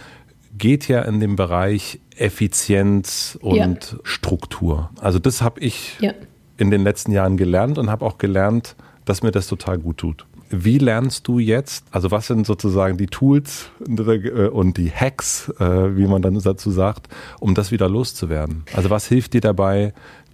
[0.64, 4.00] geht ja in den Bereich Effizienz und ja.
[4.04, 4.92] Struktur.
[4.98, 6.14] Also das habe ich ja.
[6.56, 10.26] in den letzten Jahren gelernt und habe auch gelernt, dass mir das total gut tut.
[10.50, 15.98] Wie lernst du jetzt, also was sind sozusagen die Tools äh, und die Hacks, äh,
[15.98, 17.10] wie man dann dazu sagt,
[17.42, 18.64] um das wieder loszuwerden?
[18.74, 19.94] Also was hilft dir dabei,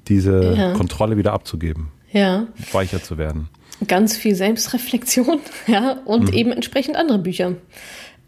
[0.09, 0.73] diese ja.
[0.73, 1.87] Kontrolle wieder abzugeben?
[2.11, 2.45] Ja.
[2.71, 3.49] Weicher zu werden?
[3.87, 6.33] Ganz viel Selbstreflexion, ja, und mhm.
[6.33, 7.55] eben entsprechend andere Bücher.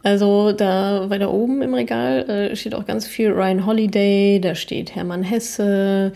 [0.04, 4.96] Also da weiter oben im Regal äh, steht auch ganz viel Ryan Holiday, da steht
[4.96, 6.12] Hermann Hesse,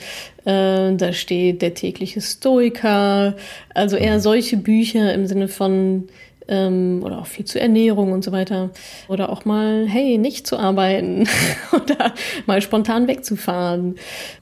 [0.45, 3.35] äh, da steht der tägliche Stoiker,
[3.73, 6.07] also eher solche Bücher im Sinne von
[6.47, 8.71] ähm, oder auch viel zur Ernährung und so weiter.
[9.07, 11.27] Oder auch mal, hey, nicht zu arbeiten
[11.71, 12.13] oder
[12.45, 13.95] mal spontan wegzufahren,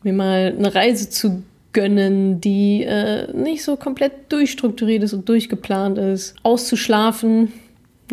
[0.03, 5.97] mir mal eine Reise zu gönnen, die äh, nicht so komplett durchstrukturiert ist und durchgeplant
[5.97, 7.51] ist, auszuschlafen,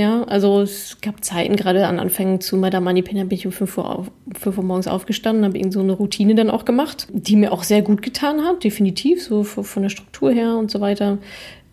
[0.01, 3.77] ja, also es gab Zeiten, gerade an Anfängen zu Madame Moneypenny, bin ich um 5
[3.77, 7.37] Uhr, auf, 5 Uhr morgens aufgestanden, habe irgend so eine Routine dann auch gemacht, die
[7.37, 11.19] mir auch sehr gut getan hat, definitiv, so von der Struktur her und so weiter.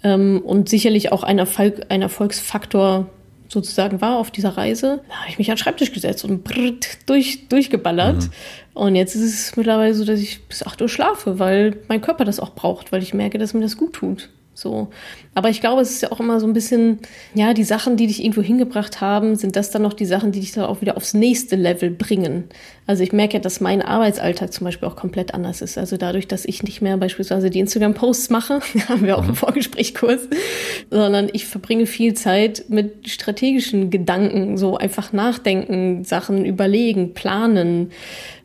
[0.04, 3.10] Ähm, und sicherlich auch ein, Erfolg, ein Erfolgsfaktor
[3.48, 5.00] sozusagen war auf dieser Reise.
[5.08, 6.50] Da habe ich mich an den Schreibtisch gesetzt und
[7.06, 8.24] durch, durchgeballert.
[8.24, 8.30] Mhm.
[8.74, 12.26] Und jetzt ist es mittlerweile so, dass ich bis 8 Uhr schlafe, weil mein Körper
[12.26, 14.28] das auch braucht, weil ich merke, dass mir das gut tut.
[14.58, 14.88] So.
[15.36, 16.98] Aber ich glaube, es ist ja auch immer so ein bisschen,
[17.36, 20.40] ja, die Sachen, die dich irgendwo hingebracht haben, sind das dann noch die Sachen, die
[20.40, 22.46] dich dann auch wieder aufs nächste Level bringen.
[22.88, 25.78] Also ich merke ja, dass mein Arbeitsalltag zum Beispiel auch komplett anders ist.
[25.78, 29.28] Also dadurch, dass ich nicht mehr beispielsweise die Instagram-Posts mache, haben wir auch mhm.
[29.28, 30.22] einen Vorgesprächskurs,
[30.90, 37.92] sondern ich verbringe viel Zeit mit strategischen Gedanken, so einfach nachdenken, Sachen überlegen, planen.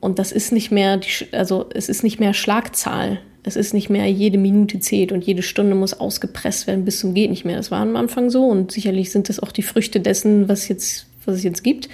[0.01, 3.21] Und das ist nicht mehr, die, also es ist nicht mehr Schlagzahl.
[3.45, 7.15] Es ist nicht mehr jede Minute zählt und jede Stunde muss ausgepresst werden bis zum
[7.15, 7.57] geht nicht mehr.
[7.57, 11.07] Das war am Anfang so und sicherlich sind das auch die Früchte dessen, was jetzt,
[11.25, 11.89] was es jetzt gibt.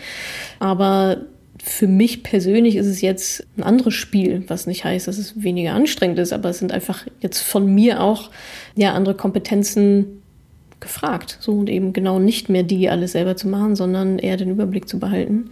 [0.58, 1.22] Aber
[1.62, 5.72] für mich persönlich ist es jetzt ein anderes Spiel, was nicht heißt, dass es weniger
[5.72, 8.30] anstrengend ist, aber es sind einfach jetzt von mir auch
[8.76, 10.22] ja andere Kompetenzen
[10.80, 11.38] gefragt.
[11.40, 14.88] So und eben genau nicht mehr die alles selber zu machen, sondern eher den Überblick
[14.88, 15.50] zu behalten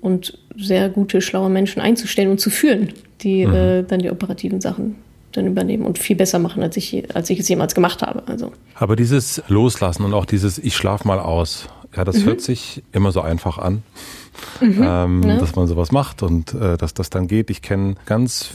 [0.00, 2.92] und sehr gute, schlaue Menschen einzustellen und zu führen,
[3.22, 3.54] die mhm.
[3.54, 4.96] äh, dann die operativen Sachen
[5.32, 8.22] dann übernehmen und viel besser machen, als ich, als ich es jemals gemacht habe.
[8.26, 8.52] Also.
[8.74, 12.24] Aber dieses Loslassen und auch dieses Ich schlaf mal aus, ja, das mhm.
[12.24, 13.82] hört sich immer so einfach an,
[14.60, 15.38] mhm, ähm, ne?
[15.38, 17.50] dass man sowas macht und äh, dass das dann geht.
[17.50, 18.50] Ich kenne ganz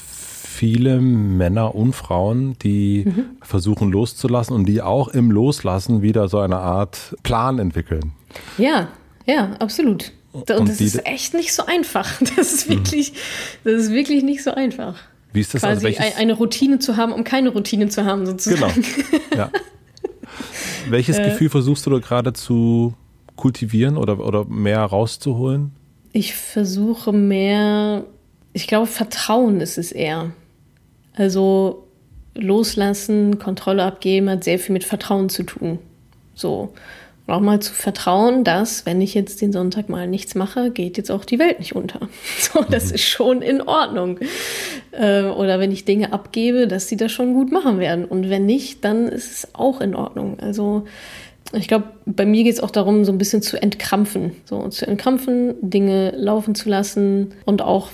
[0.53, 3.25] viele Männer und Frauen, die mhm.
[3.41, 8.13] versuchen loszulassen und die auch im Loslassen wieder so eine Art Plan entwickeln.
[8.57, 8.87] Ja,
[9.25, 10.11] ja, absolut.
[10.31, 12.09] Und, und das ist echt nicht so einfach.
[12.35, 12.75] Das ist mhm.
[12.75, 13.13] wirklich,
[13.63, 14.95] das ist wirklich nicht so einfach.
[15.33, 15.63] Wie ist das?
[15.63, 18.73] Also Quasi also eine Routine zu haben, um keine Routine zu haben, sozusagen.
[18.73, 18.93] Genau.
[19.35, 19.49] Ja.
[20.89, 22.93] Welches äh, Gefühl versuchst du da gerade zu
[23.35, 25.71] kultivieren oder, oder mehr rauszuholen?
[26.11, 28.03] Ich versuche mehr,
[28.53, 30.31] ich glaube, Vertrauen ist es eher.
[31.13, 31.87] Also
[32.35, 35.79] loslassen, Kontrolle abgeben hat sehr viel mit Vertrauen zu tun.
[36.35, 36.73] So.
[37.25, 40.97] Und auch mal zu vertrauen, dass, wenn ich jetzt den Sonntag mal nichts mache, geht
[40.97, 42.09] jetzt auch die Welt nicht unter.
[42.39, 42.95] So, das mhm.
[42.95, 44.19] ist schon in Ordnung.
[44.91, 48.05] Äh, oder wenn ich Dinge abgebe, dass sie das schon gut machen werden.
[48.05, 50.39] Und wenn nicht, dann ist es auch in Ordnung.
[50.39, 50.85] Also
[51.53, 54.31] ich glaube, bei mir geht es auch darum, so ein bisschen zu entkrampfen.
[54.45, 57.89] So zu entkrampfen, Dinge laufen zu lassen und auch,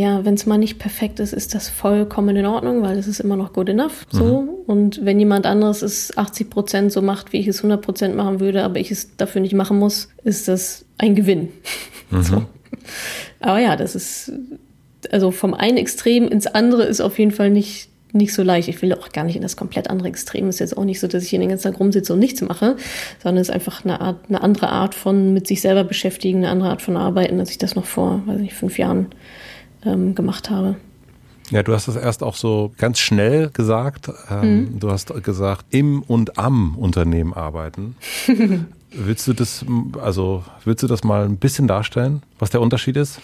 [0.00, 3.20] ja, wenn es mal nicht perfekt ist, ist das vollkommen in Ordnung, weil es ist
[3.20, 4.06] immer noch good enough.
[4.10, 4.42] So.
[4.42, 4.48] Mhm.
[4.66, 8.40] Und wenn jemand anderes es 80 Prozent so macht, wie ich es 100 Prozent machen
[8.40, 11.48] würde, aber ich es dafür nicht machen muss, ist das ein Gewinn.
[12.12, 12.22] Mhm.
[12.24, 12.42] So.
[13.38, 14.32] Aber ja, das ist,
[15.12, 18.68] also vom einen Extrem ins andere ist auf jeden Fall nicht nicht so leicht.
[18.68, 20.48] Ich will auch gar nicht in das komplett andere Extrem.
[20.48, 22.40] Es ist jetzt auch nicht so, dass ich hier den ganzen Tag rumsitze und nichts
[22.40, 22.76] mache,
[23.22, 26.48] sondern es ist einfach eine, Art, eine andere Art von mit sich selber beschäftigen, eine
[26.48, 29.06] andere Art von Arbeiten, als ich das noch vor, weiß nicht, fünf Jahren
[29.84, 30.76] ähm, gemacht habe.
[31.50, 34.10] Ja, du hast das erst auch so ganz schnell gesagt.
[34.30, 34.80] Ähm, mhm.
[34.80, 37.96] Du hast gesagt, im und am Unternehmen arbeiten.
[38.92, 39.64] willst du das,
[40.00, 43.20] also willst du das mal ein bisschen darstellen, was der Unterschied ist?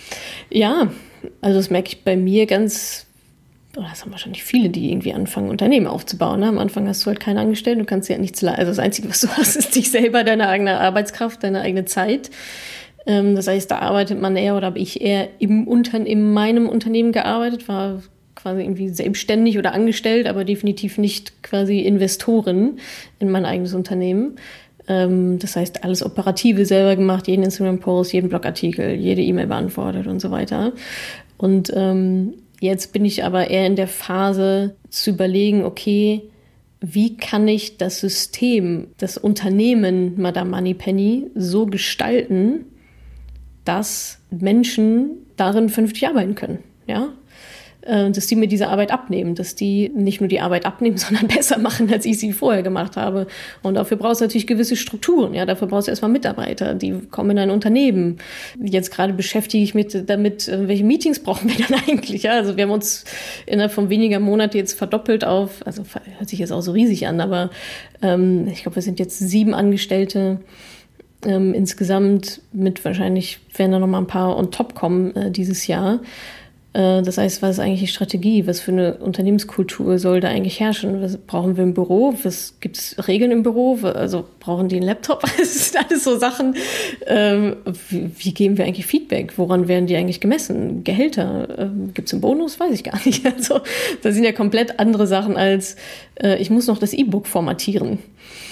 [0.50, 0.88] Ja,
[1.40, 3.06] also das merke ich bei mir ganz
[3.76, 6.40] oder das haben wahrscheinlich viele, die irgendwie anfangen, Unternehmen aufzubauen.
[6.40, 6.48] Ne?
[6.48, 8.60] Am Anfang hast du halt keinen Angestellten, du kannst ja nichts leisten.
[8.60, 12.30] Also das Einzige, was du hast, ist dich selber, deine eigene Arbeitskraft, deine eigene Zeit.
[13.06, 16.68] Ähm, das heißt, da arbeitet man eher oder habe ich eher im Unter in meinem
[16.68, 18.02] Unternehmen gearbeitet, war
[18.34, 22.78] quasi irgendwie selbstständig oder angestellt, aber definitiv nicht quasi Investorin
[23.18, 24.36] in mein eigenes Unternehmen.
[24.88, 30.20] Ähm, das heißt, alles Operative selber gemacht, jeden Instagram-Post, jeden Blogartikel, jede E-Mail beantwortet und
[30.20, 30.72] so weiter.
[31.38, 36.22] Und ähm, Jetzt bin ich aber eher in der Phase zu überlegen, okay,
[36.80, 42.66] wie kann ich das System, das Unternehmen Madame Moneypenny so gestalten,
[43.66, 46.60] dass Menschen darin vernünftig arbeiten können?
[46.86, 47.09] Ja,
[47.86, 51.28] äh, dass die mir diese Arbeit abnehmen, dass die nicht nur die Arbeit abnehmen, sondern
[51.28, 53.26] besser machen, als ich sie vorher gemacht habe.
[53.62, 55.34] Und dafür brauchst du natürlich gewisse Strukturen.
[55.34, 58.18] Ja, dafür brauchst du erstmal Mitarbeiter, die kommen in ein Unternehmen.
[58.60, 62.24] Jetzt gerade beschäftige ich mich damit, äh, welche Meetings brauchen wir dann eigentlich?
[62.24, 63.05] Ja, also wir haben uns
[63.47, 65.84] innerhalb von weniger Monate jetzt verdoppelt auf, also
[66.18, 67.51] hört sich jetzt auch so riesig an, aber
[68.02, 70.40] ähm, ich glaube, wir sind jetzt sieben Angestellte.
[71.26, 75.66] Ähm, insgesamt mit wahrscheinlich werden da noch mal ein paar on top kommen äh, dieses
[75.66, 75.98] Jahr.
[76.76, 78.46] Äh, das heißt, was ist eigentlich die Strategie?
[78.46, 81.00] Was für eine Unternehmenskultur soll da eigentlich herrschen?
[81.00, 82.14] Was brauchen wir im Büro?
[82.22, 83.78] Was gibt es Regeln im Büro?
[83.82, 85.24] Also brauchen die einen Laptop?
[85.38, 86.54] Das sind alles so Sachen.
[87.06, 87.56] Ähm,
[87.88, 89.38] wie, wie, geben wir eigentlich Feedback?
[89.38, 90.84] Woran werden die eigentlich gemessen?
[90.84, 91.48] Gehälter?
[91.58, 92.60] Ähm, gibt es einen Bonus?
[92.60, 93.24] Weiß ich gar nicht.
[93.24, 93.60] Also
[94.02, 95.76] das sind ja komplett andere Sachen als
[96.16, 98.00] äh, ich muss noch das E-Book formatieren.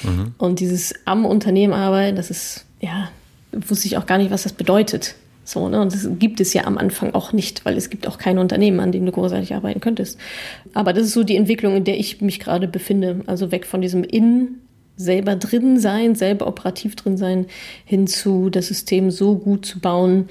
[0.03, 0.35] Mhm.
[0.39, 3.11] Und dieses am Unternehmen arbeiten, das ist ja
[3.53, 5.15] wusste ich auch gar nicht, was das bedeutet.
[5.45, 5.81] So, ne?
[5.81, 8.81] Und das gibt es ja am Anfang auch nicht, weil es gibt auch kein Unternehmen,
[8.81, 10.19] an dem du großartig arbeiten könntest.
[10.73, 13.21] Aber das ist so die Entwicklung, in der ich mich gerade befinde.
[13.27, 14.57] Also weg von diesem In
[14.97, 17.47] selber drin sein, selber operativ drin sein,
[17.85, 20.29] hin zu das System so gut zu bauen,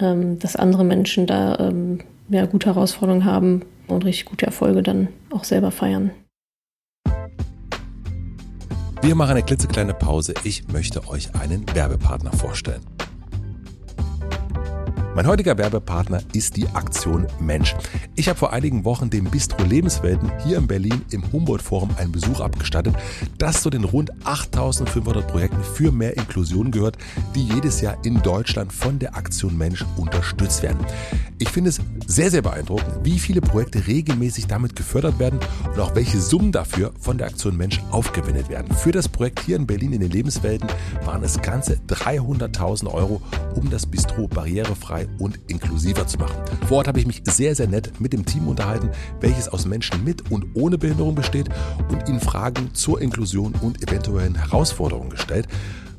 [0.00, 5.08] ähm, dass andere Menschen da ähm, ja, gute Herausforderungen haben und richtig gute Erfolge dann
[5.30, 6.10] auch selber feiern.
[9.02, 10.34] Wir machen eine klitzekleine Pause.
[10.42, 12.80] Ich möchte euch einen Werbepartner vorstellen.
[15.16, 17.74] Mein heutiger Werbepartner ist die Aktion Mensch.
[18.16, 22.12] Ich habe vor einigen Wochen dem Bistro Lebenswelten hier in Berlin im Humboldt Forum einen
[22.12, 22.94] Besuch abgestattet,
[23.38, 26.98] das zu den rund 8500 Projekten für mehr Inklusion gehört,
[27.34, 30.84] die jedes Jahr in Deutschland von der Aktion Mensch unterstützt werden.
[31.38, 35.40] Ich finde es sehr, sehr beeindruckend, wie viele Projekte regelmäßig damit gefördert werden
[35.72, 38.74] und auch welche Summen dafür von der Aktion Mensch aufgewendet werden.
[38.76, 40.68] Für das Projekt hier in Berlin in den Lebenswelten
[41.06, 43.22] waren es ganze 300.000 Euro,
[43.54, 46.36] um das Bistro barrierefrei und inklusiver zu machen.
[46.66, 50.04] Vor Ort habe ich mich sehr, sehr nett mit dem Team unterhalten, welches aus Menschen
[50.04, 51.48] mit und ohne Behinderung besteht
[51.88, 55.48] und ihnen Fragen zur Inklusion und eventuellen Herausforderungen gestellt.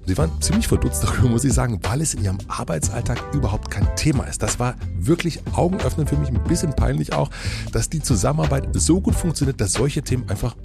[0.07, 3.93] Sie waren ziemlich verdutzt darüber, muss ich sagen, weil es in ihrem Arbeitsalltag überhaupt kein
[3.97, 4.41] Thema ist.
[4.41, 7.29] Das war wirklich augenöffnend für mich, ein bisschen peinlich auch,
[7.73, 10.55] dass die Zusammenarbeit so gut funktioniert, dass solche Themen einfach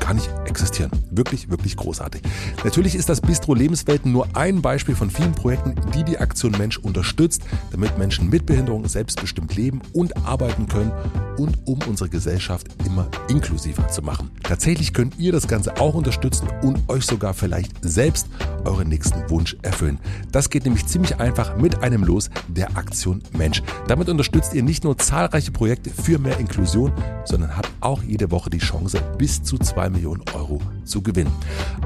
[0.00, 0.90] gar nicht existieren.
[1.10, 2.22] Wirklich, wirklich großartig.
[2.64, 6.78] Natürlich ist das Bistro Lebenswelten nur ein Beispiel von vielen Projekten, die die Aktion Mensch
[6.78, 10.92] unterstützt, damit Menschen mit Behinderung selbstbestimmt leben und arbeiten können
[11.36, 14.30] und um unsere Gesellschaft immer inklusiver zu machen.
[14.42, 18.28] Tatsächlich könnt ihr das Ganze auch unterstützen und euch sogar vielleicht selbst
[18.64, 19.98] euren nächsten Wunsch erfüllen.
[20.32, 23.62] Das geht nämlich ziemlich einfach mit einem Los der Aktion Mensch.
[23.88, 26.92] Damit unterstützt ihr nicht nur zahlreiche Projekte für mehr Inklusion,
[27.24, 31.32] sondern habt auch jede Woche die Chance, bis zu zwei Millionen Euro zu gewinnen.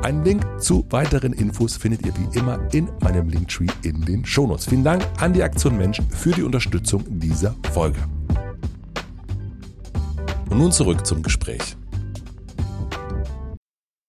[0.03, 4.67] Einen Link zu weiteren Infos findet ihr wie immer in meinem Linktree in den Shownotes.
[4.67, 7.99] Vielen Dank an die Aktion Mensch für die Unterstützung dieser Folge.
[10.51, 11.77] Und nun zurück zum Gespräch.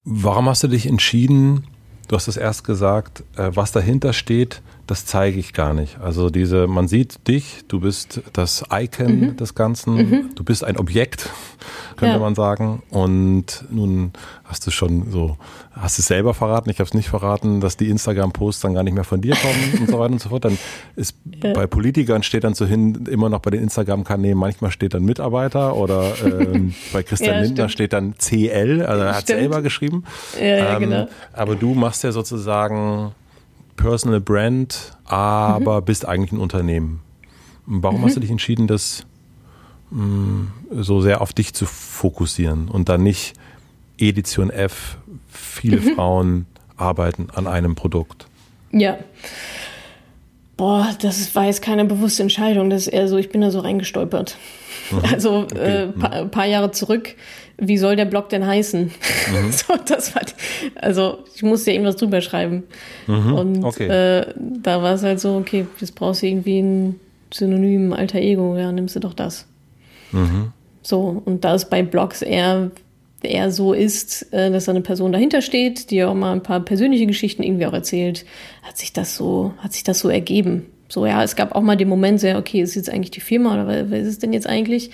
[0.03, 1.65] Warum hast du dich entschieden,
[2.07, 5.99] du hast es erst gesagt, äh, was dahinter steht, das zeige ich gar nicht.
[5.99, 9.37] Also diese, man sieht dich, du bist das Icon mhm.
[9.37, 10.29] des Ganzen, mhm.
[10.33, 11.29] du bist ein Objekt,
[11.95, 12.19] könnte ja.
[12.19, 12.81] man sagen.
[12.89, 14.13] Und nun
[14.45, 15.37] hast du schon so,
[15.73, 18.95] hast es selber verraten, ich habe es nicht verraten, dass die Instagram-Posts dann gar nicht
[18.95, 20.45] mehr von dir kommen und so weiter und so fort.
[20.45, 20.57] Dann
[20.95, 21.53] ist ja.
[21.53, 25.75] bei Politikern steht dann so hin, immer noch bei den Instagram-Kanälen, manchmal steht dann Mitarbeiter
[25.75, 30.03] oder ähm, bei Christian ja, Lindner steht dann CL, also er hat selber geschrieben.
[30.39, 31.07] Ja, ja, ähm, genau.
[31.33, 33.13] Aber du machst ja sozusagen
[33.79, 35.85] Personal Brand, aber mhm.
[35.85, 36.99] bist eigentlich ein Unternehmen.
[37.65, 38.05] Warum mhm.
[38.05, 39.05] hast du dich entschieden, das
[39.89, 40.51] mh, mm,
[40.81, 43.33] so sehr auf dich zu fokussieren und dann nicht
[43.97, 44.97] Edition F,
[45.29, 45.95] viele mhm.
[45.95, 46.45] Frauen
[46.75, 48.27] arbeiten an einem Produkt?
[48.73, 48.97] Ja.
[50.57, 52.69] Boah, das war jetzt keine bewusste Entscheidung.
[52.69, 54.37] Das ist eher so, ich bin da so reingestolpert.
[54.91, 54.99] Mhm.
[55.09, 55.83] Also okay.
[55.83, 56.31] äh, pa mhm.
[56.31, 57.15] paar Jahre zurück
[57.59, 58.83] wie soll der Blog denn heißen?
[58.83, 59.51] Mhm.
[59.51, 60.21] so, das war,
[60.75, 62.63] also ich musste ja irgendwas drüber schreiben.
[63.07, 63.33] Mhm.
[63.33, 63.87] Und okay.
[63.87, 66.99] äh, da war es halt so, okay, jetzt brauchst du irgendwie ein
[67.33, 69.45] Synonym, alter Ego, ja, nimmst du doch das.
[70.11, 70.51] Mhm.
[70.81, 72.71] So, und da es bei Blogs eher,
[73.21, 76.61] eher so ist, äh, dass da eine Person dahinter steht, die auch mal ein paar
[76.61, 78.25] persönliche Geschichten irgendwie auch erzählt,
[78.63, 80.65] hat sich das so, hat sich das so ergeben.
[80.87, 83.19] So, ja, es gab auch mal den Moment, so, ja, okay, ist jetzt eigentlich die
[83.19, 84.89] Firma oder was ist es denn jetzt eigentlich?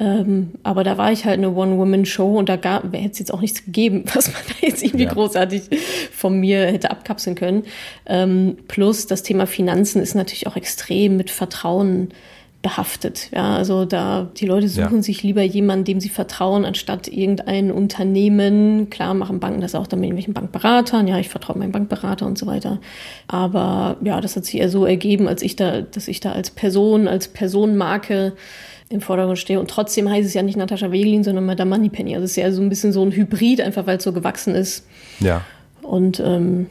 [0.00, 3.64] Ähm, aber da war ich halt eine One-Woman-Show und da hätte es jetzt auch nichts
[3.64, 5.12] gegeben, was man da jetzt irgendwie ja.
[5.12, 5.62] großartig
[6.12, 7.64] von mir hätte abkapseln können.
[8.06, 12.08] Ähm, plus das Thema Finanzen ist natürlich auch extrem mit Vertrauen
[12.60, 13.30] behaftet.
[13.32, 15.02] Ja, also da die Leute suchen ja.
[15.02, 18.90] sich lieber jemanden, dem sie vertrauen, anstatt irgendein Unternehmen.
[18.90, 21.06] Klar machen Banken das auch dann mit irgendwelchen Bankberatern.
[21.06, 22.80] Ja, ich vertraue meinem Bankberater und so weiter.
[23.28, 26.50] Aber ja, das hat sich eher so ergeben, als ich da, dass ich da als
[26.50, 28.32] Person, als Personenmarke
[28.90, 29.60] im Vordergrund stehe.
[29.60, 32.14] Und trotzdem heißt es ja nicht Natascha Wegelin, sondern Madame Moneypenny.
[32.14, 34.54] Also es ist ja so ein bisschen so ein Hybrid, einfach weil es so gewachsen
[34.54, 34.86] ist.
[35.20, 35.42] Ja.
[35.82, 36.66] Und ähm,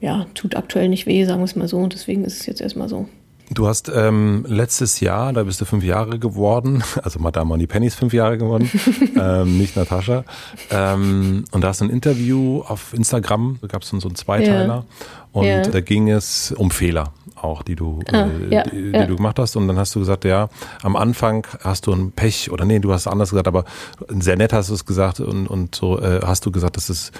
[0.00, 1.78] ja, tut aktuell nicht weh, sagen wir es mal so.
[1.78, 3.08] Und deswegen ist es jetzt erstmal so.
[3.52, 7.96] Du hast ähm, letztes Jahr, da bist du fünf Jahre geworden, also Madame Moneypenny ist
[7.96, 8.70] fünf Jahre geworden,
[9.20, 10.24] ähm, nicht Natascha.
[10.70, 14.66] Ähm, und da hast du ein Interview auf Instagram, da gab es so einen Zweiteiler.
[14.66, 14.84] Ja.
[15.32, 15.62] Und ja.
[15.62, 19.38] da ging es um Fehler auch, die du, ah, äh, ja, die, die du gemacht
[19.38, 19.56] hast.
[19.56, 20.48] Und dann hast du gesagt, ja,
[20.82, 23.64] am Anfang hast du ein Pech oder nee, du hast es anders gesagt, aber
[24.08, 27.12] sehr nett hast du es gesagt und, und so äh, hast du gesagt, dass es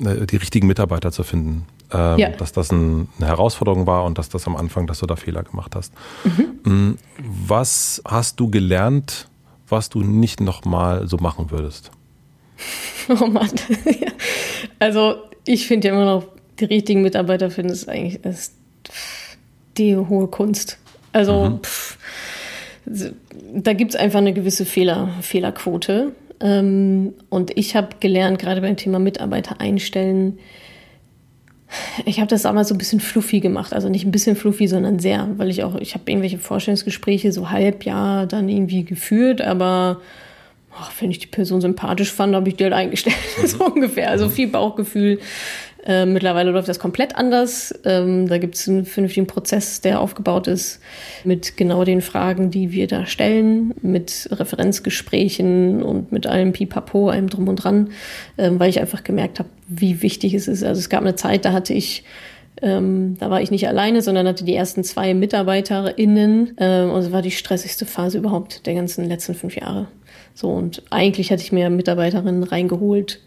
[0.00, 2.30] äh, die richtigen Mitarbeiter zu finden, ähm, ja.
[2.30, 5.42] dass das ein, eine Herausforderung war und dass das am Anfang, dass du da Fehler
[5.42, 5.92] gemacht hast.
[6.24, 6.72] Mhm.
[6.72, 6.98] Mm,
[7.46, 9.28] was hast du gelernt,
[9.68, 11.90] was du nicht nochmal so machen würdest?
[13.06, 13.50] Oh Mann.
[14.78, 16.24] also ich finde ja immer noch,
[16.58, 18.54] die richtigen Mitarbeiter finden es eigentlich ist
[19.78, 20.78] die hohe Kunst.
[21.12, 21.60] Also mhm.
[21.62, 21.98] pff,
[23.54, 26.12] da gibt es einfach eine gewisse Fehler, Fehlerquote.
[26.40, 30.38] Ähm, und ich habe gelernt, gerade beim Thema Mitarbeiter einstellen,
[32.04, 34.98] ich habe das damals so ein bisschen fluffy gemacht, also nicht ein bisschen fluffy, sondern
[34.98, 40.00] sehr, weil ich auch, ich habe irgendwelche Vorstellungsgespräche so halb Jahr dann irgendwie geführt, aber
[40.76, 43.46] ach, wenn ich die Person sympathisch fand, habe ich die halt eingestellt, mhm.
[43.46, 44.10] so ungefähr.
[44.10, 45.18] Also viel Bauchgefühl,
[45.86, 47.74] äh, mittlerweile läuft das komplett anders.
[47.84, 50.80] Ähm, da gibt es einen vernünftigen Prozess, der aufgebaut ist
[51.24, 57.28] mit genau den Fragen, die wir da stellen, mit Referenzgesprächen und mit allem Pipapo, allem
[57.28, 57.90] drum und dran,
[58.38, 60.64] ähm, weil ich einfach gemerkt habe, wie wichtig es ist.
[60.64, 62.04] Also es gab eine Zeit, da hatte ich
[62.62, 66.54] ähm, da war ich nicht alleine, sondern hatte die ersten zwei MitarbeiterInnen.
[66.58, 69.88] Ähm, und es war die stressigste Phase überhaupt der ganzen letzten fünf Jahre.
[70.34, 73.20] So, und eigentlich hatte ich mir Mitarbeiterinnen reingeholt,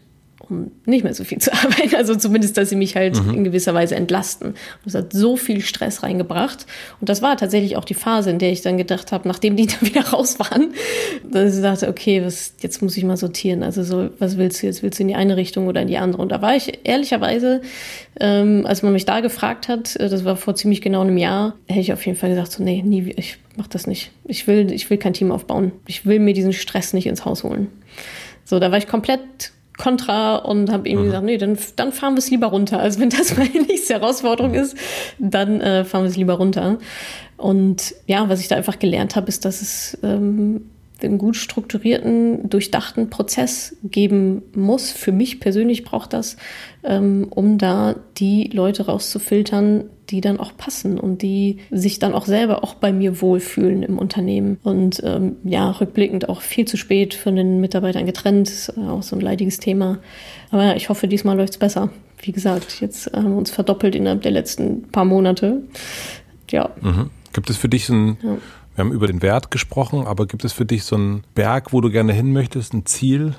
[0.50, 1.94] um nicht mehr so viel zu arbeiten.
[1.96, 3.34] Also zumindest, dass sie mich halt mhm.
[3.34, 4.48] in gewisser Weise entlasten.
[4.48, 6.66] Und das hat so viel Stress reingebracht.
[7.00, 9.66] Und das war tatsächlich auch die Phase, in der ich dann gedacht habe, nachdem die
[9.66, 10.72] dann wieder raus waren,
[11.30, 13.62] dass ich dachte, okay, was, jetzt muss ich mal sortieren.
[13.62, 14.82] Also so, was willst du jetzt?
[14.82, 16.22] Willst du in die eine Richtung oder in die andere?
[16.22, 17.60] Und da war ich ehrlicherweise,
[18.20, 21.54] ähm, als man mich da gefragt hat, äh, das war vor ziemlich genau einem Jahr,
[21.66, 24.10] hätte ich auf jeden Fall gesagt, so, nee, nie, ich mach das nicht.
[24.24, 25.72] Ich will, ich will kein Team aufbauen.
[25.86, 27.68] Ich will mir diesen Stress nicht ins Haus holen.
[28.44, 31.04] So, da war ich komplett kontra und habe ihm mhm.
[31.04, 32.80] gesagt, nee, dann, dann fahren wir es lieber runter.
[32.80, 34.76] Also wenn das meine nächste Herausforderung ist,
[35.18, 36.78] dann äh, fahren wir es lieber runter.
[37.36, 40.68] Und ja, was ich da einfach gelernt habe, ist, dass es ähm,
[41.02, 44.90] einen gut strukturierten, durchdachten Prozess geben muss.
[44.90, 46.36] Für mich persönlich braucht das,
[46.82, 52.26] ähm, um da die Leute rauszufiltern, die dann auch passen und die sich dann auch
[52.26, 54.58] selber auch bei mir wohlfühlen im Unternehmen.
[54.62, 59.16] Und ähm, ja, rückblickend auch viel zu spät von den Mitarbeitern getrennt, ist auch so
[59.16, 59.98] ein leidiges Thema.
[60.50, 61.90] Aber ja, ich hoffe, diesmal läuft es besser.
[62.20, 65.62] Wie gesagt, jetzt haben wir uns verdoppelt innerhalb der letzten paar Monate.
[66.50, 66.70] Ja.
[66.80, 67.10] Mhm.
[67.32, 68.38] Gibt es für dich ein ja
[68.78, 71.80] wir haben über den Wert gesprochen, aber gibt es für dich so einen Berg, wo
[71.80, 73.34] du gerne hin möchtest, ein Ziel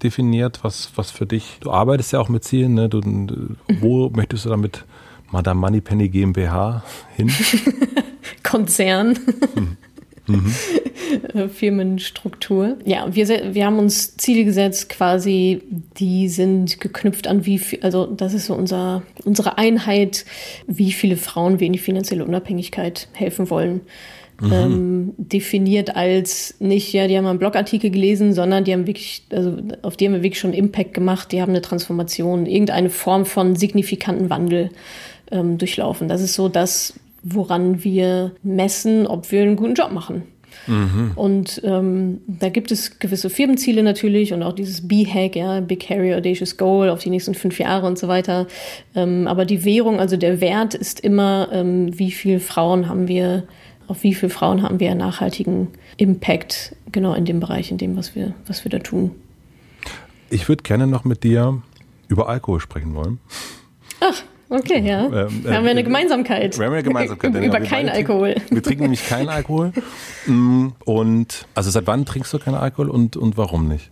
[0.00, 2.88] definiert, was, was für dich, du arbeitest ja auch mit Zielen, ne?
[2.88, 3.00] Du,
[3.80, 4.84] wo möchtest du damit
[5.30, 6.82] Madame Moneypenny GmbH
[7.16, 7.30] hin?
[8.42, 9.18] Konzern.
[9.54, 9.76] Mhm.
[10.28, 11.48] Mhm.
[11.50, 12.78] Firmenstruktur.
[12.84, 15.62] Ja, wir, wir haben uns Ziele gesetzt, quasi,
[15.98, 20.24] die sind geknüpft an wie viel, also das ist so unser, unsere Einheit,
[20.66, 23.82] wie viele Frauen wir in die finanzielle Unabhängigkeit helfen wollen
[24.40, 24.52] mhm.
[24.52, 29.56] ähm, definiert als nicht, ja, die haben einen Blogartikel gelesen, sondern die haben wirklich, also
[29.82, 33.56] auf die haben wir wirklich schon Impact gemacht, die haben eine Transformation, irgendeine Form von
[33.56, 34.70] signifikanten Wandel
[35.30, 36.08] ähm, durchlaufen.
[36.08, 40.22] Das ist so das, woran wir messen, ob wir einen guten Job machen.
[40.66, 41.12] Mhm.
[41.14, 46.14] Und ähm, da gibt es gewisse Firmenziele natürlich und auch dieses B-Hack, ja, Big Harry
[46.14, 48.46] Audacious Goal auf die nächsten fünf Jahre und so weiter.
[48.94, 53.44] Ähm, aber die Währung, also der Wert ist immer, ähm, wie viele Frauen haben wir
[53.88, 57.96] auf wie viele Frauen haben wir einen nachhaltigen Impact genau in dem Bereich, in dem,
[57.96, 59.12] was wir, was wir da tun.
[60.28, 61.62] Ich würde gerne noch mit dir
[62.08, 63.20] über Alkohol sprechen wollen.
[64.00, 65.06] Ach, okay, ja.
[65.06, 66.58] Ähm, äh, haben wir eine Gemeinsamkeit.
[66.58, 67.34] Wir haben eine Gemeinsamkeit.
[67.34, 68.34] über keinen Alkohol.
[68.50, 69.72] Wir trinken nämlich keinen Alkohol.
[70.26, 73.90] Mm, und also seit wann trinkst du keinen Alkohol und, und warum nicht?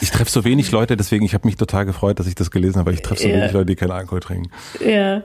[0.00, 2.78] Ich treffe so wenig Leute, deswegen, ich habe mich total gefreut, dass ich das gelesen
[2.78, 3.36] habe, weil ich treffe so ja.
[3.36, 4.50] wenig Leute, die keinen Alkohol trinken.
[4.84, 5.22] Ja.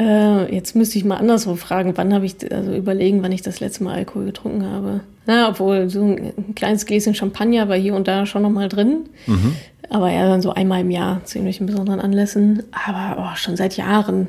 [0.00, 3.60] Äh, jetzt müsste ich mal anderswo fragen, wann habe ich, also überlegen, wann ich das
[3.60, 5.00] letzte Mal Alkohol getrunken habe.
[5.28, 9.10] Na, obwohl so ein kleines Gläschen Champagner war hier und da schon nochmal drin.
[9.26, 9.54] Mhm.
[9.90, 12.62] Aber ja, dann so einmal im Jahr zu irgendwelchen besonderen Anlässen.
[12.72, 14.20] Aber oh, schon seit Jahren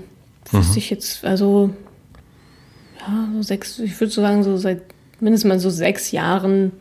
[0.51, 0.57] mhm.
[0.57, 1.69] wüsste ich jetzt, also
[2.99, 4.81] ja, so sechs, ich würde so sagen, so seit
[5.21, 6.73] mindestens mal so sechs Jahren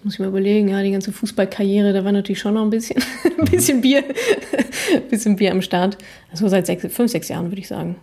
[0.00, 2.70] das muss ich mir überlegen, ja, die ganze Fußballkarriere, da war natürlich schon noch ein
[2.70, 3.02] bisschen,
[3.38, 4.02] ein bisschen Bier,
[4.94, 5.98] ein bisschen Bier am Start.
[6.30, 7.96] Also seit sechs, fünf, sechs Jahren, würde ich sagen.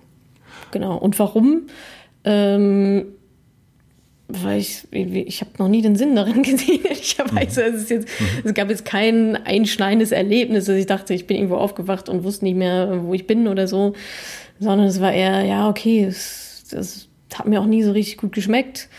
[0.70, 0.96] Genau.
[0.98, 1.64] Und warum?
[2.24, 3.06] Ähm,
[4.28, 7.70] weil ich, ich habe noch nie den Sinn darin gesehen, ehrlicherweise.
[7.70, 7.76] Mhm.
[7.76, 8.50] Es, jetzt, mhm.
[8.50, 12.46] es gab jetzt kein einschneidendes Erlebnis, dass ich dachte, ich bin irgendwo aufgewacht und wusste
[12.46, 13.94] nicht mehr, wo ich bin oder so,
[14.60, 18.34] sondern es war eher, ja, okay, es, das hat mir auch nie so richtig gut
[18.34, 18.90] geschmeckt.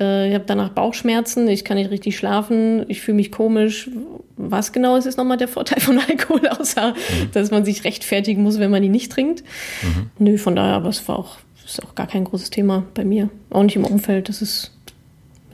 [0.00, 3.90] Äh, ich habe danach Bauchschmerzen, ich kann nicht richtig schlafen, ich fühle mich komisch.
[4.36, 7.30] Was genau ist, ist nochmal der Vorteil von Alkohol, außer mhm.
[7.32, 9.44] dass man sich rechtfertigen muss, wenn man ihn nicht trinkt.
[9.82, 10.10] Mhm.
[10.18, 13.30] Nö, von daher, aber es war auch, ist auch gar kein großes Thema bei mir.
[13.50, 14.73] Auch nicht im Umfeld, das ist,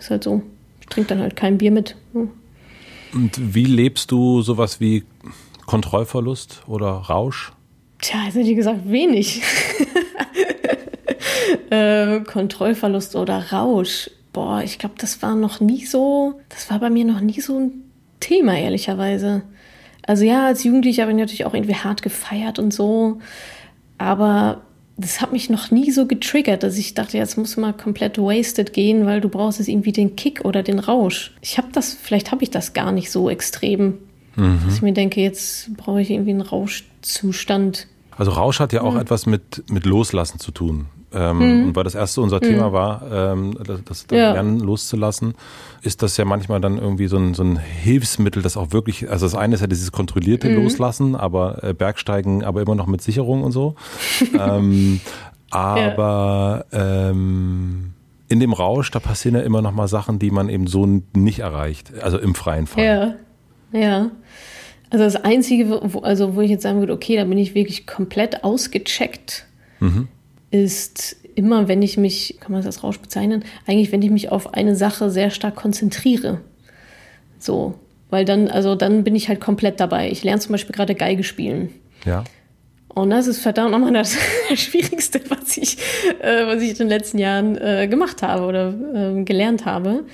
[0.01, 0.43] ist halt so.
[0.81, 1.97] Ich trinke dann halt kein Bier mit.
[2.12, 2.31] Hm.
[3.12, 5.05] Und wie lebst du sowas wie
[5.66, 7.52] Kontrollverlust oder Rausch?
[8.01, 9.43] Tja, also wie gesagt, wenig.
[11.70, 16.90] äh, Kontrollverlust oder Rausch boah, ich glaube, das war noch nie so, das war bei
[16.90, 17.85] mir noch nie so ein
[18.20, 19.43] Thema, ehrlicherweise.
[20.06, 23.20] Also ja, als Jugendliche habe ich natürlich auch irgendwie hart gefeiert und so,
[23.98, 24.62] aber
[25.01, 28.72] das hat mich noch nie so getriggert, dass ich dachte, jetzt muss mal komplett wasted
[28.72, 31.32] gehen, weil du brauchst jetzt irgendwie den Kick oder den Rausch.
[31.40, 33.98] Ich habe das, vielleicht habe ich das gar nicht so extrem,
[34.36, 34.60] mhm.
[34.64, 37.86] dass ich mir denke, jetzt brauche ich irgendwie einen Rauschzustand.
[38.16, 39.01] Also Rausch hat ja auch mhm.
[39.01, 40.86] etwas mit, mit Loslassen zu tun.
[41.12, 41.65] Ähm, mhm.
[41.66, 42.73] Und weil das erste unser Thema mhm.
[42.73, 44.32] war, ähm, das, das ja.
[44.32, 45.35] Lernen loszulassen,
[45.82, 49.27] ist das ja manchmal dann irgendwie so ein, so ein Hilfsmittel, das auch wirklich, also
[49.27, 50.62] das eine ist ja dieses kontrollierte mhm.
[50.62, 53.74] Loslassen, aber äh, Bergsteigen, aber immer noch mit Sicherung und so.
[54.39, 55.01] ähm,
[55.51, 57.11] aber ja.
[57.11, 57.93] ähm,
[58.28, 61.41] in dem Rausch, da passieren ja immer noch mal Sachen, die man eben so nicht
[61.41, 63.19] erreicht, also im freien Fall.
[63.73, 64.11] Ja, ja.
[64.91, 67.87] Also das Einzige, wo, also wo ich jetzt sagen würde, okay, da bin ich wirklich
[67.89, 69.47] komplett ausgecheckt,
[69.81, 70.07] mhm
[70.51, 74.31] ist immer, wenn ich mich, kann man das als Rausch bezeichnen, eigentlich, wenn ich mich
[74.31, 76.40] auf eine Sache sehr stark konzentriere.
[77.39, 77.74] So.
[78.10, 80.10] Weil dann, also dann bin ich halt komplett dabei.
[80.10, 81.70] Ich lerne zum Beispiel gerade Geige spielen.
[82.05, 82.24] Ja.
[82.89, 84.16] Und das ist verdammt nochmal das
[84.56, 85.78] Schwierigste, was ich,
[86.20, 90.05] äh, was ich in den letzten Jahren äh, gemacht habe oder äh, gelernt habe.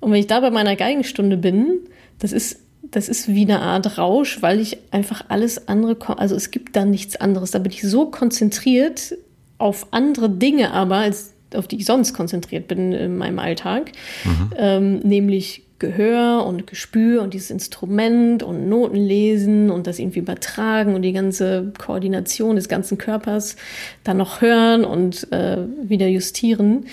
[0.00, 1.80] Und wenn ich da bei meiner Geigenstunde bin,
[2.18, 6.50] das ist, das ist wie eine Art Rausch, weil ich einfach alles andere, also es
[6.50, 7.52] gibt da nichts anderes.
[7.52, 9.14] Da bin ich so konzentriert
[9.62, 13.92] auf andere Dinge aber, als auf die ich sonst konzentriert bin in meinem Alltag.
[14.24, 14.50] Mhm.
[14.56, 20.94] Ähm, nämlich Gehör und Gespür und dieses Instrument und Noten lesen und das irgendwie übertragen
[20.94, 23.56] und die ganze Koordination des ganzen Körpers
[24.04, 26.86] dann noch hören und äh, wieder justieren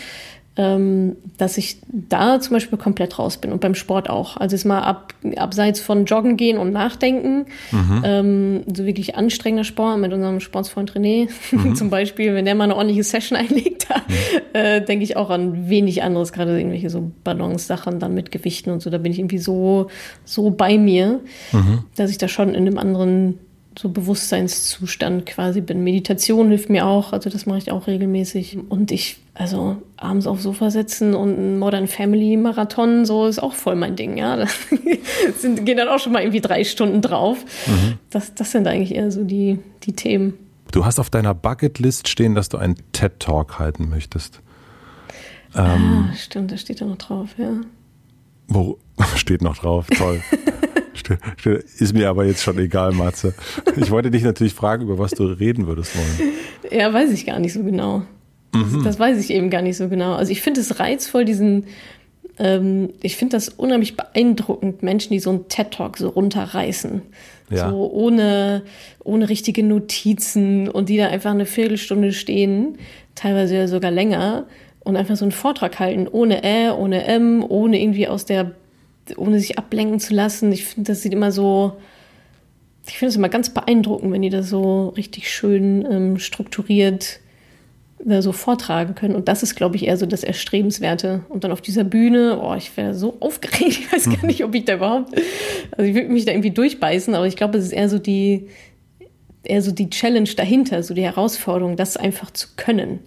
[1.38, 4.36] dass ich da zum Beispiel komplett raus bin und beim Sport auch.
[4.36, 8.02] Also ist mal ab, abseits von Joggen gehen und Nachdenken, mhm.
[8.04, 11.76] ähm, so wirklich anstrengender Sport mit unserem Sportsfreund René mhm.
[11.76, 14.14] zum Beispiel, wenn der mal eine ordentliche Session einlegt, da mhm.
[14.54, 18.82] äh, denke ich auch an wenig anderes, gerade irgendwelche so Balance-Sachen dann mit Gewichten und
[18.82, 18.90] so.
[18.90, 19.88] Da bin ich irgendwie so,
[20.26, 21.22] so bei mir,
[21.54, 21.86] mhm.
[21.96, 23.40] dass ich da schon in einem anderen
[23.78, 25.84] so Bewusstseinszustand quasi bin.
[25.84, 28.58] Meditation hilft mir auch, also das mache ich auch regelmäßig.
[28.70, 33.54] Und ich, also abends aufs Sofa sitzen und ein Modern Family Marathon, so ist auch
[33.54, 34.36] voll mein Ding, ja.
[34.38, 34.48] Da
[35.38, 37.44] sind, gehen dann auch schon mal irgendwie drei Stunden drauf.
[37.68, 38.00] Mhm.
[38.10, 40.34] Das, das sind eigentlich eher so die, die Themen.
[40.72, 44.42] Du hast auf deiner Bucketlist stehen, dass du einen TED-Talk halten möchtest.
[45.56, 47.62] Ähm, ah, stimmt, da steht da noch drauf, ja.
[48.48, 48.78] Wo
[49.16, 49.88] steht noch drauf?
[49.98, 50.22] Toll.
[51.78, 53.34] Ist mir aber jetzt schon egal, Matze.
[53.78, 56.34] Ich wollte dich natürlich fragen, über was du reden würdest wollen.
[56.72, 58.04] Ja, weiß ich gar nicht so genau.
[58.52, 58.84] Das, mhm.
[58.84, 60.14] das weiß ich eben gar nicht so genau.
[60.14, 61.66] Also ich finde es reizvoll, diesen,
[62.38, 67.02] ähm, ich finde das unheimlich beeindruckend, Menschen, die so einen TED-Talk so runterreißen.
[67.52, 67.70] Ja.
[67.70, 68.64] So ohne,
[69.04, 72.78] ohne richtige Notizen und die da einfach eine Viertelstunde stehen,
[73.16, 74.46] teilweise ja sogar länger,
[74.90, 78.52] und einfach so einen Vortrag halten, ohne Ä, ohne M, ohne irgendwie aus der
[79.18, 80.52] ohne sich ablenken zu lassen.
[80.52, 81.78] Ich finde, das sieht immer so,
[82.88, 87.20] ich finde es immer ganz beeindruckend, wenn die das so richtig schön ähm, strukturiert
[88.08, 89.16] äh, so vortragen können.
[89.16, 91.26] Und das ist, glaube ich, eher so das Erstrebenswerte.
[91.30, 93.80] Und dann auf dieser Bühne, oh, ich wäre so aufgeregt.
[93.80, 95.14] Ich weiß gar nicht, ob ich da überhaupt,
[95.72, 98.48] also ich würde mich da irgendwie durchbeißen, aber ich glaube, es ist eher so die,
[99.44, 103.00] eher so die Challenge dahinter, so die Herausforderung, das einfach zu können.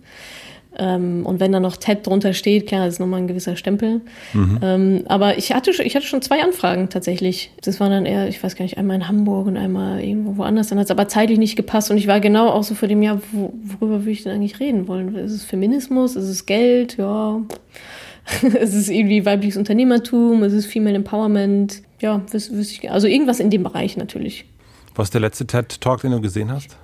[0.78, 4.00] Ähm, und wenn da noch TED drunter steht, klar, das ist nochmal ein gewisser Stempel.
[4.32, 4.58] Mhm.
[4.62, 7.50] Ähm, aber ich hatte, ich hatte schon zwei Anfragen tatsächlich.
[7.62, 10.68] Das waren dann eher, ich weiß gar nicht, einmal in Hamburg und einmal irgendwo woanders.
[10.68, 13.02] Dann hat es aber zeitlich nicht gepasst und ich war genau auch so vor dem
[13.02, 15.14] Jahr, wo, worüber würde ich denn eigentlich reden wollen?
[15.14, 16.16] Ist es Feminismus?
[16.16, 16.96] Ist es Geld?
[16.96, 17.42] Ja.
[18.42, 20.42] ist es irgendwie weibliches Unternehmertum?
[20.44, 21.82] Ist es Female Empowerment?
[22.00, 24.44] Ja, wüsste wüs ich, also irgendwas in dem Bereich natürlich.
[24.94, 26.76] Was ist der letzte TED-Talk, den du gesehen hast?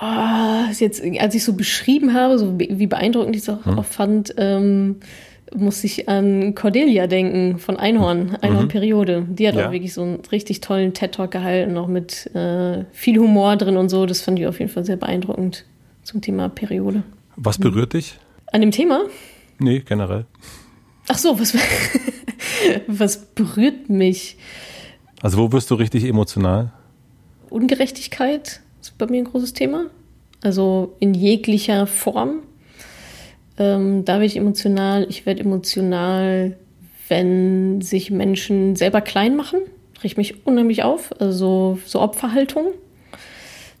[0.00, 3.78] Oh, jetzt, als ich so beschrieben habe, so wie beeindruckend ich es auch, hm.
[3.78, 4.96] auch fand, ähm,
[5.54, 9.22] musste ich an Cordelia denken von Einhorn, Einhorn-Periode.
[9.22, 9.36] Mhm.
[9.36, 9.66] Die hat ja.
[9.66, 13.88] auch wirklich so einen richtig tollen TED-Talk gehalten, noch mit äh, viel Humor drin und
[13.88, 14.06] so.
[14.06, 15.64] Das fand ich auf jeden Fall sehr beeindruckend
[16.02, 17.02] zum Thema Periode.
[17.36, 17.98] Was berührt mhm.
[17.98, 18.18] dich?
[18.52, 19.04] An dem Thema?
[19.58, 20.26] Nee, generell.
[21.08, 21.56] Ach so, was,
[22.86, 24.36] was berührt mich?
[25.22, 26.72] Also wo wirst du richtig emotional?
[27.50, 29.86] Ungerechtigkeit ist bei mir ein großes Thema.
[30.42, 32.42] Also in jeglicher Form.
[33.58, 35.06] Ähm, da werde ich emotional.
[35.08, 36.56] Ich werde emotional,
[37.08, 39.60] wenn sich Menschen selber klein machen.
[40.02, 41.18] Riecht mich unheimlich auf.
[41.20, 42.72] Also so Opferhaltung.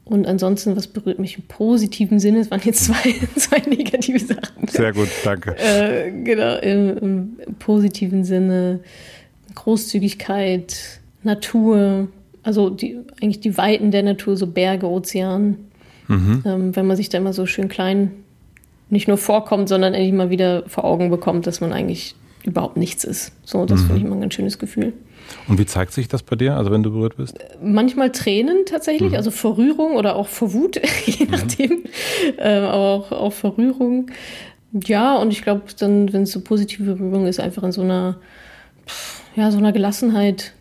[0.06, 2.38] Und ansonsten, was berührt mich im positiven Sinne?
[2.38, 4.68] Es waren jetzt zwei, zwei negative Sachen.
[4.68, 5.56] Sehr gut, danke.
[5.58, 8.80] Äh, genau, im, im, positiven Sinne
[9.56, 12.06] Großzügigkeit, Natur,
[12.46, 15.56] also die, eigentlich die Weiten der Natur, so Berge, Ozean.
[16.06, 16.42] Mhm.
[16.46, 18.12] Ähm, wenn man sich da immer so schön klein
[18.88, 22.14] nicht nur vorkommt, sondern endlich mal wieder vor Augen bekommt, dass man eigentlich
[22.44, 23.32] überhaupt nichts ist.
[23.44, 23.86] So, das mhm.
[23.86, 24.92] finde ich immer ein ganz schönes Gefühl.
[25.48, 27.36] Und wie zeigt sich das bei dir, also wenn du berührt bist?
[27.60, 29.16] Manchmal Tränen tatsächlich, mhm.
[29.16, 31.30] also vor Rührung oder auch vor Wut, je mhm.
[31.32, 31.82] nachdem,
[32.36, 34.12] äh, aber auch, auch vor Rührung.
[34.84, 38.18] Ja, und ich glaube dann, wenn es so positive Rührung ist, einfach in so einer,
[39.34, 40.52] ja, so einer Gelassenheit,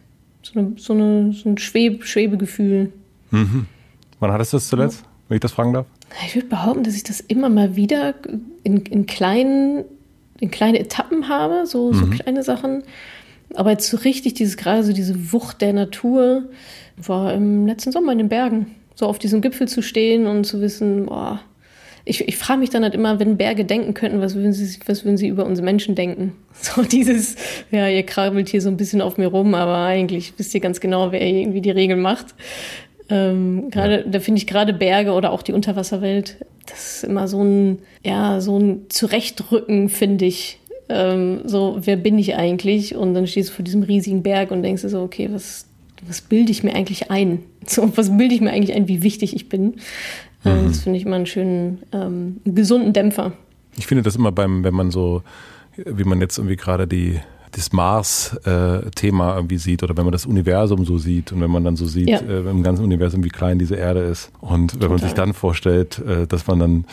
[0.45, 2.91] so, eine, so, eine, so ein Schweb, Schwebegefühl.
[3.31, 3.65] Mhm.
[4.19, 5.07] Wann hattest du das zuletzt, ja.
[5.27, 5.87] wenn ich das fragen darf?
[6.25, 8.13] Ich würde behaupten, dass ich das immer mal wieder
[8.63, 9.83] in, in kleinen,
[10.39, 12.11] in kleine Etappen habe, so, so mhm.
[12.11, 12.83] kleine Sachen.
[13.55, 16.43] Aber jetzt so richtig dieses gerade so diese Wucht der Natur
[16.97, 18.67] war im letzten Sommer in den Bergen.
[18.93, 21.41] So auf diesem Gipfel zu stehen und zu wissen, boah,
[22.05, 25.03] ich, ich frage mich dann halt immer, wenn Berge denken könnten, was würden sie, was
[25.03, 26.33] würden sie über uns Menschen denken?
[26.61, 27.35] So dieses,
[27.69, 30.79] ja, ihr krabbelt hier so ein bisschen auf mir rum, aber eigentlich wisst ihr ganz
[30.79, 32.27] genau, wer irgendwie die Regeln macht.
[33.09, 34.03] Ähm, gerade, ja.
[34.07, 38.39] da finde ich gerade Berge oder auch die Unterwasserwelt, das ist immer so ein, ja,
[38.39, 42.95] so ein Zurechtrücken, finde ich, Ähm, so, wer bin ich eigentlich?
[42.95, 45.65] Und dann stehst du vor diesem riesigen Berg und denkst dir so, okay, was,
[46.07, 47.39] was bilde ich mir eigentlich ein?
[47.67, 49.77] So, was bilde ich mir eigentlich ein, wie wichtig ich bin?
[50.45, 50.67] Mhm.
[50.67, 53.33] Das finde ich immer einen schönen, ähm, gesunden Dämpfer.
[53.77, 55.23] Ich finde das immer beim, wenn man so,
[55.75, 57.19] wie man jetzt irgendwie gerade die
[57.51, 61.63] das Mars-Thema äh, irgendwie sieht oder wenn man das Universum so sieht und wenn man
[61.63, 62.19] dann so sieht ja.
[62.19, 64.29] äh, im ganzen Universum, wie klein diese Erde ist.
[64.41, 64.89] Und wenn Total.
[64.89, 66.85] man sich dann vorstellt, äh, dass man dann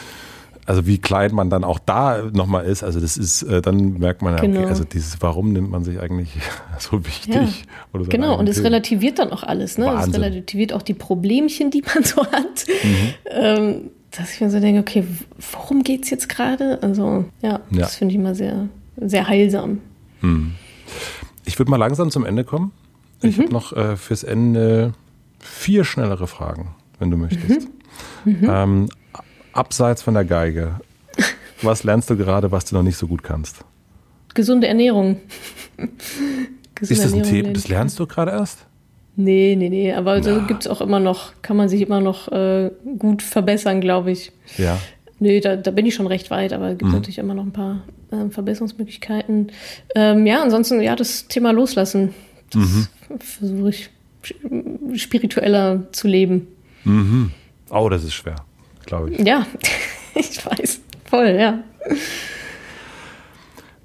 [0.67, 4.23] also wie klein man dann auch da nochmal ist, also das ist, äh, dann merkt
[4.23, 4.61] man ja, genau.
[4.61, 6.31] okay, also dieses, warum nimmt man sich eigentlich
[6.79, 7.35] so wichtig?
[7.35, 8.01] Ja.
[8.01, 9.93] So genau, und es relativiert dann auch alles, ne?
[10.01, 12.67] Es relativiert auch die Problemchen, die man so hat.
[12.85, 13.15] Mhm.
[13.31, 15.05] Ähm, dass ich mir so denke, okay,
[15.53, 16.83] worum geht es jetzt gerade?
[16.83, 17.61] Also ja, ja.
[17.71, 19.81] das finde ich immer sehr, sehr heilsam.
[20.21, 20.53] Hm.
[21.45, 22.73] Ich würde mal langsam zum Ende kommen.
[23.23, 23.45] Ich mhm.
[23.45, 24.93] habe noch äh, fürs Ende
[25.39, 27.69] vier schnellere Fragen, wenn du möchtest.
[28.25, 28.33] Mhm.
[28.41, 28.49] Mhm.
[28.49, 28.89] Ähm,
[29.53, 30.81] abseits von der Geige,
[31.63, 33.65] was lernst du gerade, was du noch nicht so gut kannst?
[34.35, 35.21] Gesunde Ernährung.
[36.75, 37.53] Gesunde Ist das ein Thema?
[37.53, 38.67] Das lernst du gerade erst?
[39.15, 39.93] Nee, nee, nee.
[39.93, 40.23] Aber ja.
[40.23, 44.11] so gibt es auch immer noch, kann man sich immer noch äh, gut verbessern, glaube
[44.11, 44.33] ich.
[44.57, 44.79] Ja.
[45.19, 46.97] Nee, da, da bin ich schon recht weit, aber es gibt mhm.
[46.97, 49.53] natürlich immer noch ein paar äh, Verbesserungsmöglichkeiten.
[49.95, 52.15] Ähm, ja, ansonsten, ja, das Thema loslassen.
[52.51, 52.89] Das mhm.
[53.21, 53.91] versuche ich
[54.95, 56.49] spiritueller zu leben.
[56.85, 57.31] Mhm.
[57.71, 58.37] Oh, das ist schwer,
[58.87, 59.21] glaube ich.
[59.21, 59.47] Ja,
[60.15, 60.81] ich weiß.
[61.05, 61.59] Voll, ja.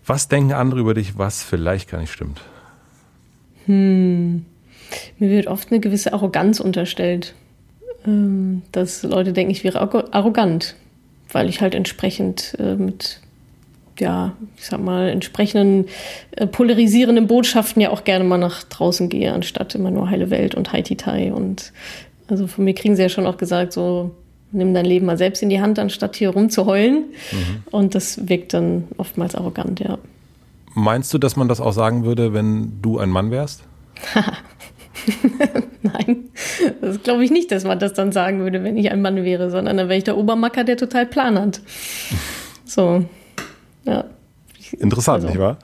[0.06, 2.42] Was denken andere über dich, was vielleicht gar nicht stimmt?
[3.66, 4.46] Hm.
[5.20, 7.34] Mir wird oft eine gewisse Arroganz unterstellt.
[8.06, 10.76] Ähm, dass Leute denken, ich wäre arrogant
[11.32, 13.20] weil ich halt entsprechend äh, mit,
[14.00, 15.86] ja, ich sag mal, entsprechenden
[16.32, 20.56] äh, polarisierenden Botschaften ja auch gerne mal nach draußen gehe, anstatt immer nur heile Welt
[20.56, 21.34] und Haiti-Tai.
[21.34, 21.74] Und
[22.28, 24.12] also von mir kriegen sie ja schon auch gesagt, so,
[24.52, 27.06] nimm dein Leben mal selbst in die Hand, anstatt hier rumzuheulen.
[27.32, 27.64] Mhm.
[27.72, 29.98] Und das wirkt dann oftmals arrogant, ja.
[30.74, 33.64] Meinst du, dass man das auch sagen würde, wenn du ein Mann wärst?
[35.82, 36.30] Nein,
[36.82, 39.50] das glaube ich nicht, dass man das dann sagen würde, wenn ich ein Mann wäre,
[39.50, 41.62] sondern dann wäre ich der Obermacker, der total Plan hat.
[42.70, 43.06] So,
[43.86, 44.04] ja.
[44.78, 45.58] Interessant, also, nicht wahr?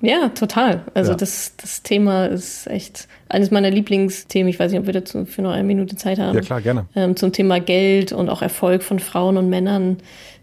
[0.00, 0.82] Ja, total.
[0.94, 1.16] Also ja.
[1.16, 4.48] das, das Thema ist echt eines meiner Lieblingsthemen.
[4.48, 6.34] Ich weiß nicht, ob wir dazu für noch eine Minute Zeit haben.
[6.34, 6.86] Ja, klar, gerne.
[6.94, 9.98] Ähm, zum Thema Geld und auch Erfolg von Frauen und Männern.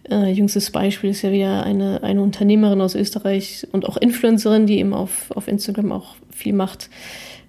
[0.09, 4.79] Äh, jüngstes Beispiel ist ja wieder eine, eine Unternehmerin aus Österreich und auch Influencerin, die
[4.79, 6.89] eben auf, auf Instagram auch viel macht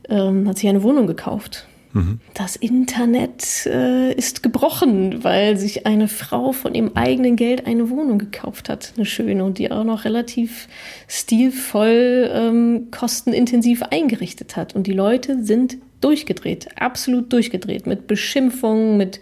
[0.09, 1.67] ähm, hat sich eine Wohnung gekauft.
[1.93, 2.21] Mhm.
[2.35, 8.19] Das Internet äh, ist gebrochen, weil sich eine Frau von ihrem eigenen Geld eine Wohnung
[8.19, 10.69] gekauft hat, eine schöne und die auch noch relativ
[11.07, 14.75] stilvoll, ähm, kostenintensiv eingerichtet hat.
[14.75, 19.21] Und die Leute sind durchgedreht, absolut durchgedreht, mit Beschimpfungen, mit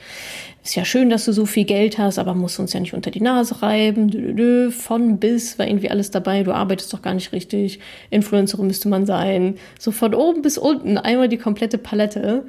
[0.66, 3.12] ist ja schön, dass du so viel Geld hast, aber musst uns ja nicht unter
[3.12, 4.72] die Nase reiben.
[4.72, 6.42] Von bis war irgendwie alles dabei.
[6.42, 7.78] Du arbeitest doch gar nicht richtig.
[8.10, 9.58] Influencerin müsste man sein.
[9.78, 12.46] So von oben bis unten einmal die komplette Palette.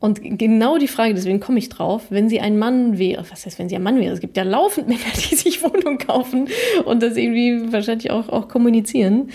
[0.00, 3.58] Und genau die Frage, deswegen komme ich drauf, wenn sie ein Mann wäre, was heißt,
[3.58, 4.12] wenn sie ein Mann wäre?
[4.12, 5.00] Es gibt ja laufend Männer,
[5.30, 6.48] die sich Wohnungen kaufen
[6.84, 9.30] und das irgendwie wahrscheinlich auch, auch kommunizieren.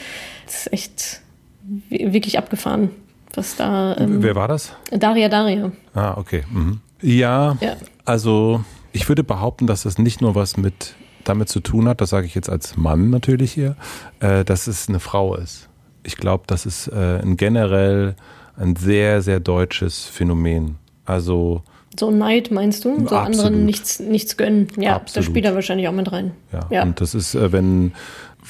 [0.46, 1.22] Das ist echt
[1.90, 2.92] wirklich abgefahren,
[3.34, 3.96] was da.
[3.98, 4.74] Ähm, Wer war das?
[4.92, 5.72] Daria Daria.
[5.94, 6.44] Ah, okay.
[6.52, 6.82] Mhm.
[7.02, 7.78] Ja, ja,
[8.10, 10.96] also ich würde behaupten, dass das nicht nur was mit
[11.26, 13.76] damit zu tun hat, das sage ich jetzt als Mann natürlich hier,
[14.20, 15.70] äh, dass es eine Frau ist.
[16.04, 18.16] Ich glaube, das ist äh, ein generell
[18.58, 20.78] ein sehr, sehr deutsches Phänomen.
[21.06, 21.62] Also
[22.00, 22.96] so Neid meinst du?
[23.08, 23.26] So absolut.
[23.26, 24.70] anderen nichts, nichts gönnen.
[24.78, 25.18] Ja, absolut.
[25.18, 26.32] das spielt da wahrscheinlich auch mit rein.
[26.52, 26.84] Ja, ja.
[26.84, 27.94] und das ist, äh, wenn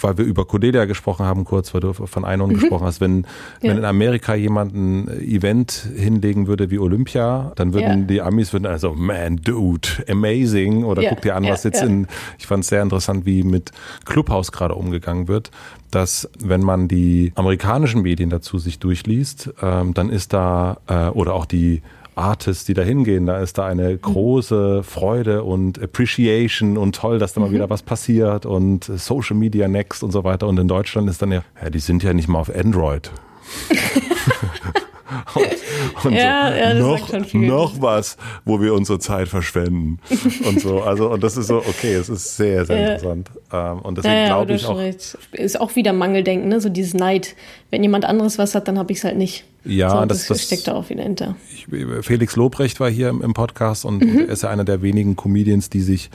[0.02, 2.56] weil wir über Cordelia gesprochen haben, kurz, weil du von Einhorn mhm.
[2.60, 3.26] gesprochen hast, wenn,
[3.62, 3.70] ja.
[3.70, 8.06] wenn in Amerika jemand ein Event hinlegen würde wie Olympia, dann würden ja.
[8.06, 11.10] die Amis würden also, man, dude, amazing, oder ja.
[11.10, 12.08] guck dir an, was jetzt in,
[12.38, 13.72] ich fand es sehr interessant, wie mit
[14.06, 15.52] Clubhouse gerade umgegangen wird,
[15.92, 21.34] dass wenn man die amerikanischen Medien dazu sich durchliest, ähm, dann ist da, äh, oder
[21.34, 21.82] auch die
[22.20, 23.26] Artists, die da hingehen.
[23.26, 24.02] Da ist da eine mhm.
[24.02, 27.54] große Freude und Appreciation und toll, dass da mal mhm.
[27.54, 30.48] wieder was passiert und Social Media Next und so weiter.
[30.48, 33.12] Und in Deutschland ist dann ja, ja die sind ja nicht mal auf Android.
[35.36, 40.00] und, und ja, so, ja, noch, noch was, wo wir unsere Zeit verschwenden
[40.46, 40.82] und so.
[40.82, 44.26] Also und das ist so okay, es ist sehr sehr interessant ähm, und deswegen ja,
[44.28, 45.18] glaube ich auch recht.
[45.32, 46.62] ist auch wieder Mangeldenken, ne?
[46.62, 47.36] so dieses Neid.
[47.72, 49.46] Wenn jemand anderes was hat, dann habe ich es halt nicht.
[49.66, 51.36] Ja, so, das, das steckt da auch wieder hinter.
[51.54, 51.68] Ich,
[52.06, 54.10] Felix Lobrecht war hier im, im Podcast und, mhm.
[54.10, 56.10] und er ist ja einer der wenigen Comedians, die sich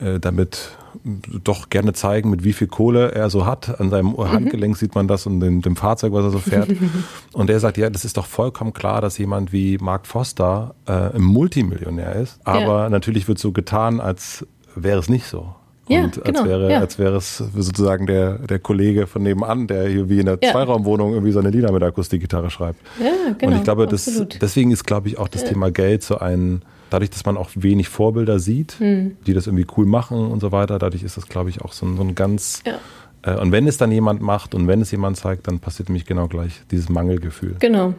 [0.00, 0.70] äh, damit
[1.04, 3.80] doch gerne zeigen, mit wie viel Kohle er so hat.
[3.80, 4.30] An seinem mhm.
[4.30, 6.68] Handgelenk sieht man das und dem, dem Fahrzeug, was er so fährt.
[7.32, 10.92] und er sagt, ja, das ist doch vollkommen klar, dass jemand wie Mark Foster äh,
[10.92, 12.40] ein Multimillionär ist.
[12.44, 12.90] Aber ja.
[12.90, 15.54] natürlich wird so getan, als wäre es nicht so.
[15.88, 16.80] Ja, und genau, als wäre, ja.
[16.80, 20.52] als wäre es sozusagen der, der Kollege von nebenan, der hier wie in der Ja.
[20.52, 22.80] Zweiraumwohnung irgendwie seine Lieder mit Akustikgitarre schreibt.
[23.02, 23.52] Ja, genau.
[23.52, 27.10] und ich glaube, das, deswegen ist, glaube ich, auch das Thema Geld so ein, dadurch,
[27.10, 29.16] dass man auch wenig Vorbilder sieht, Hm.
[29.26, 31.86] die das irgendwie cool machen und so weiter, dadurch ist das, glaube ich, auch so
[31.86, 32.78] ein, so ein ganz, Ja.
[33.22, 36.06] äh, und wenn es dann jemand macht und wenn es jemand zeigt, dann passiert nämlich
[36.06, 37.56] genau gleich dieses Mangelgefühl.
[37.58, 37.94] Genau,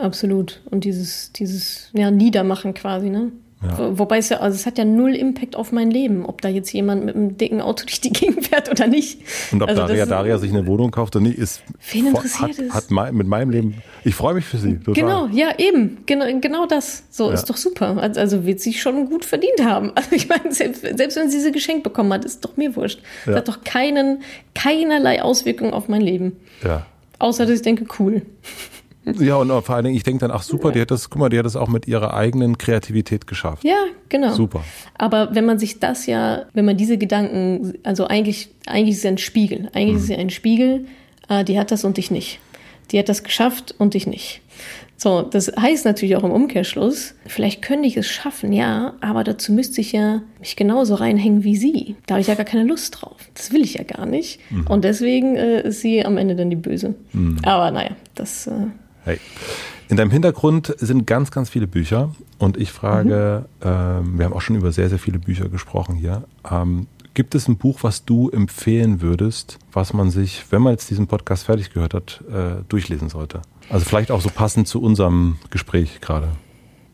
[0.00, 0.60] absolut.
[0.70, 3.32] Und dieses, dieses ja, Niedermachen quasi, ne?
[3.62, 3.78] Ja.
[3.78, 6.48] Wo- Wobei es ja, also es hat ja null Impact auf mein Leben, ob da
[6.48, 9.20] jetzt jemand mit einem dicken Auto durch die Gegend fährt oder nicht.
[9.52, 11.62] Und ob Also Daria Daria sich eine Wohnung kauft oder nicht, ist
[11.92, 12.74] Wen interessiert hat, es?
[12.74, 13.74] hat mei- mit meinem Leben.
[14.04, 14.78] Ich freue mich für sie.
[14.78, 14.94] Total.
[14.94, 15.98] Genau, ja, eben.
[16.06, 17.04] Genau, genau das.
[17.10, 17.34] So Ja.
[17.34, 17.96] ist doch super.
[17.98, 19.92] Also, also wird sie schon gut verdient haben.
[20.02, 23.00] Also ich meine, selbst, selbst wenn sie sie geschenkt bekommen hat, ist doch mir wurscht.
[23.26, 23.32] Ja.
[23.32, 24.22] Das hat doch keinen,
[24.54, 26.36] keinerlei Auswirkungen auf mein Leben.
[26.64, 26.86] Ja.
[27.20, 28.22] Außer, dass ich denke, cool.
[29.04, 31.28] Ja, und vor allen Dingen, ich denke dann, ach super, die hat das, guck mal,
[31.28, 33.64] die hat das auch mit ihrer eigenen Kreativität geschafft.
[33.64, 34.32] Ja, genau.
[34.32, 34.62] Super.
[34.96, 39.04] Aber wenn man sich das ja, wenn man diese Gedanken, also eigentlich, eigentlich ist es
[39.04, 39.68] ja ein Spiegel.
[39.72, 40.86] Eigentlich ist es ja ein Spiegel,
[41.28, 42.38] äh, die hat das und ich nicht.
[42.92, 44.40] Die hat das geschafft und ich nicht.
[44.96, 49.52] So, das heißt natürlich auch im Umkehrschluss, vielleicht könnte ich es schaffen, ja, aber dazu
[49.52, 51.96] müsste ich ja mich genauso reinhängen wie sie.
[52.06, 53.16] Da habe ich ja gar keine Lust drauf.
[53.34, 54.38] Das will ich ja gar nicht.
[54.68, 56.94] Und deswegen äh, ist sie am Ende dann die Böse.
[57.42, 58.66] Aber naja, das, äh,
[59.04, 59.18] Hey.
[59.88, 64.40] In deinem Hintergrund sind ganz, ganz viele Bücher und ich frage, ähm, wir haben auch
[64.40, 66.24] schon über sehr, sehr viele Bücher gesprochen hier.
[66.50, 70.88] Ähm, gibt es ein Buch, was du empfehlen würdest, was man sich, wenn man jetzt
[70.88, 73.42] diesen Podcast fertig gehört hat, äh, durchlesen sollte?
[73.68, 76.28] Also vielleicht auch so passend zu unserem Gespräch gerade.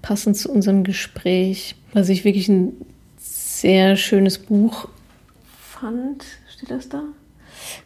[0.03, 2.73] passend zu unserem Gespräch, was ich wirklich ein
[3.19, 4.89] sehr schönes Buch
[5.61, 6.25] fand.
[6.57, 7.03] Steht das da?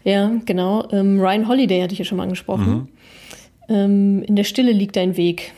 [0.05, 0.89] Ja, genau.
[0.93, 2.89] Ähm, Ryan Holiday hatte ich ja schon mal angesprochen.
[3.68, 5.52] Ähm, in der Stille liegt ein Weg.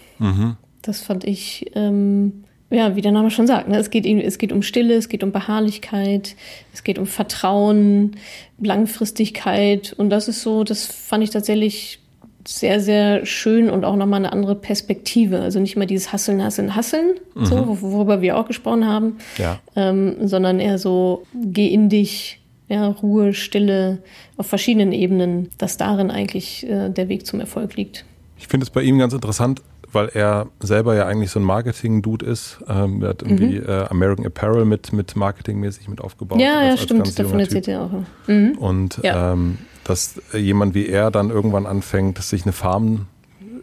[0.82, 3.68] Das fand ich, ähm, ja, wie der Name schon sagt.
[3.68, 3.78] Ne?
[3.78, 6.36] Es, geht, es geht um Stille, es geht um Beharrlichkeit,
[6.72, 8.16] es geht um Vertrauen,
[8.60, 9.92] Langfristigkeit.
[9.96, 12.00] Und das ist so, das fand ich tatsächlich
[12.46, 15.40] sehr, sehr schön und auch nochmal eine andere Perspektive.
[15.40, 19.60] Also nicht mehr dieses Hasseln, Hasseln, Hasseln, so, wor- worüber wir auch gesprochen haben, Ja.
[19.76, 23.98] ähm, sondern eher so, geh in dich, ja, Ruhe, Stille,
[24.36, 28.04] auf verschiedenen Ebenen, dass darin eigentlich äh, der Weg zum Erfolg liegt.
[28.38, 29.62] Ich finde es bei ihm ganz interessant,
[29.92, 32.58] weil er selber ja eigentlich so ein Marketing-Dude ist.
[32.68, 36.38] Ähm, er hat irgendwie äh, American Apparel mit, mit Marketingmäßig mit aufgebaut.
[36.38, 36.44] Mhm.
[36.44, 37.90] ja, als- ja, als stimmt, davon erzählt er auch.
[38.26, 38.52] Mhm.
[38.58, 39.32] Und Ja.
[39.32, 43.06] ähm, dass jemand wie er dann irgendwann anfängt, sich eine Farm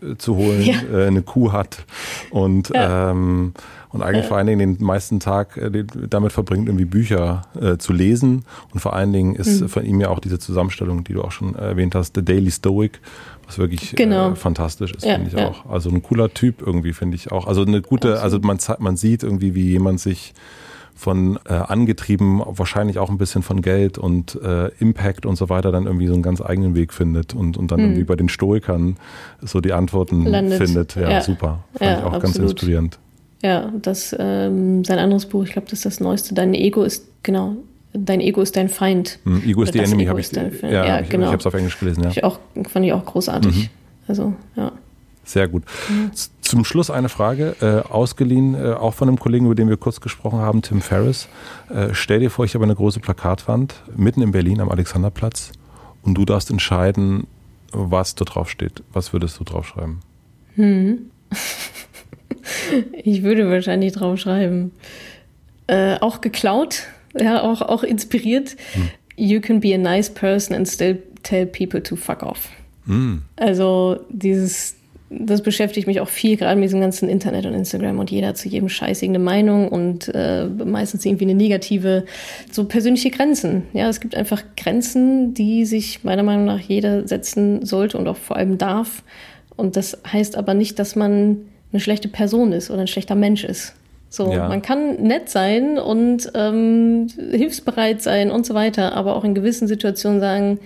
[0.01, 0.75] äh, zu holen, Ja.
[0.93, 1.79] äh, eine Kuh hat
[2.29, 3.53] und, ähm,
[3.91, 7.93] und eigentlich vor allen Dingen den meisten Tag äh, damit verbringt, irgendwie Bücher äh, zu
[7.93, 8.45] lesen.
[8.73, 9.69] Und vor allen Dingen ist Mhm.
[9.69, 12.99] von ihm ja auch diese Zusammenstellung, die du auch schon erwähnt hast, The Daily Stoic,
[13.47, 14.31] was wirklich Genau.
[14.31, 15.49] äh, fantastisch ist, Ja, finde ich ja.
[15.49, 15.65] auch.
[15.69, 17.47] Also ein cooler Typ irgendwie, finde ich auch.
[17.47, 20.33] Also eine gute, also man, man sieht irgendwie, wie jemand sich
[20.95, 25.71] von äh, angetrieben, wahrscheinlich auch ein bisschen von Geld und äh, Impact und so weiter,
[25.71, 28.97] dann irgendwie so einen ganz eigenen Weg findet und, und dann irgendwie bei den Stoikern
[29.41, 30.31] so die Antworten Hm.
[30.31, 30.57] Landet.
[30.63, 30.95] findet.
[30.95, 31.21] Ja, Ja.
[31.21, 31.63] super.
[31.73, 32.51] Fand Ja, ich auch ganz absolut.
[32.51, 32.99] inspirierend.
[33.43, 36.33] Ja, das, ähm, sein anderes Buch, ich glaube, das ist das Neueste.
[36.35, 37.55] Dein Ego ist, genau,
[37.93, 39.19] dein Ego ist dein Feind.
[39.23, 40.73] Hm, Ego is Oder the das Enemy habe ich, ist dein Feind.
[40.73, 41.25] ja, Ja, ich, genau.
[41.25, 42.09] ich habe es auf Englisch gelesen, ja.
[42.11, 43.55] Ich auch, fand ich auch großartig.
[43.55, 43.69] Mhm.
[44.07, 44.71] Also, ja.
[45.23, 45.63] Sehr gut.
[46.41, 50.01] Zum Schluss eine Frage, äh, ausgeliehen, äh, auch von einem Kollegen, über den wir kurz
[50.01, 51.27] gesprochen haben, Tim Ferriss.
[51.69, 55.51] Äh, stell dir vor, ich habe eine große Plakatwand mitten in Berlin am Alexanderplatz
[56.03, 57.27] und du darfst entscheiden,
[57.71, 58.83] was da drauf steht.
[58.91, 59.99] Was würdest du draufschreiben?
[63.03, 64.71] Ich würde wahrscheinlich drauf schreiben.
[65.67, 66.83] Äh, auch geklaut,
[67.19, 68.55] ja, auch, auch inspiriert.
[69.15, 72.49] You can be a nice person and still tell people to fuck off.
[72.85, 73.21] Hm.
[73.35, 74.75] Also dieses,
[75.09, 78.37] das beschäftigt mich auch viel, gerade mit diesem ganzen Internet und Instagram und jeder hat
[78.37, 82.05] zu jedem Scheiß irgendeine Meinung und äh, meistens irgendwie eine negative,
[82.51, 83.63] so persönliche Grenzen.
[83.73, 88.17] Ja, es gibt einfach Grenzen, die sich meiner Meinung nach jeder setzen sollte und auch
[88.17, 89.03] vor allem darf.
[89.55, 91.37] Und das heißt aber nicht, dass man
[91.71, 93.73] eine schlechte Person ist oder ein schlechter Mensch ist.
[94.09, 94.49] So, Ja.
[94.49, 99.67] man kann nett sein und ähm, hilfsbereit sein und so weiter, aber auch in gewissen
[99.69, 100.59] Situationen sagen,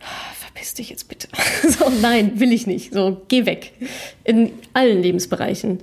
[0.00, 1.28] "Ah, verpiss dich jetzt bitte.
[1.68, 2.92] so, nein, will ich nicht.
[2.92, 3.72] So, geh weg.
[4.24, 5.78] In allen Lebensbereichen.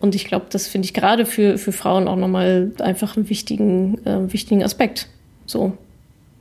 [0.00, 4.04] Und ich glaube, das finde ich gerade für, für Frauen auch nochmal einfach einen wichtigen,
[4.04, 5.08] äh, wichtigen Aspekt.
[5.46, 5.72] So,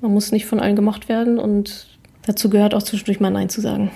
[0.02, 1.88] man muss nicht von allen gemacht werden und
[2.26, 3.92] dazu gehört auch zwischendurch mal Nein zu sagen.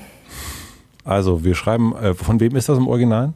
[1.03, 3.33] Also wir schreiben, äh, von wem ist das im Original?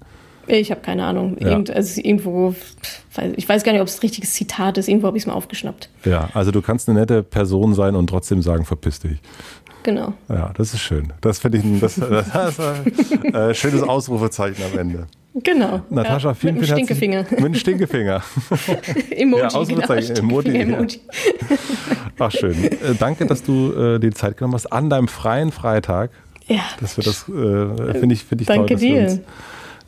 [0.48, 1.38] Ich habe keine Ahnung.
[1.40, 1.50] Ja.
[1.52, 2.54] Irgend, also irgendwo,
[3.38, 4.90] ich weiß gar nicht, ob es ein richtiges Zitat ist.
[4.90, 5.90] Irgendwo habe ich es mal aufgeschnappt.
[6.04, 9.20] Ja, also du kannst eine nette Person sein und trotzdem sagen, verpiss dich.
[9.84, 10.14] Genau.
[10.30, 11.14] Ja, das ist schön.
[11.22, 11.96] Das finde ich ein das,
[12.34, 15.08] das ein äh, schönes Ausrufezeichen am Ende.
[15.36, 15.82] Genau.
[15.90, 17.26] Natascha, ja, vielen, mit vielen Stinkefinger.
[17.32, 18.22] Mit einem Stinkefinger.
[19.10, 19.60] Emoji, Ja, genau.
[19.60, 21.00] Ausrufezeichen, Emoji, Stinkefinger-Emoji.
[22.20, 22.64] Ach, schön.
[22.64, 26.12] Äh, danke, dass du äh, die Zeit genommen hast an deinem freien Freitag.
[26.48, 29.02] Ja, Dass wir das, äh, finde ich, finde ich toll, Danke dass wir dir.
[29.12, 29.20] uns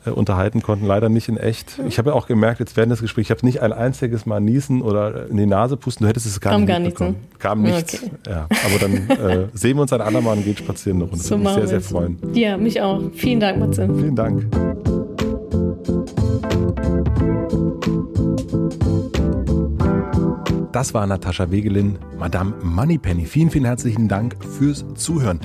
[0.06, 0.86] äh, unterhalten konnten.
[0.86, 1.78] Leider nicht in echt.
[1.88, 4.40] Ich habe ja auch gemerkt, jetzt während des Gesprächs, ich habe nicht ein einziges Mal
[4.40, 6.04] niesen oder in die Nase pusten.
[6.04, 7.28] Du hättest es gar Kam nicht gar nichts, mitbekommen.
[7.32, 7.38] ne?
[7.38, 8.02] Kam nichts.
[8.02, 8.10] Okay.
[8.28, 11.22] Ja, aber dann äh, sehen wir uns ein andermal und gehen spazieren eine Runde.
[11.22, 12.18] so Würde mich sehr, sehr wir freuen.
[12.32, 13.02] Ja, mich auch.
[13.14, 13.86] Vielen Dank, Matze.
[13.94, 14.46] Vielen Dank.
[20.72, 23.24] Das war Natascha Wegelin, Madame Moneypenny.
[23.24, 25.40] Vielen, vielen herzlichen Dank fürs Zuhören.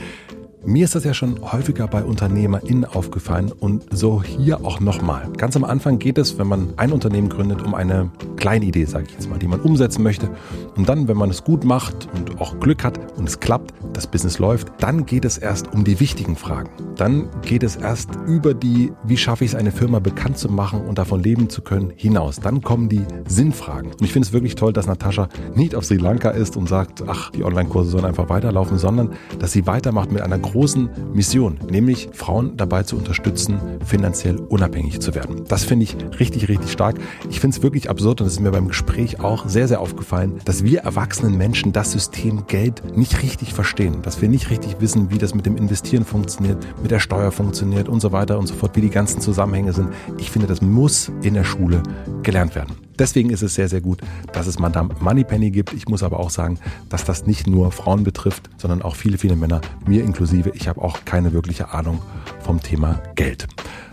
[0.64, 5.28] Mir ist das ja schon häufiger bei UnternehmerInnen aufgefallen und so hier auch nochmal.
[5.36, 9.06] Ganz am Anfang geht es, wenn man ein Unternehmen gründet, um eine kleine Idee, sage
[9.08, 10.30] ich jetzt mal, die man umsetzen möchte.
[10.76, 14.06] Und dann, wenn man es gut macht und auch Glück hat und es klappt, das
[14.06, 16.70] Business läuft, dann geht es erst um die wichtigen Fragen.
[16.96, 20.82] Dann geht es erst über die, wie schaffe ich es, eine Firma bekannt zu machen
[20.82, 22.40] und davon leben zu können, hinaus.
[22.40, 23.94] Dann kommen die Sinnfragen.
[23.94, 27.04] Und ich finde es wirklich toll, dass Natascha nicht auf Sri Lanka ist und sagt,
[27.08, 32.10] ach, die Online-Kurse sollen einfach weiterlaufen, sondern dass sie weitermacht mit einer großen Mission, nämlich
[32.14, 35.44] Frauen dabei zu unterstützen, finanziell unabhängig zu werden.
[35.48, 36.99] Das finde ich richtig, richtig stark.
[37.30, 40.40] Ich finde es wirklich absurd und es ist mir beim Gespräch auch sehr, sehr aufgefallen,
[40.45, 45.10] dass wir erwachsenen Menschen das System Geld nicht richtig verstehen, dass wir nicht richtig wissen,
[45.10, 48.53] wie das mit dem Investieren funktioniert, mit der Steuer funktioniert und so weiter und so
[48.53, 49.90] fort, wie die ganzen Zusammenhänge sind.
[50.18, 51.82] Ich finde, das muss in der Schule
[52.23, 52.90] gelernt werden.
[53.02, 53.99] Deswegen ist es sehr, sehr gut,
[54.32, 55.73] dass es Madame Moneypenny gibt.
[55.73, 59.36] Ich muss aber auch sagen, dass das nicht nur Frauen betrifft, sondern auch viele, viele
[59.36, 60.52] Männer, mir inklusive.
[60.53, 61.99] Ich habe auch keine wirkliche Ahnung
[62.41, 63.48] vom Thema Geld.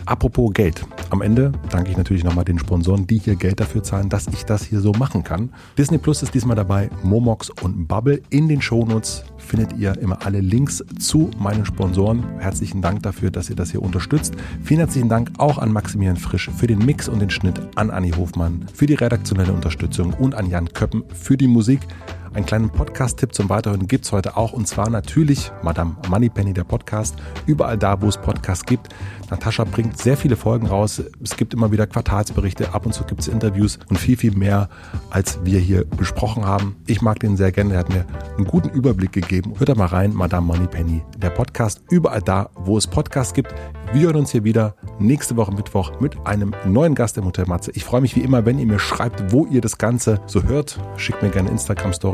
[0.05, 0.85] Apropos Geld.
[1.09, 4.45] Am Ende danke ich natürlich nochmal den Sponsoren, die hier Geld dafür zahlen, dass ich
[4.45, 5.49] das hier so machen kann.
[5.75, 8.21] Disney Plus ist diesmal dabei, Momox und Bubble.
[8.29, 12.23] In den Shownotes findet ihr immer alle Links zu meinen Sponsoren.
[12.37, 14.35] Herzlichen Dank dafür, dass ihr das hier unterstützt.
[14.63, 18.11] Vielen herzlichen Dank auch an Maximilian Frisch für den Mix und den Schnitt, an Anni
[18.11, 21.81] Hofmann für die redaktionelle Unterstützung und an Jan Köppen für die Musik.
[22.33, 26.63] Einen kleinen Podcast-Tipp zum Weiterhören gibt es heute auch und zwar natürlich Madame Moneypenny, der
[26.63, 27.15] Podcast,
[27.47, 28.89] überall da, wo es Podcasts gibt.
[29.31, 31.01] Natascha bringt sehr viele Folgen raus.
[31.23, 34.69] Es gibt immer wieder Quartalsberichte, ab und zu gibt es Interviews und viel, viel mehr,
[35.09, 36.75] als wir hier besprochen haben.
[36.85, 38.05] Ich mag den sehr gerne, er hat mir
[38.37, 39.55] einen guten Überblick gegeben.
[39.57, 43.53] Hört da mal rein, Madame Moneypenny, der Podcast, überall da, wo es Podcasts gibt.
[43.91, 47.71] Wir hören uns hier wieder nächste Woche Mittwoch mit einem neuen Gast im Hotel Matze.
[47.73, 50.79] Ich freue mich wie immer, wenn ihr mir schreibt, wo ihr das Ganze so hört.
[50.95, 51.49] Schickt mir gerne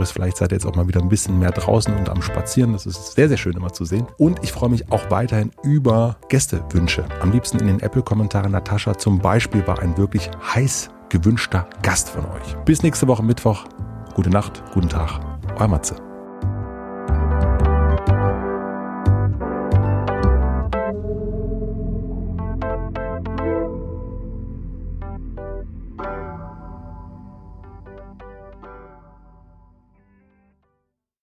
[0.05, 0.11] Instagram-Stories.
[0.11, 2.73] Vielleicht seid ihr jetzt auch mal wieder ein bisschen mehr draußen und am Spazieren.
[2.73, 4.07] Das ist sehr, sehr schön immer zu sehen.
[4.17, 7.05] Und ich freue mich auch weiterhin über Gästewünsche.
[7.21, 8.51] Am liebsten in den Apple-Kommentaren.
[8.51, 12.55] Natascha zum Beispiel war ein wirklich heiß gewünschter Gast von euch.
[12.65, 13.65] Bis nächste Woche Mittwoch.
[14.13, 15.19] Gute Nacht, guten Tag.
[15.57, 16.14] Euer Matze.